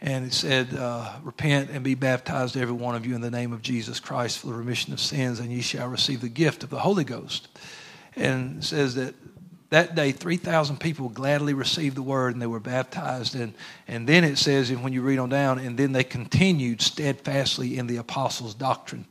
And 0.00 0.26
it 0.26 0.32
said, 0.32 0.74
uh, 0.74 1.12
Repent 1.22 1.70
and 1.70 1.84
be 1.84 1.94
baptized, 1.94 2.56
every 2.56 2.74
one 2.74 2.96
of 2.96 3.06
you, 3.06 3.14
in 3.14 3.20
the 3.20 3.30
name 3.30 3.52
of 3.52 3.62
Jesus 3.62 4.00
Christ 4.00 4.40
for 4.40 4.48
the 4.48 4.54
remission 4.54 4.92
of 4.92 4.98
sins, 4.98 5.38
and 5.38 5.52
ye 5.52 5.60
shall 5.60 5.86
receive 5.86 6.20
the 6.20 6.28
gift 6.28 6.64
of 6.64 6.70
the 6.70 6.80
Holy 6.80 7.04
Ghost. 7.04 7.46
And 8.16 8.64
says 8.64 8.96
that 8.96 9.14
that 9.72 9.94
day 9.94 10.12
3,000 10.12 10.78
people 10.78 11.08
gladly 11.08 11.54
received 11.54 11.96
the 11.96 12.02
word 12.02 12.34
and 12.34 12.42
they 12.42 12.46
were 12.46 12.60
baptized. 12.60 13.34
And, 13.34 13.54
and 13.88 14.06
then 14.06 14.22
it 14.22 14.36
says, 14.36 14.68
and 14.68 14.84
when 14.84 14.92
you 14.92 15.00
read 15.00 15.18
on 15.18 15.30
down, 15.30 15.58
and 15.58 15.78
then 15.78 15.92
they 15.92 16.04
continued 16.04 16.82
steadfastly 16.82 17.78
in 17.78 17.86
the 17.86 17.96
apostles' 17.96 18.52
doctrine. 18.52 19.06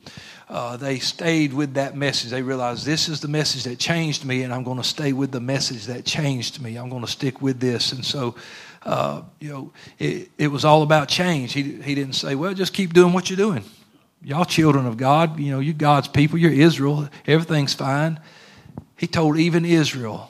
Uh, 0.47 0.77
they 0.77 0.99
stayed 0.99 1.51
with 1.51 1.73
that 1.73 1.97
message. 1.97 2.29
They 2.29 2.43
realized 2.43 2.85
this 2.85 3.09
is 3.09 3.21
the 3.21 3.27
message 3.27 3.63
that 3.63 3.79
changed 3.79 4.23
me, 4.23 4.43
and 4.43 4.53
I'm 4.53 4.63
going 4.63 4.77
to 4.77 4.83
stay 4.83 5.13
with 5.13 5.31
the 5.31 5.39
message 5.39 5.87
that 5.87 6.05
changed 6.05 6.61
me. 6.61 6.75
I'm 6.75 6.89
going 6.89 7.03
to 7.03 7.11
stick 7.11 7.41
with 7.41 7.59
this. 7.59 7.91
And 7.91 8.05
so, 8.05 8.35
uh, 8.83 9.23
you 9.39 9.49
know, 9.49 9.73
it, 9.97 10.29
it 10.37 10.49
was 10.49 10.63
all 10.63 10.83
about 10.83 11.09
change. 11.09 11.53
He, 11.53 11.81
he 11.81 11.95
didn't 11.95 12.13
say, 12.13 12.35
well, 12.35 12.53
just 12.53 12.71
keep 12.71 12.93
doing 12.93 13.13
what 13.13 13.31
you're 13.31 13.37
doing. 13.37 13.63
Y'all 14.21 14.45
children 14.45 14.85
of 14.85 14.95
God, 14.95 15.39
you 15.39 15.49
know, 15.49 15.59
you 15.59 15.73
God's 15.73 16.07
people, 16.07 16.37
you're 16.37 16.51
Israel, 16.51 17.09
everything's 17.25 17.73
fine. 17.73 18.19
He 18.95 19.07
told 19.07 19.39
even 19.39 19.65
Israel, 19.65 20.29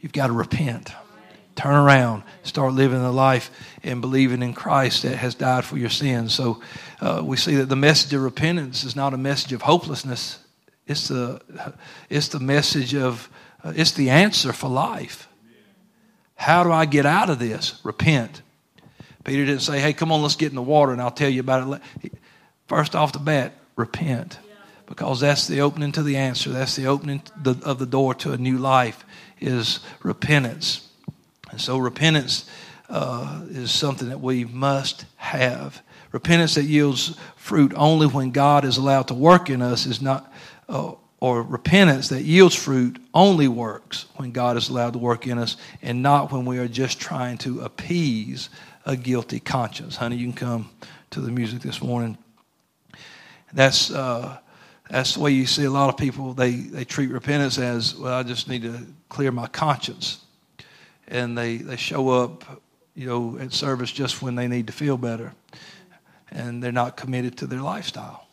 You've 0.00 0.12
got 0.12 0.28
to 0.28 0.32
repent. 0.32 0.92
Turn 1.56 1.74
around, 1.74 2.22
start 2.44 2.72
living 2.74 3.00
the 3.00 3.10
life 3.10 3.50
and 3.82 4.00
believing 4.00 4.42
in 4.42 4.54
Christ 4.54 5.02
that 5.02 5.16
has 5.16 5.34
died 5.34 5.64
for 5.64 5.76
your 5.76 5.90
sins. 5.90 6.32
So 6.32 6.62
uh, 7.00 7.20
we 7.24 7.36
see 7.36 7.56
that 7.56 7.68
the 7.68 7.74
message 7.74 8.14
of 8.14 8.22
repentance 8.22 8.84
is 8.84 8.94
not 8.94 9.12
a 9.12 9.16
message 9.16 9.52
of 9.52 9.62
hopelessness. 9.62 10.38
It's 10.86 11.08
the, 11.08 11.42
it's 12.08 12.28
the 12.28 12.38
message 12.38 12.94
of, 12.94 13.28
uh, 13.64 13.72
it's 13.74 13.90
the 13.90 14.10
answer 14.10 14.52
for 14.52 14.70
life. 14.70 15.28
How 16.36 16.62
do 16.62 16.70
I 16.70 16.86
get 16.86 17.06
out 17.06 17.28
of 17.28 17.40
this? 17.40 17.80
Repent. 17.82 18.42
Peter 19.24 19.44
didn't 19.44 19.62
say, 19.62 19.80
hey, 19.80 19.92
come 19.92 20.12
on, 20.12 20.22
let's 20.22 20.36
get 20.36 20.50
in 20.50 20.54
the 20.54 20.62
water 20.62 20.92
and 20.92 21.02
I'll 21.02 21.10
tell 21.10 21.28
you 21.28 21.40
about 21.40 21.82
it. 22.02 22.12
First 22.68 22.94
off 22.94 23.12
the 23.12 23.18
bat, 23.18 23.54
repent. 23.74 24.38
Because 24.86 25.18
that's 25.18 25.48
the 25.48 25.62
opening 25.62 25.90
to 25.92 26.04
the 26.04 26.16
answer. 26.16 26.50
That's 26.50 26.76
the 26.76 26.86
opening 26.86 27.20
of 27.44 27.80
the 27.80 27.84
door 27.84 28.14
to 28.14 28.32
a 28.32 28.38
new 28.38 28.58
life 28.58 29.04
is 29.40 29.80
repentance. 30.02 30.88
And 31.50 31.60
so 31.60 31.78
repentance 31.78 32.48
uh, 32.88 33.42
is 33.50 33.70
something 33.70 34.08
that 34.08 34.20
we 34.20 34.44
must 34.44 35.04
have. 35.16 35.82
Repentance 36.12 36.54
that 36.54 36.64
yields 36.64 37.18
fruit 37.36 37.72
only 37.76 38.06
when 38.06 38.30
God 38.30 38.64
is 38.64 38.76
allowed 38.76 39.08
to 39.08 39.14
work 39.14 39.50
in 39.50 39.60
us 39.60 39.86
is 39.86 40.00
not, 40.00 40.32
uh, 40.68 40.92
or 41.20 41.42
repentance 41.42 42.08
that 42.08 42.22
yields 42.22 42.54
fruit 42.54 42.98
only 43.12 43.48
works 43.48 44.06
when 44.16 44.32
God 44.32 44.56
is 44.56 44.68
allowed 44.68 44.94
to 44.94 44.98
work 44.98 45.26
in 45.26 45.38
us 45.38 45.56
and 45.82 46.02
not 46.02 46.32
when 46.32 46.44
we 46.44 46.58
are 46.58 46.68
just 46.68 47.00
trying 47.00 47.38
to 47.38 47.60
appease 47.60 48.48
a 48.86 48.96
guilty 48.96 49.40
conscience. 49.40 49.96
Honey, 49.96 50.16
you 50.16 50.24
can 50.26 50.32
come 50.32 50.70
to 51.10 51.20
the 51.20 51.30
music 51.30 51.60
this 51.60 51.82
morning. 51.82 52.16
That's. 53.52 53.90
Uh, 53.90 54.38
that's 54.88 55.14
the 55.14 55.20
way 55.20 55.32
you 55.32 55.46
see 55.46 55.64
a 55.64 55.70
lot 55.70 55.88
of 55.88 55.96
people, 55.96 56.32
they, 56.32 56.52
they 56.52 56.84
treat 56.84 57.10
repentance 57.10 57.58
as, 57.58 57.94
well, 57.94 58.14
I 58.14 58.22
just 58.22 58.48
need 58.48 58.62
to 58.62 58.86
clear 59.08 59.30
my 59.30 59.46
conscience. 59.46 60.24
And 61.06 61.36
they, 61.36 61.58
they 61.58 61.76
show 61.76 62.08
up, 62.08 62.62
you 62.94 63.06
know, 63.06 63.38
at 63.38 63.52
service 63.52 63.90
just 63.90 64.22
when 64.22 64.34
they 64.34 64.48
need 64.48 64.66
to 64.66 64.72
feel 64.72 64.96
better. 64.96 65.34
And 66.30 66.62
they're 66.62 66.72
not 66.72 66.96
committed 66.96 67.36
to 67.38 67.46
their 67.46 67.60
lifestyle. 67.60 68.26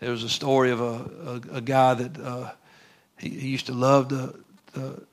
There 0.00 0.10
was 0.10 0.24
a 0.24 0.28
story 0.28 0.70
of 0.70 0.80
a, 0.80 1.40
a, 1.52 1.56
a 1.56 1.60
guy 1.60 1.94
that 1.94 2.20
uh, 2.20 2.52
he, 3.18 3.30
he 3.30 3.48
used 3.48 3.66
to 3.66 3.74
love 3.74 4.08
to, 4.08 4.34
to 4.74 5.06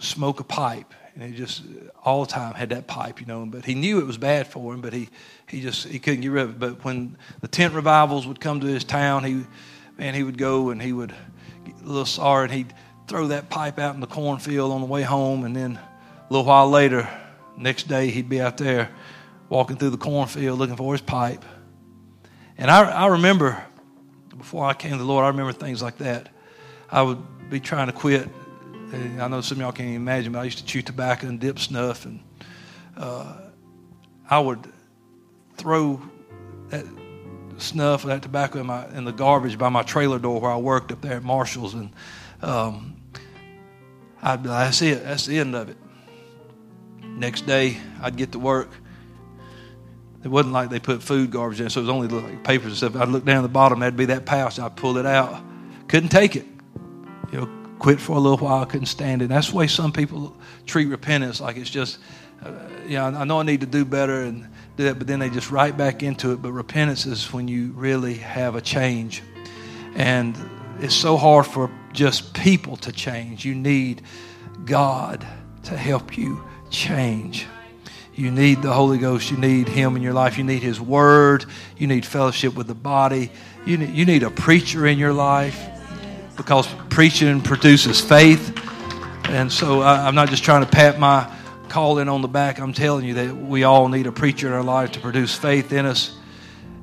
smoke 0.00 0.40
a 0.40 0.44
pipe 0.44 0.92
and 1.14 1.22
he 1.22 1.36
just 1.36 1.62
all 2.04 2.24
the 2.24 2.30
time 2.30 2.54
had 2.54 2.70
that 2.70 2.86
pipe, 2.86 3.20
you 3.20 3.26
know. 3.26 3.46
But 3.46 3.64
he 3.64 3.74
knew 3.74 3.98
it 3.98 4.06
was 4.06 4.18
bad 4.18 4.46
for 4.46 4.74
him, 4.74 4.80
but 4.80 4.92
he 4.92 5.08
he 5.48 5.60
just 5.60 5.86
he 5.86 5.98
couldn't 5.98 6.20
get 6.20 6.28
rid 6.28 6.44
of 6.44 6.50
it. 6.50 6.58
But 6.58 6.84
when 6.84 7.16
the 7.40 7.48
tent 7.48 7.74
revivals 7.74 8.26
would 8.26 8.40
come 8.40 8.60
to 8.60 8.66
his 8.66 8.84
town, 8.84 9.24
he 9.24 9.44
man 9.96 10.14
he 10.14 10.22
would 10.22 10.38
go 10.38 10.70
and 10.70 10.82
he 10.82 10.92
would 10.92 11.14
get 11.64 11.74
a 11.80 11.86
little 11.86 12.04
sorry 12.04 12.44
and 12.44 12.52
he'd 12.52 12.74
throw 13.06 13.28
that 13.28 13.50
pipe 13.50 13.78
out 13.78 13.94
in 13.94 14.00
the 14.00 14.06
cornfield 14.06 14.72
on 14.72 14.80
the 14.80 14.86
way 14.86 15.02
home, 15.02 15.44
and 15.44 15.54
then 15.54 15.76
a 15.76 16.32
little 16.32 16.46
while 16.46 16.68
later, 16.70 17.08
next 17.56 17.86
day 17.88 18.08
he'd 18.08 18.28
be 18.28 18.40
out 18.40 18.56
there 18.56 18.90
walking 19.48 19.76
through 19.76 19.90
the 19.90 19.98
cornfield 19.98 20.58
looking 20.58 20.76
for 20.76 20.92
his 20.92 21.02
pipe, 21.02 21.44
And 22.56 22.70
I, 22.70 22.90
I 22.90 23.06
remember 23.08 23.62
before 24.36 24.64
I 24.64 24.74
came 24.74 24.92
to 24.92 24.98
the 24.98 25.04
Lord, 25.04 25.24
I 25.24 25.28
remember 25.28 25.52
things 25.52 25.82
like 25.82 25.98
that. 25.98 26.28
I 26.90 27.02
would 27.02 27.50
be 27.50 27.60
trying 27.60 27.86
to 27.86 27.92
quit. 27.92 28.28
I 28.94 29.28
know 29.28 29.40
some 29.40 29.58
of 29.58 29.62
y'all 29.62 29.72
can't 29.72 29.88
even 29.88 30.02
imagine, 30.02 30.32
but 30.32 30.40
I 30.40 30.44
used 30.44 30.58
to 30.58 30.64
chew 30.64 30.82
tobacco 30.82 31.26
and 31.26 31.40
dip 31.40 31.58
snuff, 31.58 32.04
and 32.04 32.20
uh, 32.96 33.36
I 34.28 34.38
would 34.38 34.66
throw 35.56 36.00
that 36.68 36.84
snuff 37.58 38.04
or 38.04 38.08
that 38.08 38.22
tobacco 38.22 38.60
in, 38.60 38.66
my, 38.66 38.86
in 38.88 39.04
the 39.04 39.12
garbage 39.12 39.58
by 39.58 39.68
my 39.68 39.82
trailer 39.82 40.18
door 40.18 40.40
where 40.40 40.50
I 40.50 40.56
worked 40.56 40.92
up 40.92 41.00
there 41.00 41.16
at 41.16 41.24
Marshall's, 41.24 41.74
and 41.74 41.90
um, 42.42 42.96
I'd 44.22 44.42
be 44.42 44.48
like, 44.48 44.66
"That's 44.66 44.82
it. 44.82 45.04
That's 45.04 45.26
the 45.26 45.38
end 45.38 45.54
of 45.54 45.68
it." 45.68 45.76
Next 47.02 47.46
day, 47.46 47.76
I'd 48.02 48.16
get 48.16 48.32
to 48.32 48.38
work. 48.38 48.70
It 50.24 50.28
wasn't 50.28 50.54
like 50.54 50.70
they 50.70 50.80
put 50.80 51.02
food 51.02 51.30
garbage 51.30 51.60
in, 51.60 51.68
so 51.68 51.80
it 51.80 51.82
was 51.82 51.90
only 51.90 52.08
like 52.08 52.42
papers 52.44 52.68
and 52.68 52.76
stuff. 52.76 52.96
I'd 52.96 53.08
look 53.08 53.24
down 53.24 53.38
at 53.38 53.42
the 53.42 53.48
bottom, 53.48 53.80
that'd 53.80 53.96
be 53.96 54.06
that 54.06 54.24
pouch. 54.24 54.58
I'd 54.58 54.74
pull 54.74 54.96
it 54.96 55.06
out. 55.06 55.42
Couldn't 55.86 56.08
take 56.08 56.34
it. 56.34 56.46
Quit 57.84 58.00
for 58.00 58.16
a 58.16 58.18
little 58.18 58.38
while. 58.38 58.62
I 58.62 58.64
couldn't 58.64 58.86
stand 58.86 59.20
it. 59.20 59.28
That's 59.28 59.50
the 59.50 59.56
way 59.56 59.66
some 59.66 59.92
people 59.92 60.34
treat 60.64 60.86
repentance, 60.86 61.38
like 61.38 61.58
it's 61.58 61.68
just, 61.68 61.98
uh, 62.42 62.50
yeah, 62.88 63.04
I 63.04 63.24
know 63.24 63.40
I 63.40 63.42
need 63.42 63.60
to 63.60 63.66
do 63.66 63.84
better 63.84 64.22
and 64.22 64.48
do 64.78 64.84
that, 64.84 64.96
but 64.96 65.06
then 65.06 65.18
they 65.18 65.28
just 65.28 65.50
right 65.50 65.76
back 65.76 66.02
into 66.02 66.32
it. 66.32 66.40
But 66.40 66.52
repentance 66.52 67.04
is 67.04 67.30
when 67.30 67.46
you 67.46 67.72
really 67.72 68.14
have 68.14 68.54
a 68.54 68.62
change. 68.62 69.22
And 69.96 70.34
it's 70.80 70.94
so 70.94 71.18
hard 71.18 71.46
for 71.46 71.70
just 71.92 72.32
people 72.32 72.78
to 72.78 72.90
change. 72.90 73.44
You 73.44 73.54
need 73.54 74.00
God 74.64 75.26
to 75.64 75.76
help 75.76 76.16
you 76.16 76.42
change. 76.70 77.46
You 78.14 78.30
need 78.30 78.62
the 78.62 78.72
Holy 78.72 78.96
Ghost. 78.96 79.30
You 79.30 79.36
need 79.36 79.68
Him 79.68 79.94
in 79.94 80.00
your 80.00 80.14
life. 80.14 80.38
You 80.38 80.44
need 80.44 80.62
His 80.62 80.80
Word. 80.80 81.44
You 81.76 81.86
need 81.86 82.06
fellowship 82.06 82.54
with 82.54 82.66
the 82.66 82.74
body. 82.74 83.30
You 83.66 83.76
need, 83.76 83.94
you 83.94 84.06
need 84.06 84.22
a 84.22 84.30
preacher 84.30 84.86
in 84.86 84.96
your 84.96 85.12
life 85.12 85.68
because 86.36 86.66
preaching 86.90 87.40
produces 87.40 88.00
faith. 88.00 88.58
And 89.28 89.50
so 89.50 89.80
I, 89.80 90.06
I'm 90.06 90.14
not 90.14 90.28
just 90.28 90.44
trying 90.44 90.64
to 90.64 90.70
pat 90.70 90.98
my 90.98 91.30
calling 91.68 92.08
on 92.08 92.22
the 92.22 92.28
back. 92.28 92.60
I'm 92.60 92.72
telling 92.72 93.04
you 93.04 93.14
that 93.14 93.36
we 93.36 93.64
all 93.64 93.88
need 93.88 94.06
a 94.06 94.12
preacher 94.12 94.46
in 94.46 94.52
our 94.52 94.62
life 94.62 94.92
to 94.92 95.00
produce 95.00 95.34
faith 95.34 95.72
in 95.72 95.86
us. 95.86 96.16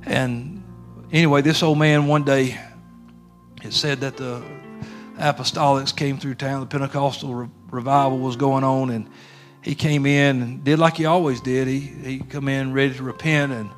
And 0.05 0.63
anyway, 1.11 1.41
this 1.41 1.63
old 1.63 1.77
man 1.77 2.07
one 2.07 2.23
day 2.23 2.59
it 3.63 3.73
said 3.73 4.01
that 4.01 4.17
the 4.17 4.41
apostolics 5.17 5.95
came 5.95 6.17
through 6.17 6.35
town, 6.35 6.61
the 6.61 6.65
Pentecostal 6.65 7.33
re- 7.33 7.49
revival 7.69 8.17
was 8.17 8.35
going 8.35 8.63
on, 8.63 8.89
and 8.89 9.07
he 9.61 9.75
came 9.75 10.05
in 10.05 10.41
and 10.41 10.63
did 10.63 10.79
like 10.79 10.97
he 10.97 11.05
always 11.05 11.41
did. 11.41 11.67
He 11.67 11.79
he 11.79 12.19
come 12.19 12.47
in 12.47 12.73
ready 12.73 12.95
to 12.95 13.03
repent, 13.03 13.51
and 13.51 13.69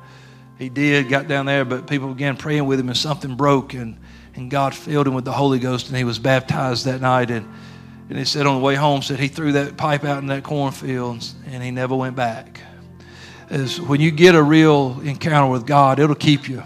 he 0.58 0.70
did. 0.70 1.10
Got 1.10 1.28
down 1.28 1.44
there, 1.46 1.66
but 1.66 1.86
people 1.86 2.08
began 2.08 2.36
praying 2.36 2.64
with 2.64 2.80
him, 2.80 2.88
and 2.88 2.96
something 2.96 3.36
broke, 3.36 3.74
and 3.74 3.98
and 4.34 4.50
God 4.50 4.74
filled 4.74 5.06
him 5.06 5.14
with 5.14 5.24
the 5.24 5.32
Holy 5.32 5.58
Ghost, 5.58 5.88
and 5.88 5.96
he 5.96 6.04
was 6.04 6.18
baptized 6.18 6.86
that 6.86 7.00
night. 7.00 7.30
And 7.30 7.48
and 8.08 8.18
he 8.18 8.24
said 8.24 8.46
on 8.46 8.56
the 8.56 8.60
way 8.60 8.74
home, 8.74 9.00
said 9.02 9.18
he 9.18 9.28
threw 9.28 9.52
that 9.52 9.76
pipe 9.76 10.04
out 10.04 10.18
in 10.18 10.26
that 10.26 10.42
cornfield, 10.42 11.24
and 11.46 11.62
he 11.62 11.70
never 11.70 11.94
went 11.94 12.16
back. 12.16 12.60
As 13.48 13.80
when 13.80 14.00
you 14.00 14.10
get 14.10 14.34
a 14.34 14.42
real 14.42 15.00
encounter 15.00 15.50
with 15.50 15.66
God, 15.66 15.98
it'll 15.98 16.14
keep 16.14 16.48
you. 16.48 16.62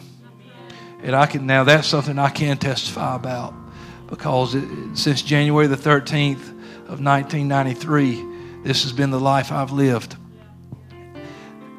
And 1.02 1.14
I 1.14 1.26
can 1.26 1.46
now 1.46 1.64
that's 1.64 1.86
something 1.86 2.18
I 2.18 2.30
can 2.30 2.58
testify 2.58 3.14
about 3.14 3.54
because 4.08 4.54
it, 4.54 4.64
since 4.94 5.22
January 5.22 5.66
the 5.66 5.76
13th 5.76 6.48
of 6.88 7.00
1993 7.00 8.28
this 8.64 8.82
has 8.82 8.92
been 8.92 9.10
the 9.10 9.20
life 9.20 9.52
I've 9.52 9.70
lived. 9.70 10.16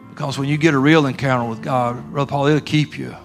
Because 0.10 0.40
when 0.40 0.48
you 0.48 0.58
get 0.58 0.74
a 0.74 0.80
real 0.80 1.06
encounter 1.06 1.48
with 1.48 1.62
God, 1.62 2.12
Brother 2.12 2.30
Paul, 2.30 2.48
it'll 2.48 2.62
keep 2.62 2.98
you. 2.98 3.16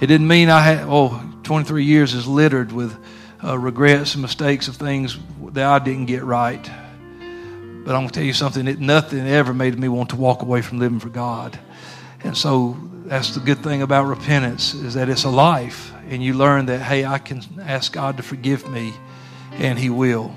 It 0.00 0.06
didn't 0.06 0.28
mean 0.28 0.50
I 0.50 0.60
had, 0.60 0.86
oh, 0.88 1.20
23 1.44 1.84
years 1.84 2.14
is 2.14 2.26
littered 2.26 2.72
with 2.72 2.96
uh, 3.42 3.58
regrets 3.58 4.14
and 4.14 4.22
mistakes 4.22 4.68
of 4.68 4.76
things 4.76 5.18
that 5.52 5.66
I 5.66 5.78
didn't 5.78 6.06
get 6.06 6.24
right. 6.24 6.62
But 6.62 7.94
I'm 7.94 8.00
going 8.02 8.08
to 8.08 8.14
tell 8.14 8.24
you 8.24 8.32
something, 8.32 8.64
that 8.64 8.80
nothing 8.80 9.26
ever 9.26 9.52
made 9.52 9.78
me 9.78 9.88
want 9.88 10.10
to 10.10 10.16
walk 10.16 10.42
away 10.42 10.62
from 10.62 10.78
living 10.78 11.00
for 11.00 11.10
God. 11.10 11.58
And 12.22 12.36
so 12.36 12.76
that's 13.04 13.34
the 13.34 13.40
good 13.40 13.58
thing 13.58 13.82
about 13.82 14.04
repentance 14.04 14.72
is 14.72 14.94
that 14.94 15.08
it's 15.08 15.24
a 15.24 15.30
life. 15.30 15.92
And 16.08 16.22
you 16.22 16.34
learn 16.34 16.66
that, 16.66 16.80
hey, 16.80 17.04
I 17.04 17.18
can 17.18 17.42
ask 17.60 17.92
God 17.92 18.16
to 18.16 18.22
forgive 18.22 18.68
me, 18.68 18.94
and 19.52 19.78
He 19.78 19.90
will 19.90 20.34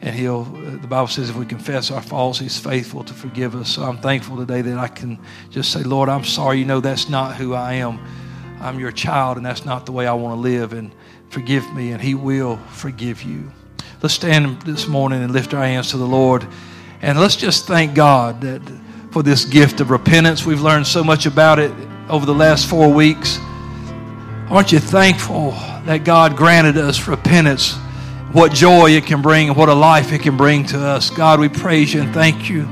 and 0.00 0.14
he'll 0.14 0.44
the 0.44 0.86
bible 0.86 1.08
says 1.08 1.30
if 1.30 1.36
we 1.36 1.44
confess 1.44 1.90
our 1.90 2.00
faults 2.00 2.38
he's 2.38 2.58
faithful 2.58 3.02
to 3.02 3.12
forgive 3.12 3.54
us 3.54 3.70
so 3.70 3.82
i'm 3.82 3.98
thankful 3.98 4.36
today 4.36 4.60
that 4.60 4.78
i 4.78 4.88
can 4.88 5.18
just 5.50 5.72
say 5.72 5.82
lord 5.82 6.08
i'm 6.08 6.24
sorry 6.24 6.58
you 6.58 6.64
know 6.64 6.80
that's 6.80 7.08
not 7.08 7.34
who 7.34 7.54
i 7.54 7.74
am 7.74 7.98
i'm 8.60 8.78
your 8.78 8.92
child 8.92 9.36
and 9.36 9.46
that's 9.46 9.64
not 9.64 9.86
the 9.86 9.92
way 9.92 10.06
i 10.06 10.12
want 10.12 10.36
to 10.36 10.40
live 10.40 10.72
and 10.72 10.92
forgive 11.30 11.70
me 11.74 11.92
and 11.92 12.00
he 12.00 12.14
will 12.14 12.56
forgive 12.70 13.22
you 13.22 13.50
let's 14.02 14.14
stand 14.14 14.60
this 14.62 14.86
morning 14.86 15.22
and 15.22 15.32
lift 15.32 15.54
our 15.54 15.64
hands 15.64 15.90
to 15.90 15.96
the 15.96 16.06
lord 16.06 16.46
and 17.02 17.18
let's 17.18 17.36
just 17.36 17.66
thank 17.66 17.94
god 17.94 18.40
that 18.40 18.60
for 19.10 19.22
this 19.22 19.44
gift 19.44 19.80
of 19.80 19.90
repentance 19.90 20.44
we've 20.44 20.60
learned 20.60 20.86
so 20.86 21.02
much 21.02 21.26
about 21.26 21.58
it 21.58 21.72
over 22.08 22.26
the 22.26 22.34
last 22.34 22.66
four 22.66 22.92
weeks 22.92 23.38
aren't 24.50 24.72
you 24.72 24.78
thankful 24.78 25.50
that 25.84 26.02
god 26.04 26.36
granted 26.36 26.76
us 26.76 27.06
repentance 27.08 27.76
what 28.32 28.52
joy 28.52 28.90
it 28.90 29.06
can 29.06 29.22
bring 29.22 29.48
and 29.48 29.56
what 29.56 29.68
a 29.68 29.74
life 29.74 30.12
it 30.12 30.20
can 30.20 30.36
bring 30.36 30.66
to 30.66 30.78
us. 30.78 31.08
God, 31.08 31.40
we 31.40 31.48
praise 31.48 31.94
you 31.94 32.02
and 32.02 32.12
thank 32.12 32.50
you. 32.50 32.68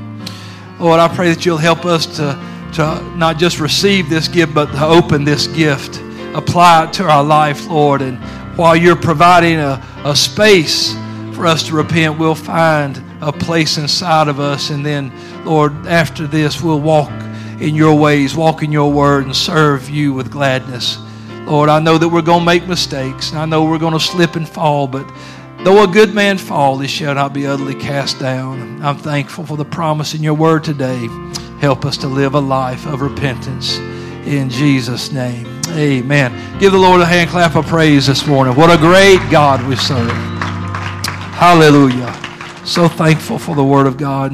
Lord, 0.79 0.99
I 0.99 1.07
pray 1.07 1.33
that 1.33 1.45
you'll 1.45 1.57
help 1.57 1.85
us 1.85 2.05
to, 2.17 2.39
to 2.77 3.01
not 3.17 3.37
just 3.37 3.59
receive 3.59 4.07
this 4.07 4.27
gift, 4.27 4.53
but 4.53 4.67
to 4.67 4.85
open 4.85 5.23
this 5.23 5.47
gift, 5.47 5.99
apply 6.35 6.85
it 6.85 6.93
to 6.93 7.03
our 7.03 7.23
life, 7.23 7.67
Lord. 7.67 8.03
And 8.03 8.19
while 8.55 8.75
you're 8.75 8.95
providing 8.95 9.57
a, 9.57 9.83
a 10.05 10.15
space 10.15 10.93
for 11.33 11.47
us 11.47 11.63
to 11.67 11.75
repent, 11.75 12.19
we'll 12.19 12.35
find 12.35 13.01
a 13.19 13.31
place 13.31 13.79
inside 13.79 14.27
of 14.27 14.39
us. 14.39 14.69
And 14.69 14.85
then, 14.85 15.11
Lord, 15.43 15.73
after 15.87 16.27
this, 16.27 16.61
we'll 16.61 16.79
walk 16.79 17.09
in 17.59 17.73
your 17.73 17.97
ways, 17.97 18.35
walk 18.35 18.61
in 18.61 18.71
your 18.71 18.91
word, 18.91 19.25
and 19.25 19.35
serve 19.35 19.89
you 19.89 20.13
with 20.13 20.31
gladness. 20.31 20.99
Lord, 21.47 21.69
I 21.69 21.79
know 21.79 21.97
that 21.97 22.07
we're 22.07 22.21
going 22.21 22.41
to 22.41 22.45
make 22.45 22.67
mistakes. 22.67 23.31
and 23.31 23.39
I 23.39 23.45
know 23.45 23.65
we're 23.65 23.79
going 23.79 23.93
to 23.93 23.99
slip 23.99 24.35
and 24.35 24.47
fall, 24.47 24.87
but 24.87 25.11
Though 25.61 25.83
a 25.83 25.87
good 25.87 26.13
man 26.13 26.37
fall, 26.37 26.77
he 26.77 26.87
shall 26.87 27.15
not 27.15 27.33
be 27.33 27.47
utterly 27.47 27.73
cast 27.73 28.19
down. 28.19 28.79
I'm 28.83 28.95
thankful 28.95 29.43
for 29.43 29.57
the 29.57 29.65
promise 29.65 30.13
in 30.13 30.21
your 30.21 30.35
word 30.35 30.63
today. 30.63 31.09
Help 31.59 31.85
us 31.85 31.97
to 31.97 32.07
live 32.07 32.35
a 32.35 32.39
life 32.39 32.85
of 32.85 33.01
repentance. 33.01 33.77
In 34.27 34.49
Jesus' 34.49 35.11
name. 35.11 35.47
Amen. 35.69 36.59
Give 36.59 36.71
the 36.71 36.77
Lord 36.77 37.01
a 37.01 37.05
hand 37.05 37.29
clap 37.29 37.55
of 37.55 37.65
praise 37.65 38.07
this 38.07 38.27
morning. 38.27 38.55
What 38.55 38.69
a 38.69 38.77
great 38.77 39.19
God 39.31 39.67
we 39.67 39.75
serve. 39.75 40.11
Hallelujah. 41.33 42.13
So 42.65 42.87
thankful 42.87 43.39
for 43.39 43.55
the 43.55 43.63
word 43.63 43.87
of 43.87 43.97
God. 43.97 44.31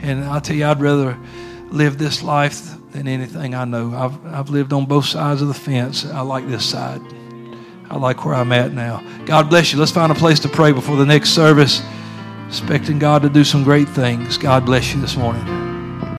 And 0.00 0.24
I'll 0.24 0.40
tell 0.40 0.56
you, 0.56 0.66
I'd 0.66 0.80
rather 0.80 1.18
live 1.68 1.98
this 1.98 2.22
life 2.22 2.76
than 2.92 3.08
anything 3.08 3.54
I 3.54 3.64
know. 3.64 3.94
I've, 3.94 4.26
I've 4.26 4.50
lived 4.50 4.72
on 4.72 4.86
both 4.86 5.04
sides 5.04 5.42
of 5.42 5.48
the 5.48 5.54
fence. 5.54 6.04
I 6.04 6.20
like 6.20 6.48
this 6.48 6.64
side. 6.64 7.00
I 7.90 7.96
like 7.96 8.24
where 8.24 8.34
I'm 8.34 8.52
at 8.52 8.72
now. 8.72 9.04
God 9.26 9.48
bless 9.48 9.72
you. 9.72 9.78
Let's 9.78 9.92
find 9.92 10.10
a 10.10 10.14
place 10.14 10.40
to 10.40 10.48
pray 10.48 10.72
before 10.72 10.96
the 10.96 11.06
next 11.06 11.30
service. 11.30 11.82
Expecting 12.48 12.98
God 12.98 13.22
to 13.22 13.28
do 13.28 13.44
some 13.44 13.64
great 13.64 13.88
things. 13.88 14.38
God 14.38 14.64
bless 14.64 14.94
you 14.94 15.00
this 15.00 15.16
morning. 15.16 15.63